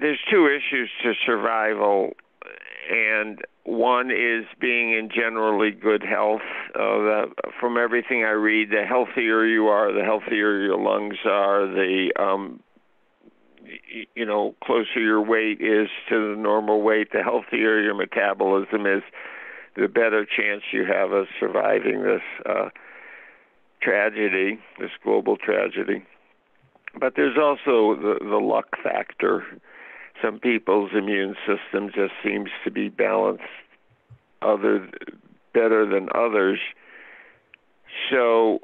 there's 0.00 0.18
two 0.30 0.46
issues 0.46 0.90
to 1.02 1.12
survival 1.24 2.12
and 2.90 3.40
one 3.66 4.10
is 4.10 4.44
being 4.60 4.92
in 4.92 5.10
generally 5.12 5.72
good 5.72 6.02
health. 6.02 6.42
Uh, 6.74 7.26
from 7.60 7.76
everything 7.76 8.24
I 8.24 8.30
read, 8.30 8.70
the 8.70 8.84
healthier 8.86 9.44
you 9.44 9.66
are, 9.66 9.92
the 9.92 10.04
healthier 10.04 10.62
your 10.62 10.78
lungs 10.78 11.18
are, 11.24 11.66
the 11.66 12.12
um, 12.18 12.60
you 14.14 14.24
know 14.24 14.54
closer 14.62 15.00
your 15.00 15.20
weight 15.20 15.60
is 15.60 15.88
to 16.08 16.34
the 16.34 16.40
normal 16.40 16.82
weight, 16.82 17.08
the 17.12 17.22
healthier 17.22 17.80
your 17.80 17.94
metabolism 17.94 18.86
is, 18.86 19.02
the 19.74 19.88
better 19.88 20.24
chance 20.24 20.62
you 20.72 20.84
have 20.84 21.10
of 21.10 21.26
surviving 21.38 22.02
this 22.02 22.22
uh, 22.48 22.68
tragedy, 23.82 24.60
this 24.78 24.90
global 25.02 25.36
tragedy. 25.36 26.04
But 26.98 27.14
there's 27.16 27.36
also 27.36 27.94
the, 28.00 28.18
the 28.20 28.38
luck 28.38 28.68
factor 28.82 29.44
some 30.22 30.38
people's 30.38 30.90
immune 30.96 31.36
system 31.46 31.90
just 31.94 32.12
seems 32.24 32.50
to 32.64 32.70
be 32.70 32.88
balanced 32.88 33.42
other 34.42 34.88
better 35.52 35.86
than 35.86 36.08
others. 36.14 36.58
So 38.10 38.60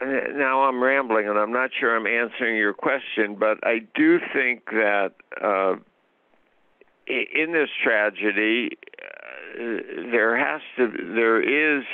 now 0.00 0.62
I'm 0.62 0.82
rambling 0.82 1.28
and 1.28 1.38
I'm 1.38 1.52
not 1.52 1.70
sure 1.78 1.96
I'm 1.96 2.06
answering 2.06 2.56
your 2.56 2.72
question, 2.72 3.36
but 3.38 3.58
I 3.62 3.80
do 3.94 4.18
think 4.32 4.64
that 4.66 5.12
uh, 5.42 5.74
in 7.06 7.52
this 7.52 7.68
tragedy, 7.82 8.70
uh, 8.98 10.10
there 10.10 10.36
has 10.36 10.62
to, 10.78 10.90
there 11.14 11.40
is 11.40 11.84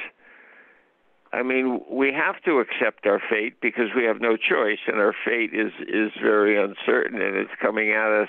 I 1.33 1.43
mean, 1.43 1.81
we 1.89 2.13
have 2.13 2.43
to 2.45 2.59
accept 2.59 3.07
our 3.07 3.21
fate 3.31 3.61
because 3.61 3.91
we 3.95 4.05
have 4.05 4.21
no 4.21 4.37
choice, 4.37 4.81
and 4.87 4.97
our 4.97 5.15
fate 5.25 5.51
is 5.55 5.73
is 5.87 6.11
very 6.21 6.61
uncertain, 6.61 7.21
and 7.21 7.37
it's 7.37 7.53
coming 7.61 7.93
at 7.93 8.11
us, 8.11 8.29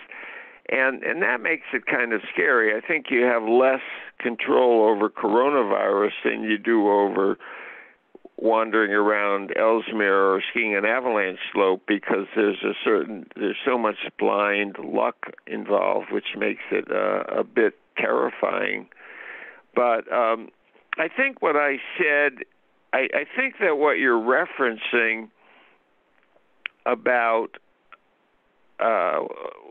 and 0.70 1.04
and 1.04 1.22
that 1.24 1.42
makes 1.42 1.66
it 1.74 1.88
kind 1.88 2.14
of 2.14 2.22
scary. 2.32 2.76
I 2.76 2.86
think 2.86 3.08
you 3.10 3.24
have 3.24 3.44
less 3.44 3.82
control 4.20 4.88
over 4.88 5.10
coronavirus 5.10 6.12
than 6.24 6.44
you 6.44 6.60
do 6.60 6.90
over 6.90 7.38
wandering 8.38 8.92
around 8.92 9.52
Ellesmere 9.56 10.34
or 10.34 10.44
skiing 10.50 10.76
an 10.76 10.86
avalanche 10.86 11.40
slope 11.54 11.84
because 11.88 12.26
there's 12.36 12.62
a 12.64 12.74
certain 12.84 13.26
there's 13.36 13.58
so 13.66 13.78
much 13.78 13.98
blind 14.20 14.78
luck 14.78 15.34
involved, 15.48 16.12
which 16.12 16.36
makes 16.38 16.64
it 16.72 16.86
uh, 16.92 17.24
a 17.40 17.44
bit 17.44 17.76
terrifying. 17.98 18.88
But 19.76 20.12
um, 20.12 20.50
I 20.98 21.08
think 21.08 21.42
what 21.42 21.56
I 21.56 21.78
said 21.98 22.44
I, 22.94 23.08
I 23.14 23.26
think 23.36 23.56
that 23.62 23.78
what 23.78 23.94
you're 23.94 24.20
referencing 24.20 25.30
about 26.86 27.58
uh, 28.80 29.20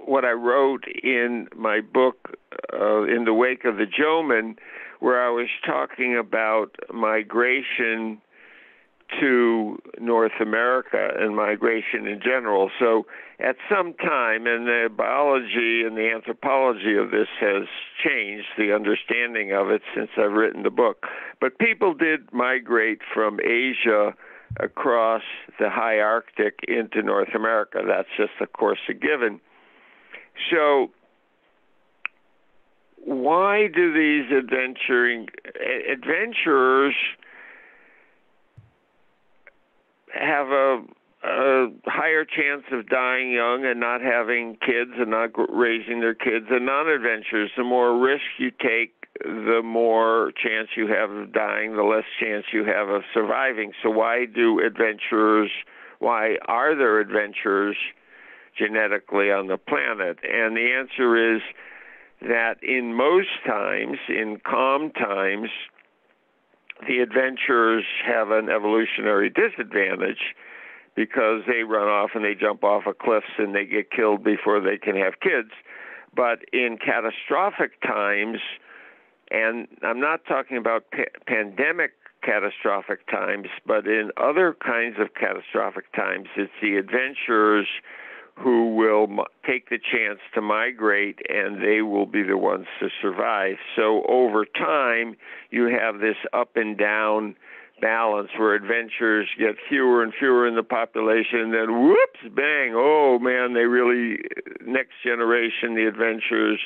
what 0.05 0.25
I 0.25 0.31
wrote 0.33 0.85
in 1.03 1.49
my 1.57 1.81
book, 1.81 2.37
uh, 2.73 3.03
In 3.03 3.25
the 3.25 3.35
Wake 3.35 3.65
of 3.65 3.77
the 3.77 3.87
Jomon, 3.87 4.57
where 5.01 5.21
I 5.21 5.31
was 5.31 5.49
talking 5.67 6.17
about 6.17 6.77
migration 6.93 8.21
to 9.19 9.79
North 9.99 10.33
America 10.41 11.11
and 11.19 11.35
migration 11.35 12.07
in 12.07 12.21
general. 12.23 12.71
So, 12.79 13.07
at 13.41 13.57
some 13.71 13.95
time, 13.95 14.47
and 14.47 14.67
the 14.67 14.89
biology 14.95 15.83
and 15.87 15.97
the 15.97 16.11
anthropology 16.15 16.97
of 16.97 17.11
this 17.11 17.29
has 17.41 17.67
changed, 18.05 18.47
the 18.59 18.75
understanding 18.75 19.53
of 19.53 19.71
it 19.71 19.81
since 19.95 20.11
I've 20.19 20.33
written 20.33 20.63
the 20.63 20.71
book. 20.71 21.07
But 21.41 21.59
people 21.59 21.95
did 21.95 22.33
migrate 22.33 23.01
from 23.15 23.41
Asia 23.41 24.15
across 24.59 25.23
the 25.59 25.71
high 25.71 26.01
Arctic 26.01 26.61
into 26.69 27.03
North 27.03 27.35
America. 27.35 27.81
That's 27.87 28.09
just, 28.17 28.33
of 28.41 28.53
course, 28.53 28.81
a 28.89 28.95
given. 28.95 29.41
So, 30.51 30.91
why 33.05 33.69
do 33.75 33.93
these 33.93 34.31
adventuring 34.31 35.29
adventurers? 35.91 36.95
Have 40.15 40.49
a, 40.49 40.83
a 41.25 41.67
higher 41.87 42.25
chance 42.25 42.65
of 42.73 42.89
dying 42.89 43.33
young 43.33 43.65
and 43.65 43.81
not 43.81 44.01
having 44.01 44.57
kids 44.65 44.93
and 44.99 45.11
not 45.11 45.31
raising 45.49 46.01
their 46.01 46.15
kids 46.15 46.47
and 46.51 46.67
non-adventurers. 46.67 47.51
The 47.57 47.65
more 47.65 47.99
risk 47.99 48.25
you 48.39 48.51
take, 48.51 48.95
the 49.25 49.61
more 49.63 50.33
chance 50.43 50.69
you 50.77 50.87
have 50.89 51.11
of 51.11 51.33
dying, 51.33 51.77
the 51.77 51.83
less 51.83 52.05
chance 52.21 52.47
you 52.53 52.65
have 52.65 52.89
of 52.89 53.03
surviving. 53.13 53.73
So 53.83 53.91
why 53.91 54.25
do 54.25 54.61
adventurers? 54.65 55.51
Why 55.99 56.37
are 56.47 56.75
there 56.75 57.01
adventurers 57.01 57.77
genetically 58.57 59.31
on 59.31 59.49
the 59.49 59.59
planet? 59.59 60.19
And 60.23 60.57
the 60.57 60.73
answer 60.73 61.37
is 61.37 61.43
that 62.23 62.63
in 62.63 62.95
most 62.95 63.29
times, 63.47 63.99
in 64.09 64.41
calm 64.45 64.91
times, 64.91 65.51
the 66.87 66.99
adventurers 67.01 67.85
have 68.05 68.31
an 68.31 68.49
evolutionary 68.49 69.31
disadvantage 69.31 70.35
because 70.95 71.43
they 71.47 71.63
run 71.63 71.89
off 71.89 72.11
and 72.15 72.25
they 72.25 72.35
jump 72.35 72.65
off 72.65 72.87
of 72.87 72.99
cliffs 72.99 73.39
and 73.39 73.55
they 73.55 73.65
get 73.65 73.91
killed 73.91 74.25
before 74.25 74.61
they 74.61 74.77
can 74.77 74.97
have 74.97 75.21
kids. 75.21 75.51
But 76.15 76.41
in 76.53 76.79
catastrophic 76.79 77.81
times, 77.83 78.39
and 79.31 79.69
I'm 79.83 80.01
not 80.01 80.25
talking 80.27 80.57
about 80.57 80.91
pa- 80.91 81.21
pandemic 81.27 81.93
catastrophic 82.23 83.07
times, 83.07 83.47
but 83.67 83.87
in 83.87 84.11
other 84.17 84.57
kinds 84.65 84.97
of 84.99 85.15
catastrophic 85.15 85.93
times, 85.95 86.29
it's 86.37 86.53
the 86.61 86.77
adventurers 86.77 87.69
who 88.39 88.75
will 88.75 89.09
take 89.47 89.69
the 89.69 89.79
chance 89.79 90.21
to 90.35 90.41
migrate 90.41 91.19
and 91.29 91.63
they 91.63 91.83
will 91.83 92.07
be 92.07 92.23
the 92.23 92.37
ones 92.37 92.67
to 92.81 92.89
survive. 93.01 93.57
So 93.77 94.03
over 94.09 94.45
time, 94.45 95.17
you 95.51 95.67
have 95.67 96.01
this 96.01 96.17
up 96.33 96.57
and 96.57 96.77
down 96.79 97.37
balance 97.81 98.29
where 98.37 98.55
adventurers 98.55 99.29
get 99.39 99.57
fewer 99.69 100.03
and 100.03 100.13
fewer 100.19 100.47
in 100.47 100.55
the 100.55 100.63
population 100.63 101.41
and 101.41 101.55
then 101.55 101.89
whoops 101.89 102.37
bang 102.37 102.75
oh 102.75 103.19
man 103.19 103.55
they 103.55 103.65
really 103.65 104.19
uh, 104.37 104.51
next 104.67 104.93
generation 105.03 105.75
the 105.75 105.87
adventurers 105.89 106.61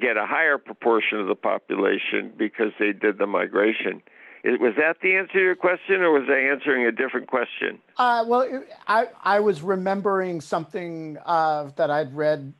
get 0.00 0.16
a 0.16 0.24
higher 0.26 0.56
proportion 0.56 1.20
of 1.20 1.26
the 1.26 1.34
population 1.34 2.32
because 2.36 2.72
they 2.78 2.92
did 2.92 3.18
the 3.18 3.26
migration 3.26 4.00
was 4.44 4.74
that 4.76 4.96
the 5.00 5.16
answer 5.16 5.32
to 5.34 5.40
your 5.40 5.56
question, 5.56 6.02
or 6.02 6.12
was 6.12 6.28
I 6.28 6.38
answering 6.38 6.86
a 6.86 6.92
different 6.92 7.28
question? 7.28 7.78
Uh, 7.96 8.24
well, 8.26 8.64
I 8.86 9.08
I 9.22 9.40
was 9.40 9.62
remembering 9.62 10.40
something 10.40 11.18
uh, 11.24 11.70
that 11.76 11.90
I'd 11.90 12.14
read 12.14 12.52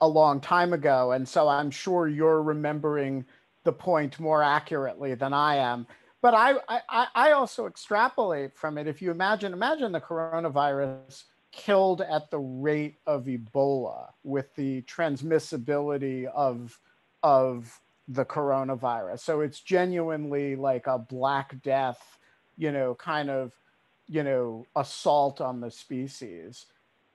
a 0.00 0.08
long 0.08 0.40
time 0.40 0.72
ago, 0.72 1.12
and 1.12 1.28
so 1.28 1.48
I'm 1.48 1.70
sure 1.70 2.08
you're 2.08 2.42
remembering 2.42 3.24
the 3.64 3.72
point 3.72 4.18
more 4.18 4.42
accurately 4.42 5.14
than 5.14 5.32
I 5.32 5.56
am. 5.56 5.86
But 6.22 6.34
I 6.34 6.54
I, 6.68 7.06
I 7.14 7.32
also 7.32 7.66
extrapolate 7.66 8.56
from 8.56 8.78
it. 8.78 8.86
If 8.86 9.02
you 9.02 9.10
imagine 9.10 9.52
imagine 9.52 9.92
the 9.92 10.00
coronavirus 10.00 11.24
killed 11.52 12.00
at 12.02 12.30
the 12.30 12.38
rate 12.38 12.96
of 13.06 13.24
Ebola 13.24 14.08
with 14.22 14.54
the 14.54 14.82
transmissibility 14.82 16.26
of 16.26 16.78
of 17.22 17.80
the 18.08 18.24
coronavirus. 18.24 19.20
So 19.20 19.40
it's 19.40 19.60
genuinely 19.60 20.56
like 20.56 20.86
a 20.86 20.98
black 20.98 21.60
death, 21.62 22.18
you 22.56 22.72
know, 22.72 22.94
kind 22.94 23.30
of, 23.30 23.52
you 24.08 24.22
know, 24.22 24.66
assault 24.76 25.40
on 25.40 25.60
the 25.60 25.70
species. 25.70 26.66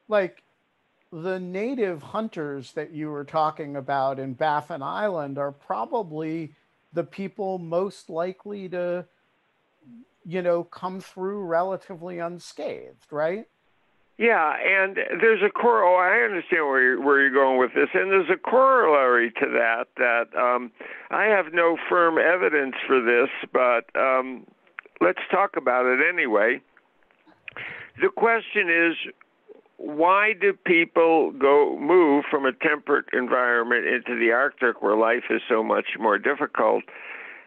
Like 0.07 0.43
the 1.11 1.39
native 1.39 2.01
hunters 2.01 2.73
that 2.73 2.91
you 2.91 3.09
were 3.09 3.25
talking 3.25 3.75
about 3.75 4.19
in 4.19 4.33
Baffin 4.33 4.81
Island 4.81 5.37
are 5.37 5.51
probably 5.51 6.53
the 6.93 7.03
people 7.03 7.57
most 7.57 8.09
likely 8.09 8.67
to 8.69 9.05
you 10.25 10.41
know, 10.41 10.63
come 10.63 10.99
through 11.01 11.43
relatively 11.43 12.19
unscathed, 12.19 13.11
right? 13.11 13.45
Yeah, 14.21 14.53
and 14.53 14.97
there's 15.19 15.41
a 15.41 15.49
core. 15.49 15.83
Oh, 15.83 15.95
I 15.95 16.23
understand 16.23 16.67
where 16.67 16.79
you're, 16.79 17.01
where 17.01 17.19
you're 17.19 17.33
going 17.33 17.57
with 17.57 17.73
this, 17.73 17.89
and 17.95 18.11
there's 18.11 18.29
a 18.29 18.37
corollary 18.37 19.31
to 19.31 19.47
that. 19.47 19.85
That 19.97 20.39
um, 20.39 20.71
I 21.09 21.23
have 21.23 21.53
no 21.53 21.75
firm 21.89 22.19
evidence 22.19 22.75
for 22.85 23.01
this, 23.01 23.29
but 23.51 23.89
um, 23.99 24.45
let's 25.01 25.21
talk 25.31 25.57
about 25.57 25.87
it 25.87 26.01
anyway. 26.07 26.61
The 27.99 28.09
question 28.09 28.69
is, 28.69 28.95
why 29.77 30.33
do 30.39 30.53
people 30.53 31.31
go 31.31 31.75
move 31.81 32.25
from 32.29 32.45
a 32.45 32.53
temperate 32.53 33.05
environment 33.13 33.87
into 33.87 34.19
the 34.19 34.31
Arctic, 34.33 34.83
where 34.83 34.95
life 34.95 35.31
is 35.31 35.41
so 35.49 35.63
much 35.63 35.97
more 35.99 36.19
difficult? 36.19 36.83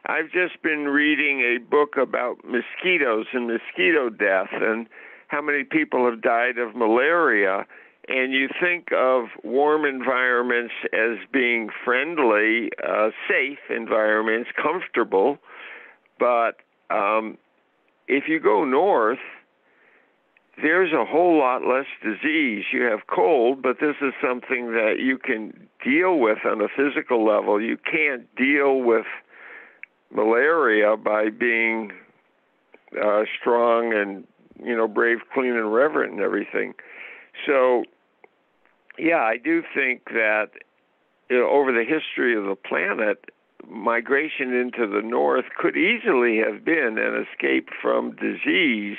I've 0.06 0.32
just 0.32 0.60
been 0.60 0.86
reading 0.86 1.38
a 1.40 1.58
book 1.58 1.96
about 1.96 2.38
mosquitoes 2.44 3.26
and 3.32 3.46
mosquito 3.46 4.10
death, 4.10 4.50
and 4.50 4.88
how 5.35 5.43
many 5.43 5.64
people 5.64 6.09
have 6.09 6.22
died 6.22 6.59
of 6.59 6.76
malaria, 6.76 7.66
and 8.07 8.32
you 8.32 8.49
think 8.61 8.93
of 8.93 9.24
warm 9.43 9.85
environments 9.85 10.72
as 10.93 11.18
being 11.32 11.70
friendly, 11.85 12.70
uh, 12.87 13.11
safe 13.28 13.59
environments, 13.68 14.51
comfortable, 14.62 15.39
but 16.20 16.59
um, 16.89 17.37
if 18.07 18.28
you 18.28 18.39
go 18.39 18.64
north, 18.64 19.18
there's 20.62 20.93
a 20.93 21.05
whole 21.05 21.37
lot 21.37 21.62
less 21.62 21.87
disease. 22.01 22.66
You 22.72 22.82
have 22.82 23.09
cold, 23.09 23.61
but 23.61 23.80
this 23.80 23.97
is 24.01 24.12
something 24.22 24.70
that 24.72 25.01
you 25.01 25.18
can 25.18 25.68
deal 25.85 26.18
with 26.18 26.39
on 26.47 26.61
a 26.61 26.68
physical 26.68 27.26
level. 27.26 27.61
You 27.61 27.76
can't 27.76 28.32
deal 28.37 28.82
with 28.82 29.07
malaria 30.14 30.97
by 30.97 31.30
being 31.30 31.91
uh, 33.03 33.24
strong 33.41 33.93
and 33.93 34.28
you 34.62 34.76
know, 34.76 34.88
brave, 34.88 35.18
clean, 35.32 35.57
and 35.57 35.72
reverent 35.72 36.12
and 36.12 36.20
everything. 36.20 36.74
So, 37.46 37.84
yeah, 38.98 39.22
I 39.22 39.36
do 39.36 39.62
think 39.74 40.05
that 40.07 40.50
you 41.30 41.38
know, 41.38 41.48
over 41.48 41.72
the 41.72 41.84
history 41.84 42.36
of 42.36 42.44
the 42.44 42.55
planet, 42.57 43.30
migration 43.68 44.55
into 44.55 44.86
the 44.86 45.02
north 45.02 45.46
could 45.59 45.76
easily 45.76 46.38
have 46.38 46.64
been 46.64 46.98
an 46.98 47.26
escape 47.26 47.68
from 47.80 48.14
disease, 48.16 48.98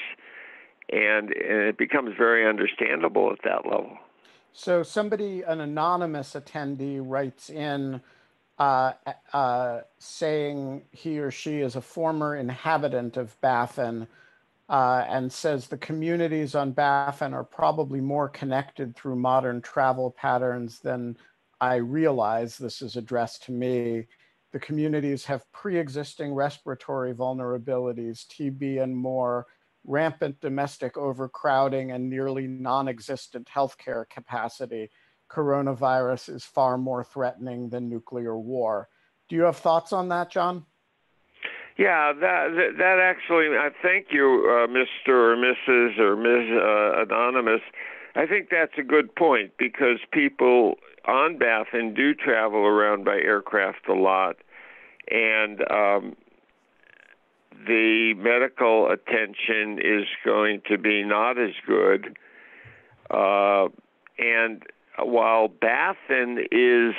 and, 0.92 1.32
and 1.32 1.62
it 1.62 1.78
becomes 1.78 2.16
very 2.18 2.48
understandable 2.48 3.32
at 3.32 3.40
that 3.44 3.66
level. 3.66 3.98
So, 4.54 4.84
somebody, 4.84 5.42
an 5.42 5.60
anonymous 5.60 6.34
attendee, 6.34 7.02
writes 7.04 7.50
in 7.50 8.02
uh, 8.58 8.94
uh, 9.34 9.82
saying 10.00 10.84
he 10.92 11.20
or 11.20 11.30
she 11.30 11.60
is 11.60 11.76
a 11.76 11.82
former 11.82 12.36
inhabitant 12.36 13.18
of 13.18 13.40
Baffin 13.42 14.08
uh, 14.70 15.06
and 15.08 15.32
says 15.32 15.68
the 15.68 15.78
communities 15.78 16.56
on 16.56 16.72
Baffin 16.72 17.34
are 17.34 17.44
probably 17.44 18.02
more 18.02 18.30
connected 18.30 18.96
through 18.96 19.16
modern 19.16 19.62
travel 19.62 20.12
patterns 20.12 20.80
than 20.80 21.18
I 21.62 21.76
realize. 21.76 22.58
This 22.58 22.82
is 22.82 22.96
addressed 22.96 23.44
to 23.44 23.52
me. 23.52 24.08
The 24.54 24.60
communities 24.60 25.26
have 25.26 25.52
pre 25.52 25.78
existing 25.78 26.34
respiratory 26.34 27.14
vulnerabilities, 27.14 28.26
TB 28.26 28.82
and 28.82 28.96
more, 28.96 29.46
rampant 29.84 30.40
domestic 30.42 30.98
overcrowding, 30.98 31.92
and 31.92 32.10
nearly 32.10 32.48
non 32.48 32.88
existent 32.88 33.48
healthcare 33.54 34.10
capacity. 34.10 34.90
Coronavirus 35.32 36.36
is 36.36 36.44
far 36.44 36.78
more 36.78 37.04
threatening 37.04 37.70
than 37.70 37.90
nuclear 37.90 38.38
war. 38.38 38.90
Do 39.28 39.36
you 39.36 39.44
have 39.44 39.58
thoughts 39.58 39.92
on 39.92 40.10
that, 40.10 40.32
John? 40.32 40.66
Yeah, 41.78 42.14
that 42.14 42.74
that 42.78 43.00
actually, 43.00 43.48
I 43.58 43.70
thank 43.82 44.08
you, 44.12 44.46
uh, 44.48 44.68
Mr. 44.68 45.10
or 45.10 45.36
Mrs. 45.36 46.00
or 46.00 46.16
Ms. 46.16 46.50
Uh, 46.52 47.02
Anonymous. 47.04 47.62
I 48.16 48.26
think 48.26 48.48
that's 48.50 48.78
a 48.78 48.84
good 48.84 49.14
point 49.14 49.52
because 49.58 50.00
people 50.14 50.76
on 51.06 51.38
Baffin 51.38 51.94
do 51.94 52.14
travel 52.14 52.66
around 52.66 53.04
by 53.04 53.16
aircraft 53.16 53.90
a 53.90 53.94
lot, 53.94 54.38
and 55.12 55.60
um, 55.70 56.16
the 57.68 58.14
medical 58.16 58.90
attention 58.90 59.80
is 59.80 60.08
going 60.24 60.62
to 60.70 60.78
be 60.78 61.04
not 61.04 61.38
as 61.38 61.54
good. 61.68 62.18
Uh, 63.10 63.68
and 64.18 64.64
while 64.98 65.50
Baffin 65.50 66.46
is 66.52 66.96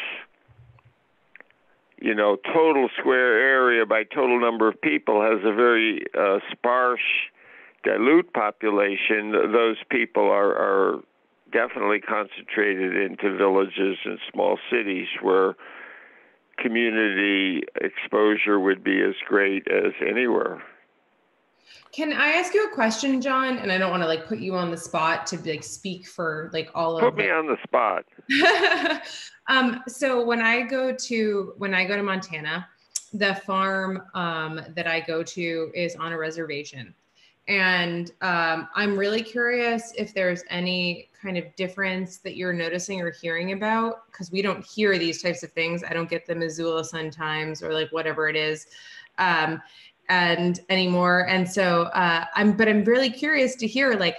you 2.00 2.14
know, 2.14 2.36
total 2.52 2.88
square 2.98 3.38
area 3.38 3.86
by 3.86 4.04
total 4.04 4.40
number 4.40 4.68
of 4.68 4.80
people 4.80 5.22
has 5.22 5.40
a 5.44 5.54
very 5.54 6.04
uh, 6.18 6.38
sparse, 6.52 7.00
dilute 7.84 8.32
population. 8.32 9.32
Those 9.32 9.76
people 9.90 10.30
are, 10.30 10.52
are 10.52 11.00
definitely 11.52 12.00
concentrated 12.00 12.96
into 12.96 13.36
villages 13.36 13.96
and 14.04 14.18
small 14.32 14.58
cities 14.70 15.06
where 15.22 15.54
community 16.58 17.62
exposure 17.80 18.58
would 18.60 18.82
be 18.82 19.00
as 19.00 19.14
great 19.26 19.66
as 19.68 19.92
anywhere. 20.06 20.62
Can 21.92 22.12
I 22.12 22.32
ask 22.32 22.54
you 22.54 22.66
a 22.66 22.74
question, 22.74 23.20
John? 23.20 23.58
And 23.58 23.72
I 23.72 23.78
don't 23.78 23.90
want 23.90 24.02
to 24.02 24.06
like 24.06 24.26
put 24.26 24.38
you 24.38 24.54
on 24.54 24.70
the 24.70 24.76
spot 24.76 25.26
to 25.28 25.38
like 25.38 25.64
speak 25.64 26.06
for 26.06 26.50
like 26.52 26.70
all 26.74 26.96
of. 26.96 27.02
Put 27.02 27.16
me 27.16 27.30
on 27.30 27.46
the 27.46 27.56
spot. 27.64 28.04
um, 29.48 29.82
so 29.88 30.24
when 30.24 30.40
I 30.40 30.62
go 30.62 30.94
to 30.94 31.54
when 31.58 31.74
I 31.74 31.84
go 31.84 31.96
to 31.96 32.02
Montana, 32.02 32.68
the 33.12 33.34
farm 33.46 34.02
um, 34.14 34.60
that 34.74 34.86
I 34.86 35.00
go 35.00 35.22
to 35.22 35.70
is 35.74 35.96
on 35.96 36.12
a 36.12 36.18
reservation, 36.18 36.94
and 37.48 38.10
um, 38.22 38.68
I'm 38.74 38.98
really 38.98 39.22
curious 39.22 39.92
if 39.96 40.12
there's 40.12 40.42
any 40.50 41.08
kind 41.22 41.38
of 41.38 41.54
difference 41.56 42.18
that 42.18 42.36
you're 42.36 42.52
noticing 42.52 43.00
or 43.00 43.10
hearing 43.10 43.52
about 43.52 44.10
because 44.10 44.32
we 44.32 44.42
don't 44.42 44.64
hear 44.64 44.98
these 44.98 45.22
types 45.22 45.42
of 45.42 45.52
things. 45.52 45.84
I 45.84 45.92
don't 45.92 46.10
get 46.10 46.26
the 46.26 46.34
Missoula 46.34 46.84
Sun 46.84 47.10
Times 47.10 47.62
or 47.62 47.72
like 47.72 47.90
whatever 47.90 48.28
it 48.28 48.36
is. 48.36 48.66
Um, 49.18 49.62
and 50.08 50.60
anymore. 50.68 51.26
And 51.28 51.48
so 51.48 51.84
uh, 51.94 52.24
I'm, 52.34 52.52
but 52.56 52.68
I'm 52.68 52.84
really 52.84 53.10
curious 53.10 53.56
to 53.56 53.66
hear 53.66 53.94
like, 53.94 54.18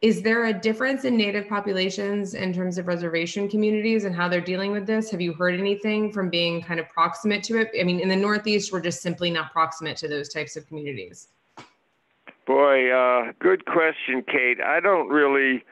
is 0.00 0.20
there 0.20 0.46
a 0.46 0.52
difference 0.52 1.04
in 1.04 1.16
native 1.16 1.48
populations 1.48 2.34
in 2.34 2.52
terms 2.52 2.76
of 2.76 2.88
reservation 2.88 3.48
communities 3.48 4.04
and 4.04 4.14
how 4.14 4.28
they're 4.28 4.40
dealing 4.40 4.72
with 4.72 4.84
this? 4.84 5.10
Have 5.12 5.20
you 5.20 5.32
heard 5.32 5.54
anything 5.54 6.12
from 6.12 6.28
being 6.28 6.60
kind 6.60 6.80
of 6.80 6.88
proximate 6.88 7.44
to 7.44 7.60
it? 7.60 7.70
I 7.80 7.84
mean, 7.84 8.00
in 8.00 8.08
the 8.08 8.16
Northeast, 8.16 8.72
we're 8.72 8.80
just 8.80 9.00
simply 9.00 9.30
not 9.30 9.52
proximate 9.52 9.96
to 9.98 10.08
those 10.08 10.28
types 10.28 10.56
of 10.56 10.66
communities. 10.66 11.28
Boy, 12.46 12.90
uh, 12.90 13.30
good 13.38 13.64
question, 13.66 14.24
Kate. 14.26 14.60
I 14.60 14.80
don't 14.80 15.08
really, 15.08 15.64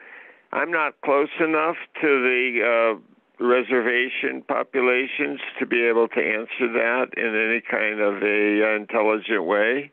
I'm 0.53 0.71
not 0.71 0.93
close 1.03 1.27
enough 1.41 1.75
to 1.99 2.07
the 2.07 2.95
uh, 2.95 3.10
reservation 3.41 4.43
populations 4.47 5.39
to 5.59 5.65
be 5.65 5.83
able 5.83 6.07
to 6.07 6.19
answer 6.19 6.71
that 6.73 7.07
in 7.17 7.35
any 7.35 7.61
kind 7.61 7.99
of 7.99 8.21
a 8.21 8.63
uh, 8.63 8.75
intelligent 8.75 9.43
way. 9.43 9.91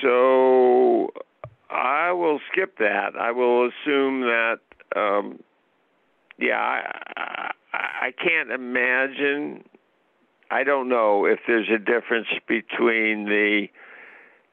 So 0.00 1.10
I 1.68 2.12
will 2.12 2.40
skip 2.52 2.78
that. 2.78 3.16
I 3.18 3.32
will 3.32 3.68
assume 3.68 4.22
that, 4.22 4.58
um, 4.94 5.40
yeah, 6.38 6.56
I, 6.56 7.02
I, 7.16 7.50
I 7.72 8.12
can't 8.12 8.52
imagine. 8.52 9.64
I 10.50 10.62
don't 10.62 10.88
know 10.88 11.26
if 11.26 11.40
there's 11.46 11.68
a 11.68 11.78
difference 11.78 12.28
between 12.46 13.24
the 13.26 13.66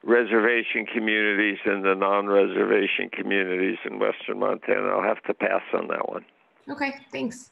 reservation 0.03 0.85
communities 0.91 1.59
and 1.65 1.85
the 1.85 1.93
non 1.93 2.27
reservation 2.27 3.09
communities 3.11 3.77
in 3.85 3.99
western 3.99 4.39
Montana. 4.39 4.87
I'll 4.87 5.03
have 5.03 5.21
to 5.23 5.33
pass 5.33 5.61
on 5.73 5.87
that 5.89 6.09
one. 6.09 6.25
Okay, 6.69 6.95
thanks. 7.11 7.51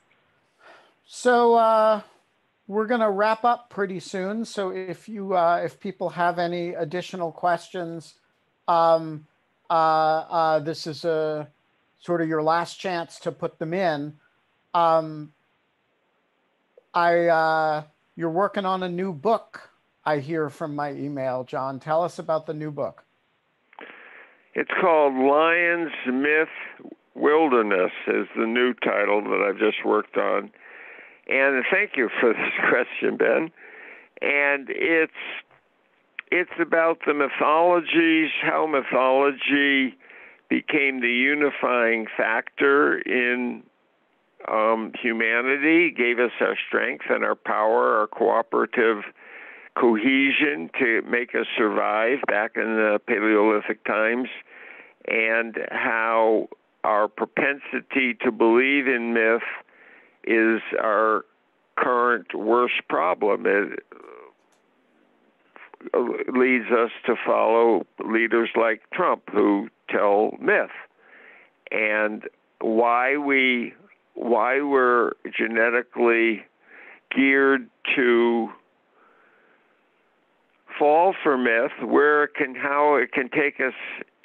So 1.05 1.53
uh, 1.55 2.01
we're 2.67 2.87
going 2.87 3.01
to 3.01 3.09
wrap 3.11 3.43
up 3.43 3.69
pretty 3.69 3.99
soon. 3.99 4.45
So 4.45 4.71
if 4.71 5.07
you 5.07 5.35
uh, 5.35 5.61
if 5.63 5.79
people 5.79 6.09
have 6.09 6.39
any 6.39 6.69
additional 6.69 7.31
questions, 7.31 8.15
um, 8.67 9.27
uh, 9.69 9.73
uh, 9.73 10.59
this 10.59 10.87
is 10.87 11.05
a 11.05 11.47
sort 11.99 12.21
of 12.21 12.27
your 12.27 12.41
last 12.41 12.79
chance 12.79 13.19
to 13.19 13.31
put 13.31 13.59
them 13.59 13.73
in. 13.73 14.13
Um, 14.73 15.33
I 16.93 17.27
uh, 17.27 17.83
you're 18.15 18.29
working 18.29 18.65
on 18.65 18.83
a 18.83 18.89
new 18.89 19.13
book. 19.13 19.69
I 20.05 20.19
hear 20.19 20.49
from 20.49 20.75
my 20.75 20.91
email, 20.91 21.43
John. 21.43 21.79
Tell 21.79 22.03
us 22.03 22.19
about 22.19 22.45
the 22.45 22.53
new 22.53 22.71
book. 22.71 23.03
It's 24.55 24.71
called 24.81 25.13
Lions 25.15 25.91
Myth 26.11 26.93
Wilderness 27.15 27.91
is 28.07 28.27
the 28.35 28.47
new 28.47 28.73
title 28.73 29.21
that 29.21 29.45
I've 29.47 29.59
just 29.59 29.85
worked 29.85 30.17
on. 30.17 30.51
And 31.27 31.63
thank 31.71 31.91
you 31.95 32.09
for 32.19 32.33
this 32.33 32.53
question, 32.69 33.17
Ben. 33.17 33.51
And 34.21 34.67
it's 34.69 35.11
it's 36.31 36.51
about 36.59 36.99
the 37.05 37.13
mythologies, 37.13 38.31
how 38.41 38.65
mythology 38.65 39.95
became 40.49 41.01
the 41.01 41.07
unifying 41.07 42.07
factor 42.17 42.97
in 42.97 43.61
um, 44.47 44.91
humanity, 44.99 45.91
gave 45.91 46.19
us 46.19 46.31
our 46.41 46.57
strength 46.67 47.05
and 47.09 47.23
our 47.23 47.35
power, 47.35 47.99
our 47.99 48.07
cooperative 48.07 49.03
cohesion 49.75 50.69
to 50.79 51.01
make 51.03 51.35
us 51.35 51.45
survive 51.57 52.19
back 52.27 52.53
in 52.55 52.75
the 52.75 52.99
Paleolithic 53.07 53.83
times, 53.85 54.29
and 55.07 55.57
how 55.71 56.47
our 56.83 57.07
propensity 57.07 58.15
to 58.21 58.31
believe 58.31 58.87
in 58.87 59.13
myth 59.13 59.41
is 60.25 60.61
our 60.81 61.25
current 61.77 62.33
worst 62.33 62.81
problem. 62.89 63.45
It 63.45 63.79
uh, 65.93 65.99
leads 66.31 66.69
us 66.71 66.91
to 67.05 67.15
follow 67.25 67.85
leaders 68.03 68.49
like 68.55 68.81
Trump 68.93 69.23
who 69.31 69.69
tell 69.89 70.35
myth. 70.39 70.69
And 71.71 72.23
why 72.61 73.17
we 73.17 73.73
why 74.15 74.61
we're 74.61 75.13
genetically 75.35 76.45
geared 77.15 77.67
to 77.95 78.49
fall 80.77 81.15
for 81.23 81.37
myth, 81.37 81.71
where 81.83 82.25
it 82.25 82.35
can 82.35 82.55
how 82.55 82.95
it 82.95 83.11
can 83.11 83.29
take 83.29 83.59
us 83.59 83.73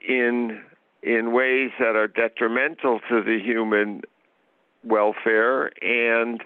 in 0.06 0.61
in 1.03 1.32
ways 1.32 1.70
that 1.78 1.96
are 1.96 2.09
detrimental 2.09 3.01
to 3.09 3.22
the 3.22 3.38
human 3.42 4.03
welfare 4.84 5.70
and 5.82 6.42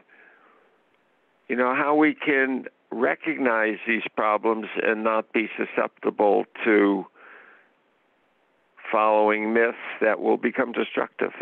you 1.48 1.56
know 1.56 1.74
how 1.74 1.94
we 1.94 2.14
can 2.14 2.66
recognize 2.90 3.78
these 3.86 4.02
problems 4.16 4.66
and 4.82 5.02
not 5.04 5.32
be 5.32 5.48
susceptible 5.56 6.44
to 6.64 7.06
following 8.90 9.54
myths 9.54 9.78
that 10.00 10.20
will 10.20 10.36
become 10.36 10.72
destructive. 10.72 11.32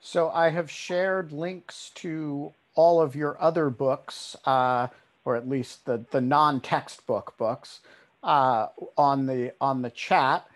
So 0.00 0.30
I 0.30 0.50
have 0.50 0.70
shared 0.70 1.32
links 1.32 1.90
to 1.96 2.52
all 2.74 3.00
of 3.00 3.16
your 3.16 3.40
other 3.40 3.70
books, 3.70 4.36
uh, 4.44 4.88
or 5.24 5.36
at 5.36 5.48
least 5.48 5.86
the 5.86 6.04
the 6.10 6.20
non-textbook 6.20 7.36
books, 7.38 7.80
uh, 8.22 8.68
on 8.98 9.26
the 9.26 9.54
on 9.60 9.82
the 9.82 9.90
chat, 9.90 10.46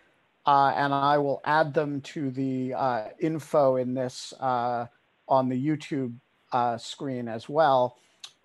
uh, 0.49 0.73
and 0.77 0.95
I 0.95 1.19
will 1.19 1.43
add 1.45 1.75
them 1.75 2.01
to 2.01 2.31
the 2.31 2.73
uh, 2.73 3.05
info 3.19 3.77
in 3.77 3.93
this 3.93 4.33
uh, 4.41 4.87
on 5.29 5.49
the 5.51 5.67
YouTube 5.67 6.15
uh, 6.53 6.79
screen 6.79 7.29
as 7.29 7.51
well. 7.51 7.99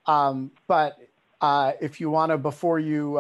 Um, 0.06 0.52
but 0.68 0.98
if 1.82 2.02
you 2.02 2.10
want 2.10 2.32
to, 2.32 2.38
before 2.38 2.80
you 2.80 3.14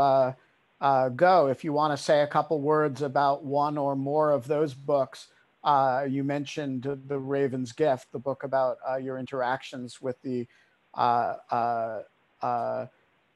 go, 1.16 1.48
if 1.48 1.64
you 1.64 1.72
want 1.72 1.98
to 1.98 2.04
say 2.04 2.24
a 2.24 2.28
couple 2.28 2.60
words 2.60 3.02
about 3.02 3.46
one 3.46 3.78
or 3.78 3.96
more 3.96 4.32
of 4.32 4.48
those 4.48 4.74
books 4.74 5.28
uh, 5.64 6.06
you 6.10 6.24
mentioned 6.24 6.84
the 7.08 7.18
Raven's 7.18 7.72
Gift, 7.72 8.12
the 8.12 8.20
book 8.20 8.44
about 8.44 8.78
uh, 8.88 8.98
your 8.98 9.18
interactions 9.18 10.02
with 10.02 10.22
the 10.22 10.46
uh, 10.94 11.36
uh, 11.50 12.02
uh, 12.42 12.86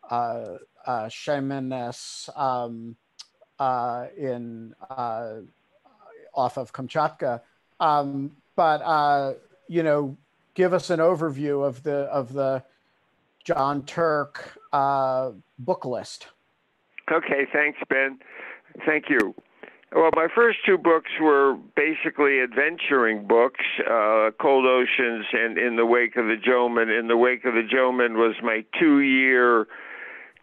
uh, 0.09 0.57
uh 0.85 1.07
shamaness 1.07 2.29
um, 2.37 2.95
in 3.59 4.73
off 6.33 6.57
of 6.57 6.73
Kamchatka. 6.73 7.41
Um, 7.79 8.31
but 8.55 9.39
you 9.67 9.83
know, 9.83 10.17
give 10.53 10.73
us 10.73 10.89
an 10.89 10.99
overview 10.99 11.65
of 11.65 11.83
the 11.83 12.05
of 12.05 12.33
the 12.33 12.63
Jon 13.43 13.83
Turk 13.85 14.57
book 14.71 15.85
list. 15.85 16.27
Okay, 17.11 17.47
thanks, 17.53 17.79
Ben. 17.89 18.19
Thank 18.85 19.05
you. 19.09 19.33
Well, 19.95 20.09
my 20.13 20.27
first 20.33 20.59
two 20.65 20.77
books 20.77 21.11
were 21.21 21.55
basically 21.75 22.41
adventuring 22.41 23.25
books, 23.25 23.63
uh, 23.89 24.31
Cold 24.39 24.65
Oceans 24.65 25.25
and 25.31 25.57
In 25.57 25.77
the 25.77 25.85
Wake 25.85 26.17
of 26.17 26.25
the 26.25 26.35
Jomon. 26.35 26.97
In 26.99 27.07
the 27.07 27.15
Wake 27.15 27.45
of 27.45 27.53
the 27.53 27.63
Jomon 27.63 28.15
was 28.15 28.35
my 28.43 28.65
two 28.77 28.99
year 28.99 29.67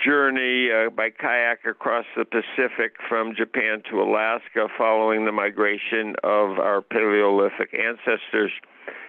journey 0.05 0.69
uh, 0.71 0.91
by 0.91 1.11
kayak 1.11 1.65
across 1.67 2.05
the 2.17 2.25
Pacific 2.25 2.93
from 3.09 3.35
Japan 3.37 3.83
to 3.91 4.01
Alaska 4.03 4.69
following 4.77 5.25
the 5.25 5.33
migration 5.33 6.15
of 6.23 6.59
our 6.59 6.83
Paleolithic 6.83 7.73
ancestors. 7.73 8.53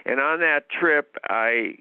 And 0.06 0.20
on 0.20 0.40
that 0.40 0.70
trip, 0.70 1.16
I, 1.28 1.78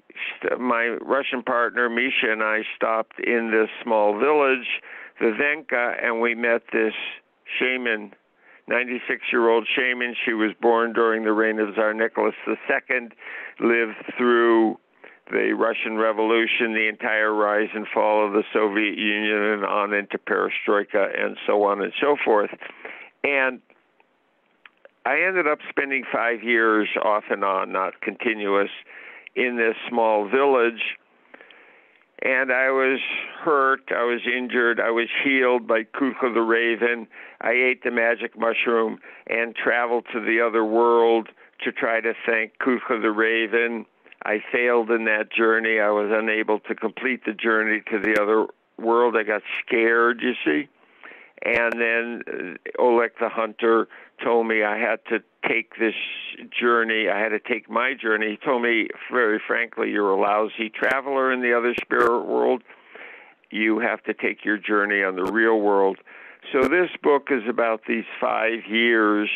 my 0.59 0.97
Russian 1.01 1.43
partner 1.43 1.89
Misha 1.89 2.31
and 2.31 2.43
I 2.43 2.61
stopped 2.75 3.19
in 3.19 3.51
this 3.51 3.69
small 3.83 4.19
village, 4.19 4.81
Vyvenka, 5.21 6.03
and 6.03 6.19
we 6.19 6.33
met 6.35 6.63
this 6.73 6.93
shaman 7.59 8.13
96 8.67 9.21
year 9.31 9.49
old 9.49 9.67
shaman. 9.75 10.15
She 10.25 10.33
was 10.33 10.51
born 10.59 10.93
during 10.93 11.23
the 11.23 11.33
reign 11.33 11.59
of 11.59 11.73
Tsar 11.75 11.93
Nicholas 11.93 12.33
II, 12.47 13.09
lived 13.59 13.97
through 14.17 14.79
the 15.31 15.53
Russian 15.53 15.97
Revolution, 15.97 16.73
the 16.73 16.87
entire 16.87 17.33
rise 17.33 17.69
and 17.73 17.87
fall 17.93 18.25
of 18.25 18.33
the 18.33 18.43
Soviet 18.53 18.97
Union, 18.97 19.41
and 19.41 19.65
on 19.65 19.93
into 19.93 20.17
perestroika, 20.17 21.19
and 21.19 21.37
so 21.47 21.63
on 21.63 21.81
and 21.81 21.93
so 21.99 22.15
forth. 22.23 22.51
And 23.23 23.61
I 25.05 25.21
ended 25.27 25.47
up 25.47 25.59
spending 25.69 26.03
five 26.11 26.43
years 26.43 26.87
off 27.03 27.23
and 27.29 27.43
on, 27.43 27.71
not 27.71 28.01
continuous, 28.01 28.69
in 29.35 29.57
this 29.57 29.75
small 29.89 30.29
village 30.29 30.81
and 32.25 32.51
I 32.51 32.71
was 32.71 32.99
hurt, 33.43 33.91
I 33.91 34.03
was 34.03 34.21
injured, 34.25 34.79
I 34.79 34.89
was 34.89 35.07
healed 35.23 35.67
by 35.67 35.83
Kutka 35.83 36.33
the 36.33 36.41
Raven. 36.41 37.07
I 37.41 37.51
ate 37.51 37.83
the 37.83 37.91
magic 37.91 38.37
mushroom 38.37 38.97
and 39.27 39.55
traveled 39.55 40.05
to 40.13 40.19
the 40.19 40.41
other 40.41 40.65
world 40.65 41.29
to 41.63 41.71
try 41.71 42.01
to 42.01 42.13
thank 42.25 42.53
Kutka 42.57 43.01
the 43.01 43.11
Raven. 43.11 43.85
I 44.25 44.43
failed 44.51 44.89
in 44.89 45.05
that 45.05 45.31
journey. 45.31 45.79
I 45.79 45.91
was 45.91 46.09
unable 46.11 46.59
to 46.61 46.73
complete 46.73 47.25
the 47.25 47.33
journey 47.33 47.83
to 47.91 47.99
the 47.99 48.19
other 48.19 48.47
world. 48.83 49.15
I 49.15 49.21
got 49.21 49.43
scared, 49.65 50.19
you 50.21 50.33
see. 50.43 50.67
And 51.43 51.73
then 51.79 52.21
uh, 52.27 52.81
Oleg 52.81 53.11
the 53.19 53.29
Hunter 53.29 53.87
told 54.23 54.47
me 54.47 54.63
I 54.63 54.79
had 54.79 54.99
to 55.09 55.19
take 55.47 55.77
this 55.77 55.93
journey. 56.59 57.07
I 57.07 57.19
had 57.19 57.29
to 57.29 57.39
take 57.39 57.69
my 57.69 57.93
journey. 57.93 58.31
He 58.31 58.37
told 58.37 58.63
me 58.63 58.87
very 59.11 59.39
frankly, 59.45 59.91
you're 59.91 60.09
a 60.09 60.19
lousy 60.19 60.69
traveler 60.69 61.31
in 61.31 61.41
the 61.41 61.55
other 61.55 61.75
spirit 61.79 62.25
world. 62.25 62.63
You 63.51 63.79
have 63.79 64.03
to 64.05 64.13
take 64.15 64.43
your 64.43 64.57
journey 64.57 65.03
on 65.03 65.15
the 65.15 65.31
real 65.31 65.59
world. 65.59 65.97
So 66.51 66.67
this 66.67 66.89
book 67.03 67.27
is 67.29 67.43
about 67.47 67.81
these 67.87 68.05
five 68.19 68.65
years 68.67 69.29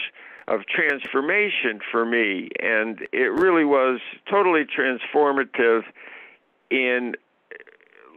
of 0.50 0.66
transformation 0.66 1.80
for 1.91 2.06
me, 2.06 2.50
and 2.60 3.08
it 3.14 3.32
really 3.32 3.64
was 3.64 4.00
totally 4.30 4.66
transformative 4.66 5.84
in 6.72 7.16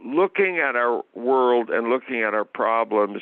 looking 0.03 0.57
at 0.57 0.75
our 0.75 1.03
world 1.13 1.69
and 1.69 1.89
looking 1.89 2.21
at 2.23 2.33
our 2.33 2.43
problems 2.43 3.21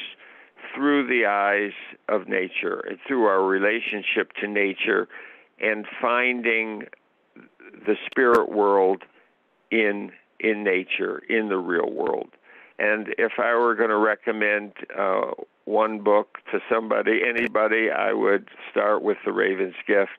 through 0.74 1.08
the 1.08 1.26
eyes 1.26 1.74
of 2.08 2.30
nature 2.30 2.80
and 2.80 2.98
through 3.06 3.26
our 3.26 3.44
relationship 3.44 4.32
to 4.40 4.48
nature 4.48 5.10
and 5.60 5.86
finding 6.02 6.88
the 7.86 7.96
spirit 8.06 8.50
world 8.50 9.04
in 9.70 10.12
in 10.40 10.64
nature 10.64 11.20
in 11.30 11.50
the 11.50 11.58
real 11.58 11.92
world. 11.92 12.30
And 12.80 13.14
if 13.18 13.34
i 13.38 13.54
were 13.54 13.76
going 13.76 13.90
to 13.90 13.98
recommend 13.98 14.74
uh, 14.98 15.32
one 15.72 16.00
book 16.04 16.38
to 16.52 16.60
somebody 16.70 17.22
anybody 17.28 17.90
i 17.90 18.12
would 18.12 18.50
start 18.70 19.02
with 19.02 19.18
the 19.26 19.32
raven's 19.32 19.76
gift 19.88 20.12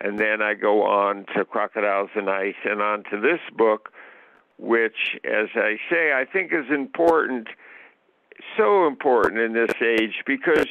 and 0.00 0.18
then 0.18 0.40
i 0.40 0.54
go 0.54 0.82
on 0.84 1.26
to 1.34 1.44
crocodiles 1.44 2.10
and 2.14 2.30
ice 2.30 2.54
and 2.64 2.80
on 2.80 3.02
to 3.10 3.20
this 3.20 3.40
book 3.56 3.92
which 4.58 5.18
as 5.24 5.48
i 5.56 5.76
say 5.90 6.12
i 6.12 6.24
think 6.24 6.52
is 6.52 6.70
important 6.70 7.48
so 8.56 8.86
important 8.86 9.40
in 9.40 9.52
this 9.52 9.74
age 9.82 10.22
because 10.26 10.66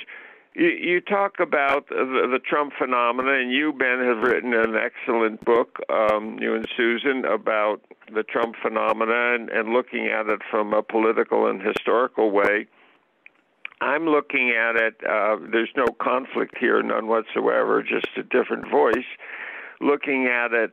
you, 0.54 0.68
you 0.68 1.02
talk 1.02 1.40
about 1.40 1.88
the, 1.90 2.28
the 2.32 2.40
Trump 2.40 2.74
phenomena, 2.78 3.34
and 3.34 3.52
you, 3.52 3.72
Ben, 3.72 4.00
have 4.00 4.18
written 4.18 4.54
an 4.54 4.76
excellent 4.76 5.44
book, 5.46 5.80
um, 5.90 6.38
you 6.42 6.56
and 6.56 6.68
Susan, 6.76 7.24
about 7.26 7.82
the 8.14 8.24
Trump 8.24 8.56
phenomena 8.62 9.36
and, 9.36 9.50
and 9.50 9.70
looking 9.70 10.08
at 10.08 10.28
it 10.28 10.42
from 10.50 10.74
a 10.74 10.84
political 10.84 11.48
and 11.48 11.62
historical 11.62 12.32
way. 12.32 12.68
I'm 13.82 14.06
looking 14.06 14.52
at 14.52 14.76
it, 14.76 14.96
uh, 15.04 15.38
there's 15.52 15.72
no 15.76 15.88
conflict 16.00 16.56
here, 16.60 16.82
none 16.84 17.08
whatsoever, 17.08 17.82
just 17.82 18.08
a 18.16 18.22
different 18.22 18.70
voice, 18.70 19.08
looking 19.82 20.28
at 20.28 20.54
it 20.54 20.72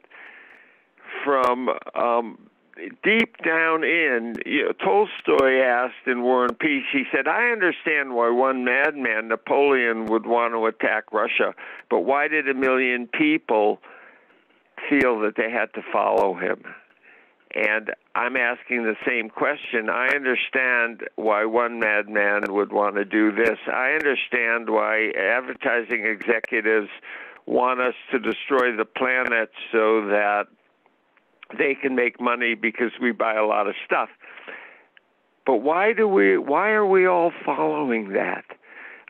from 1.24 1.70
um, 1.94 2.38
deep 3.02 3.38
down 3.38 3.82
in, 3.82 4.34
you 4.44 4.66
know, 4.66 4.72
Tolstoy 4.72 5.61
asked 5.61 6.06
in 6.06 6.22
War 6.22 6.44
and 6.44 6.59
Peace, 6.59 6.84
he 6.92 7.04
said, 7.11 7.26
I 7.26 7.50
understand 7.50 8.14
why 8.14 8.30
one 8.30 8.64
madman, 8.64 9.28
Napoleon, 9.28 10.04
would 10.06 10.26
want 10.26 10.52
to 10.52 10.66
attack 10.66 11.11
Russia, 11.11 11.54
but 11.88 12.00
why 12.00 12.28
did 12.28 12.46
a 12.46 12.54
million 12.54 13.06
people 13.06 13.80
feel 14.88 15.18
that 15.20 15.34
they 15.36 15.50
had 15.50 15.72
to 15.74 15.82
follow 15.90 16.34
him? 16.34 16.62
And 17.54 17.90
I'm 18.18 18.36
asking 18.36 18.82
the 18.82 18.96
same 19.06 19.30
question. 19.30 19.88
I 19.88 20.08
understand 20.08 21.08
why 21.14 21.44
one 21.44 21.78
madman 21.78 22.52
would 22.52 22.72
want 22.72 22.96
to 22.96 23.04
do 23.04 23.30
this. 23.30 23.58
I 23.72 23.92
understand 23.92 24.68
why 24.68 25.12
advertising 25.16 26.04
executives 26.04 26.88
want 27.46 27.80
us 27.80 27.94
to 28.10 28.18
destroy 28.18 28.76
the 28.76 28.84
planet 28.84 29.50
so 29.70 30.08
that 30.08 30.46
they 31.56 31.76
can 31.80 31.94
make 31.94 32.20
money 32.20 32.56
because 32.56 32.90
we 33.00 33.12
buy 33.12 33.34
a 33.34 33.46
lot 33.46 33.68
of 33.68 33.76
stuff. 33.86 34.08
But 35.46 35.58
why 35.58 35.92
do 35.92 36.08
we? 36.08 36.38
Why 36.38 36.70
are 36.70 36.84
we 36.84 37.06
all 37.06 37.30
following 37.46 38.14
that? 38.14 38.44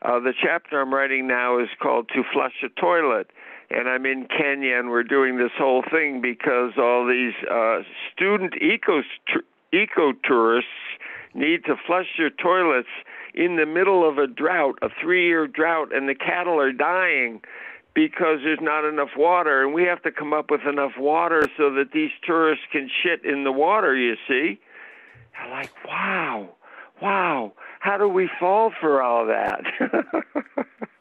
Uh, 0.03 0.19
the 0.19 0.33
chapter 0.39 0.79
I'm 0.79 0.93
writing 0.93 1.27
now 1.27 1.57
is 1.57 1.69
called 1.81 2.09
"To 2.09 2.21
Flush 2.31 2.63
a 2.63 2.69
Toilet," 2.79 3.31
and 3.71 3.87
I'm 3.87 4.05
in 4.05 4.27
Kenya, 4.27 4.77
and 4.77 4.89
we're 4.89 5.03
doing 5.03 5.37
this 5.37 5.51
whole 5.57 5.83
thing 5.89 6.21
because 6.21 6.73
all 6.77 7.07
these 7.07 7.33
uh, 7.49 7.81
student 8.13 8.55
eco 8.61 9.01
eco 9.71 10.13
tourists 10.23 10.69
need 11.35 11.63
to 11.65 11.75
flush 11.85 12.07
their 12.17 12.31
toilets 12.31 12.89
in 13.35 13.55
the 13.55 13.65
middle 13.65 14.07
of 14.07 14.17
a 14.17 14.25
drought, 14.25 14.79
a 14.81 14.89
three-year 15.01 15.47
drought, 15.47 15.95
and 15.95 16.09
the 16.09 16.15
cattle 16.15 16.59
are 16.59 16.71
dying 16.71 17.41
because 17.93 18.39
there's 18.43 18.59
not 18.61 18.85
enough 18.85 19.09
water, 19.15 19.63
and 19.63 19.73
we 19.73 19.83
have 19.83 20.01
to 20.01 20.11
come 20.11 20.33
up 20.33 20.49
with 20.49 20.61
enough 20.61 20.93
water 20.97 21.47
so 21.57 21.71
that 21.73 21.91
these 21.93 22.11
tourists 22.25 22.65
can 22.71 22.89
shit 23.03 23.23
in 23.23 23.43
the 23.43 23.51
water. 23.51 23.95
You 23.95 24.15
see, 24.27 24.59
I'm 25.39 25.51
like, 25.51 25.71
wow, 25.85 26.49
wow, 27.01 27.53
how 27.79 27.97
do 27.97 28.07
we 28.07 28.29
fall 28.39 28.71
for 28.79 29.01
all 29.01 29.27
that? 29.27 29.61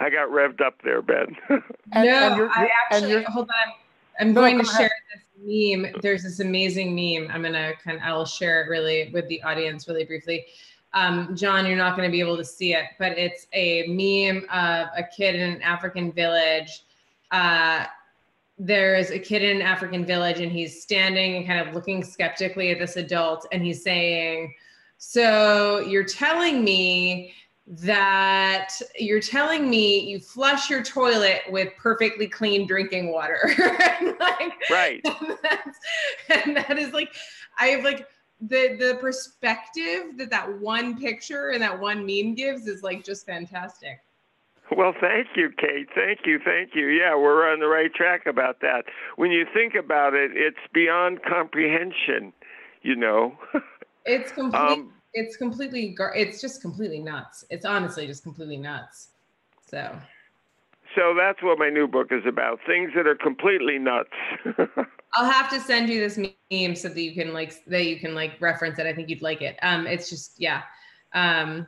I 0.00 0.10
got 0.10 0.28
revved 0.28 0.60
up 0.60 0.80
there, 0.82 1.02
Ben. 1.02 1.36
and, 1.48 1.62
no, 1.92 2.00
and 2.00 2.36
you're, 2.36 2.46
you're, 2.46 2.50
I 2.50 2.70
actually 2.90 3.22
hold 3.24 3.48
on. 3.48 3.72
I'm 4.20 4.32
no, 4.34 4.40
going 4.40 4.58
to 4.58 4.64
share 4.64 4.90
this 5.12 5.22
meme. 5.42 5.92
There's 6.02 6.22
this 6.22 6.40
amazing 6.40 6.94
meme. 6.94 7.30
I'm 7.32 7.42
gonna 7.42 7.72
kind 7.82 7.96
of 7.96 8.02
I'll 8.04 8.26
share 8.26 8.62
it 8.62 8.68
really 8.68 9.10
with 9.12 9.28
the 9.28 9.42
audience 9.42 9.88
really 9.88 10.04
briefly. 10.04 10.46
Um, 10.94 11.34
John, 11.34 11.66
you're 11.66 11.76
not 11.76 11.96
going 11.96 12.06
to 12.06 12.12
be 12.12 12.20
able 12.20 12.36
to 12.36 12.44
see 12.44 12.74
it, 12.74 12.84
but 12.98 13.16
it's 13.16 13.46
a 13.54 13.86
meme 13.86 14.44
of 14.52 14.88
a 14.94 15.02
kid 15.16 15.34
in 15.34 15.54
an 15.54 15.62
African 15.62 16.12
village. 16.12 16.84
Uh, 17.30 17.86
there's 18.58 19.10
a 19.10 19.18
kid 19.18 19.42
in 19.42 19.56
an 19.56 19.62
African 19.62 20.04
village, 20.04 20.40
and 20.40 20.52
he's 20.52 20.82
standing 20.82 21.36
and 21.36 21.46
kind 21.46 21.66
of 21.66 21.74
looking 21.74 22.04
skeptically 22.04 22.70
at 22.70 22.78
this 22.78 22.96
adult, 22.96 23.46
and 23.52 23.62
he's 23.62 23.82
saying, 23.82 24.54
"So 24.98 25.80
you're 25.80 26.04
telling 26.04 26.62
me 26.62 27.32
that 27.72 28.74
you're 28.98 29.20
telling 29.20 29.70
me 29.70 30.00
you 30.00 30.20
flush 30.20 30.68
your 30.68 30.82
toilet 30.82 31.40
with 31.48 31.74
perfectly 31.78 32.26
clean 32.26 32.66
drinking 32.66 33.10
water 33.10 33.50
like, 34.20 34.52
right 34.70 35.00
and, 35.04 35.38
and 36.44 36.56
that 36.56 36.78
is 36.78 36.92
like 36.92 37.14
i 37.58 37.68
have 37.68 37.82
like 37.82 38.06
the 38.42 38.76
the 38.78 38.98
perspective 39.00 40.18
that 40.18 40.28
that 40.28 40.60
one 40.60 40.98
picture 41.00 41.50
and 41.50 41.62
that 41.62 41.80
one 41.80 42.04
meme 42.04 42.34
gives 42.34 42.66
is 42.66 42.82
like 42.82 43.02
just 43.02 43.24
fantastic 43.24 44.00
well, 44.74 44.94
thank 44.98 45.26
you, 45.36 45.50
Kate. 45.50 45.88
Thank 45.94 46.20
you, 46.24 46.38
thank 46.42 46.74
you. 46.74 46.86
Yeah, 46.86 47.14
we're 47.14 47.46
on 47.46 47.60
the 47.60 47.66
right 47.66 47.92
track 47.92 48.24
about 48.24 48.60
that. 48.60 48.84
When 49.16 49.30
you 49.30 49.44
think 49.52 49.74
about 49.74 50.14
it, 50.14 50.30
it's 50.34 50.56
beyond 50.72 51.20
comprehension, 51.28 52.32
you 52.80 52.96
know. 52.96 53.36
it's 54.06 54.32
completely 54.32 54.66
um, 54.66 54.92
it's 55.14 55.36
completely 55.36 55.96
it's 56.14 56.40
just 56.40 56.62
completely 56.62 57.00
nuts. 57.00 57.44
It's 57.50 57.64
honestly 57.64 58.06
just 58.06 58.22
completely 58.22 58.56
nuts. 58.56 59.08
So. 59.68 59.96
So 60.94 61.14
that's 61.16 61.42
what 61.42 61.58
my 61.58 61.70
new 61.70 61.88
book 61.88 62.08
is 62.10 62.24
about 62.26 62.60
things 62.66 62.92
that 62.94 63.06
are 63.06 63.14
completely 63.14 63.78
nuts. 63.78 64.10
I'll 65.14 65.30
have 65.30 65.48
to 65.50 65.60
send 65.60 65.88
you 65.88 66.00
this 66.00 66.18
meme 66.18 66.74
so 66.74 66.88
that 66.88 67.00
you 67.00 67.14
can 67.14 67.32
like 67.32 67.64
that 67.66 67.86
you 67.86 67.98
can 67.98 68.14
like 68.14 68.40
reference 68.40 68.78
it. 68.78 68.86
I 68.86 68.92
think 68.92 69.08
you'd 69.08 69.22
like 69.22 69.42
it. 69.42 69.58
Um 69.62 69.86
it's 69.86 70.10
just 70.10 70.34
yeah. 70.38 70.62
Um 71.14 71.66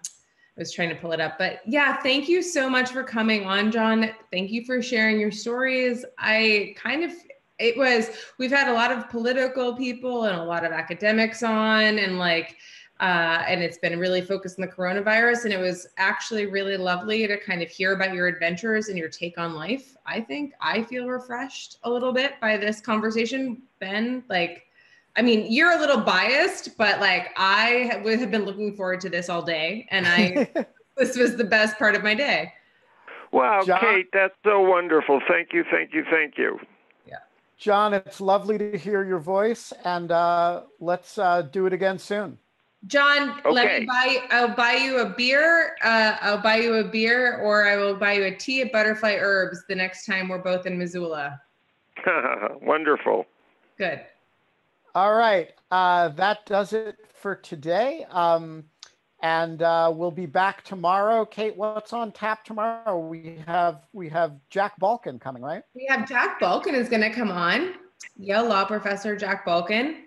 i 0.57 0.61
was 0.61 0.73
trying 0.73 0.91
to 0.91 0.95
pull 0.95 1.13
it 1.13 1.21
up. 1.21 1.39
But 1.39 1.61
yeah 1.67 2.01
thank 2.03 2.29
you 2.29 2.43
so 2.43 2.69
much 2.69 2.91
for 2.91 3.03
coming 3.03 3.45
on 3.45 3.71
john. 3.71 4.11
Thank 4.31 4.51
you 4.51 4.65
for 4.65 4.83
sharing 4.83 5.19
your 5.19 5.31
stories. 5.31 6.05
I 6.19 6.75
kind 6.77 7.05
of 7.05 7.13
it 7.59 7.77
was 7.77 8.11
we've 8.39 8.51
had 8.51 8.69
a 8.69 8.73
lot 8.73 8.93
of 8.93 9.09
political 9.09 9.75
people 9.75 10.25
and 10.25 10.37
a 10.37 10.45
lot 10.45 10.65
of 10.65 10.73
academics 10.73 11.43
on 11.43 11.99
and 11.99 12.19
like 12.19 12.57
uh, 13.01 13.43
and 13.49 13.63
it's 13.63 13.79
been 13.79 13.99
really 13.99 14.21
focused 14.21 14.59
on 14.59 14.67
the 14.67 14.73
coronavirus. 14.73 15.45
And 15.45 15.53
it 15.53 15.59
was 15.59 15.87
actually 15.97 16.47
really 16.47 16.77
lovely 16.77 17.27
to 17.27 17.37
kind 17.39 17.63
of 17.63 17.69
hear 17.69 17.93
about 17.93 18.15
your 18.15 18.29
adventures 18.29 18.89
and 18.89 18.97
your 18.97 19.09
take 19.09 19.37
on 19.37 19.55
life. 19.55 19.97
I 20.07 20.21
think 20.21 20.55
I 20.61 20.83
feel 20.85 21.07
refreshed 21.07 21.79
a 21.83 21.91
little 21.91 22.13
bit 22.13 22.41
by 22.41 22.57
this 22.57 22.81
conversation, 22.81 23.63
Ben. 23.81 24.23
Like, 24.29 24.67
I 25.17 25.23
mean, 25.23 25.51
you're 25.51 25.73
a 25.73 25.79
little 25.79 26.01
biased, 26.01 26.77
but 26.77 27.01
like 27.01 27.31
I 27.37 28.01
would 28.05 28.19
have 28.21 28.31
been 28.31 28.45
looking 28.45 28.75
forward 28.75 29.01
to 29.03 29.09
this 29.09 29.29
all 29.29 29.43
day, 29.43 29.87
and 29.91 30.07
I 30.07 30.49
this 30.97 31.17
was 31.17 31.37
the 31.37 31.45
best 31.45 31.79
part 31.79 31.95
of 31.95 32.03
my 32.03 32.15
day. 32.15 32.53
Wow, 33.33 33.63
John, 33.65 33.81
Kate, 33.81 34.09
that's 34.13 34.35
so 34.45 34.61
wonderful. 34.61 35.21
Thank 35.29 35.53
you, 35.53 35.65
thank 35.71 35.93
you, 35.93 36.05
thank 36.11 36.37
you. 36.37 36.59
Yeah, 37.07 37.19
John, 37.59 37.95
it's 37.95 38.21
lovely 38.21 38.59
to 38.59 38.77
hear 38.77 39.05
your 39.05 39.19
voice, 39.19 39.73
and 39.85 40.11
uh, 40.11 40.63
let's 40.81 41.19
uh, 41.19 41.43
do 41.43 41.67
it 41.67 41.73
again 41.73 41.99
soon. 41.99 42.39
John, 42.87 43.31
okay. 43.41 43.51
let 43.51 43.81
me 43.81 43.87
buy. 43.87 44.19
I'll 44.31 44.55
buy 44.55 44.75
you 44.75 44.99
a 44.99 45.09
beer. 45.09 45.77
Uh, 45.83 46.17
I'll 46.21 46.43
buy 46.43 46.57
you 46.57 46.75
a 46.75 46.85
beer, 46.85 47.39
or 47.39 47.67
I 47.67 47.77
will 47.77 47.95
buy 47.95 48.15
you 48.15 48.25
a 48.25 48.35
tea 48.35 48.61
at 48.61 48.73
Butterfly 48.73 49.17
Herbs 49.19 49.65
the 49.69 49.75
next 49.75 50.05
time 50.07 50.29
we're 50.29 50.39
both 50.39 50.67
in 50.67 50.79
Missoula. 50.79 51.41
Wonderful. 52.63 53.27
Good. 53.79 54.03
All 54.95 55.15
right, 55.15 55.51
uh, 55.71 56.09
that 56.11 56.47
does 56.47 56.73
it 56.73 56.99
for 57.13 57.35
today. 57.35 58.07
Um, 58.11 58.65
and 59.23 59.63
uh, 59.63 59.91
we'll 59.95 60.11
be 60.11 60.27
back 60.27 60.63
tomorrow. 60.65 61.25
Kate, 61.25 61.57
what's 61.57 61.95
on 61.95 62.13
tap 62.13 62.45
tomorrow? 62.45 62.99
We 62.99 63.43
have 63.47 63.87
we 63.95 64.11
have 64.11 64.35
Jack 64.51 64.79
Balkin 64.79 65.19
coming, 65.19 65.43
right? 65.43 65.63
We 65.75 65.87
have 65.89 66.07
Jack 66.07 66.39
Balkin 66.39 66.75
is 66.75 66.91
going 66.91 67.01
to 67.01 67.11
come 67.11 67.31
on. 67.31 67.75
Yale 68.19 68.47
law 68.47 68.67
professor 68.67 69.17
Jack 69.17 69.47
Balkin. 69.47 70.03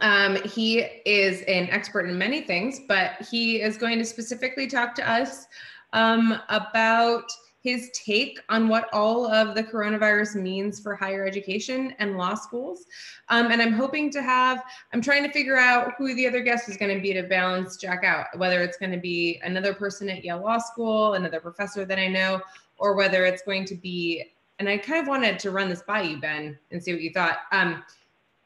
Um, 0.00 0.36
he 0.44 0.80
is 1.04 1.42
an 1.42 1.68
expert 1.70 2.08
in 2.08 2.16
many 2.16 2.40
things, 2.40 2.80
but 2.88 3.20
he 3.30 3.60
is 3.60 3.76
going 3.76 3.98
to 3.98 4.04
specifically 4.04 4.66
talk 4.66 4.94
to 4.96 5.10
us 5.10 5.46
um, 5.92 6.40
about 6.48 7.24
his 7.62 7.90
take 7.92 8.40
on 8.48 8.68
what 8.68 8.88
all 8.92 9.26
of 9.26 9.54
the 9.54 9.62
coronavirus 9.62 10.34
means 10.34 10.80
for 10.80 10.96
higher 10.96 11.24
education 11.24 11.94
and 12.00 12.18
law 12.18 12.34
schools. 12.34 12.86
Um, 13.28 13.52
and 13.52 13.62
I'm 13.62 13.72
hoping 13.72 14.10
to 14.12 14.22
have, 14.22 14.64
I'm 14.92 15.00
trying 15.00 15.22
to 15.22 15.30
figure 15.30 15.56
out 15.56 15.92
who 15.96 16.12
the 16.14 16.26
other 16.26 16.40
guest 16.40 16.68
is 16.68 16.76
going 16.76 16.94
to 16.94 17.00
be 17.00 17.12
to 17.12 17.22
balance 17.22 17.76
Jack 17.76 18.02
out, 18.02 18.26
whether 18.36 18.62
it's 18.62 18.78
going 18.78 18.90
to 18.90 18.98
be 18.98 19.40
another 19.44 19.74
person 19.74 20.08
at 20.08 20.24
Yale 20.24 20.42
Law 20.42 20.58
School, 20.58 21.14
another 21.14 21.38
professor 21.38 21.84
that 21.84 21.98
I 21.98 22.08
know, 22.08 22.40
or 22.78 22.96
whether 22.96 23.24
it's 23.24 23.42
going 23.42 23.64
to 23.66 23.76
be, 23.76 24.32
and 24.58 24.68
I 24.68 24.76
kind 24.78 25.00
of 25.00 25.06
wanted 25.06 25.38
to 25.40 25.52
run 25.52 25.68
this 25.68 25.82
by 25.82 26.02
you, 26.02 26.20
Ben, 26.20 26.58
and 26.72 26.82
see 26.82 26.92
what 26.92 27.02
you 27.02 27.12
thought. 27.12 27.38
Um, 27.52 27.84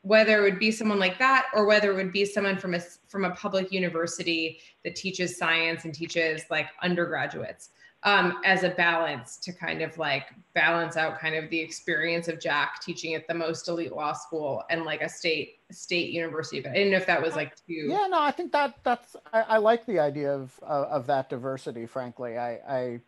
whether 0.07 0.39
it 0.39 0.51
would 0.51 0.61
be 0.61 0.71
someone 0.71 1.01
like 1.01 1.19
that 1.19 1.47
or 1.53 1.67
whether 1.67 1.91
it 1.91 1.95
would 1.97 2.13
be 2.13 2.25
someone 2.25 2.57
from 2.57 2.75
a 2.75 2.81
from 3.09 3.25
a 3.25 3.31
public 3.31 3.73
university 3.73 4.61
that 4.85 4.95
teaches 4.95 5.37
science 5.37 5.85
and 5.85 5.93
teaches 5.93 6.45
like 6.49 6.69
undergraduates 6.81 7.71
um, 8.05 8.39
as 8.45 8.63
a 8.63 8.69
balance 8.69 9.37
to 9.39 9.53
kind 9.53 9.83
of 9.83 9.99
like 9.99 10.27
balance 10.55 10.97
out 10.97 11.19
kind 11.19 11.35
of 11.35 11.51
the 11.51 11.59
experience 11.59 12.29
of 12.29 12.39
Jack 12.39 12.81
teaching 12.83 13.15
at 13.15 13.27
the 13.27 13.35
most 13.35 13.67
elite 13.67 13.93
law 13.93 14.13
school 14.13 14.63
and 14.71 14.85
like 14.85 15.03
a 15.03 15.09
state 15.09 15.57
state 15.73 16.11
university. 16.11 16.61
But 16.61 16.71
I 16.71 16.75
didn't 16.75 16.93
know 16.93 16.99
if 16.99 17.07
that 17.07 17.21
was 17.21 17.35
like 17.35 17.57
too. 17.57 17.89
Yeah, 17.89 18.07
no, 18.09 18.21
I 18.21 18.31
think 18.31 18.53
that 18.53 18.75
that's 18.85 19.17
I, 19.33 19.41
I 19.41 19.57
like 19.57 19.87
the 19.87 19.99
idea 19.99 20.33
of, 20.33 20.57
of, 20.63 20.85
of 20.85 21.07
that 21.09 21.29
diversity. 21.29 21.85
Frankly, 21.85 22.39
I 22.39 22.61
I 22.69 23.01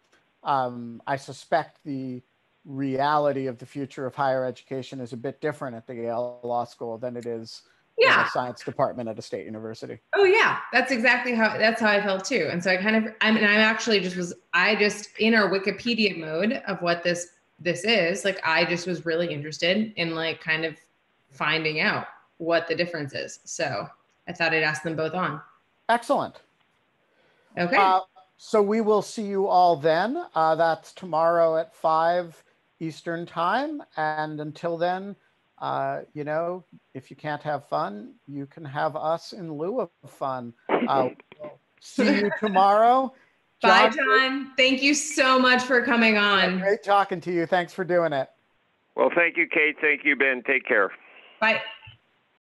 um, 0.43 1.01
I 1.07 1.15
suspect 1.15 1.79
the 1.85 2.23
reality 2.69 3.47
of 3.47 3.59
the 3.59 3.67
future 3.67 4.07
of 4.07 4.15
higher 4.15 4.45
education 4.45 5.01
is 5.01 5.13
a 5.13 5.17
bit 5.17 5.41
different 5.41 5.75
at 5.75 5.87
the 5.87 5.95
Yale 5.95 6.39
Law 6.43 6.65
School 6.65 6.99
than 6.99 7.17
it 7.17 7.27
is 7.27 7.63
yeah. 7.97 8.21
in 8.21 8.25
the 8.25 8.31
science 8.31 8.63
department 8.63 9.09
at 9.09 9.19
a 9.19 9.23
state 9.23 9.47
university. 9.47 9.99
Oh 10.15 10.25
yeah, 10.25 10.59
that's 10.73 10.93
exactly 10.93 11.35
how 11.35 11.57
that's 11.57 11.81
how 11.81 11.89
I 11.89 12.01
felt 12.01 12.25
too. 12.25 12.49
And 12.53 12.63
so 12.63 12.71
I 12.71 12.77
kind 12.77 12.95
of 12.97 13.13
I 13.21 13.33
mean 13.33 13.43
I'm 13.43 13.61
actually 13.61 14.01
just 14.01 14.17
was 14.17 14.35
I 14.53 14.77
just 14.77 15.19
in 15.19 15.35
our 15.35 15.49
Wikipedia 15.49 16.17
mode 16.17 16.63
of 16.67 16.81
what 16.83 17.03
this 17.03 17.29
this 17.59 17.85
is, 17.85 18.25
like 18.25 18.41
I 18.47 18.65
just 18.65 18.87
was 18.87 19.05
really 19.05 19.33
interested 19.33 19.93
in 19.97 20.15
like 20.15 20.41
kind 20.41 20.65
of 20.65 20.77
finding 21.31 21.81
out 21.81 22.07
what 22.37 22.69
the 22.69 22.75
difference 22.75 23.15
is. 23.15 23.41
So 23.45 23.89
I 24.29 24.33
thought 24.33 24.53
I'd 24.53 24.63
ask 24.63 24.83
them 24.83 24.95
both 24.95 25.15
on. 25.15 25.41
Excellent. 25.89 26.37
Okay. 27.57 27.77
Uh, 27.77 28.01
so 28.37 28.63
we 28.63 28.81
will 28.81 29.03
see 29.03 29.25
you 29.25 29.49
all 29.49 29.75
then. 29.75 30.25
Uh, 30.35 30.55
that's 30.55 30.93
tomorrow 30.93 31.57
at 31.57 31.75
five 31.75 32.45
Eastern 32.81 33.27
time. 33.27 33.83
And 33.97 34.41
until 34.41 34.77
then, 34.77 35.17
uh, 35.61 36.01
you 36.15 36.25
know, 36.25 36.65
if 36.95 37.11
you 37.11 37.17
can't 37.17 37.43
have 37.43 37.69
fun, 37.69 38.15
you 38.27 38.47
can 38.47 38.65
have 38.65 38.97
us 38.97 39.33
in 39.33 39.53
lieu 39.53 39.81
of 39.81 40.11
fun. 40.11 40.53
Uh, 40.87 41.09
see 41.81 42.17
you 42.17 42.31
tomorrow. 42.41 43.13
Bye, 43.63 43.91
John. 43.91 44.53
Thank 44.57 44.83
you 44.83 44.95
so 44.95 45.39
much 45.39 45.63
for 45.63 45.83
coming 45.83 46.17
on. 46.17 46.61
Great 46.61 46.85
talking 46.85 47.21
to 47.23 47.33
you. 47.33 47.45
Thanks 47.45 47.73
for 47.73 47.85
doing 47.85 48.13
it. 48.13 48.31
Well, 48.95 49.11
thank 49.15 49.37
you, 49.37 49.49
Kate. 49.49 49.77
Thank 49.81 50.05
you, 50.05 50.17
Ben. 50.17 50.43
Take 50.47 50.67
care. 50.67 50.93
Bye. 51.41 51.61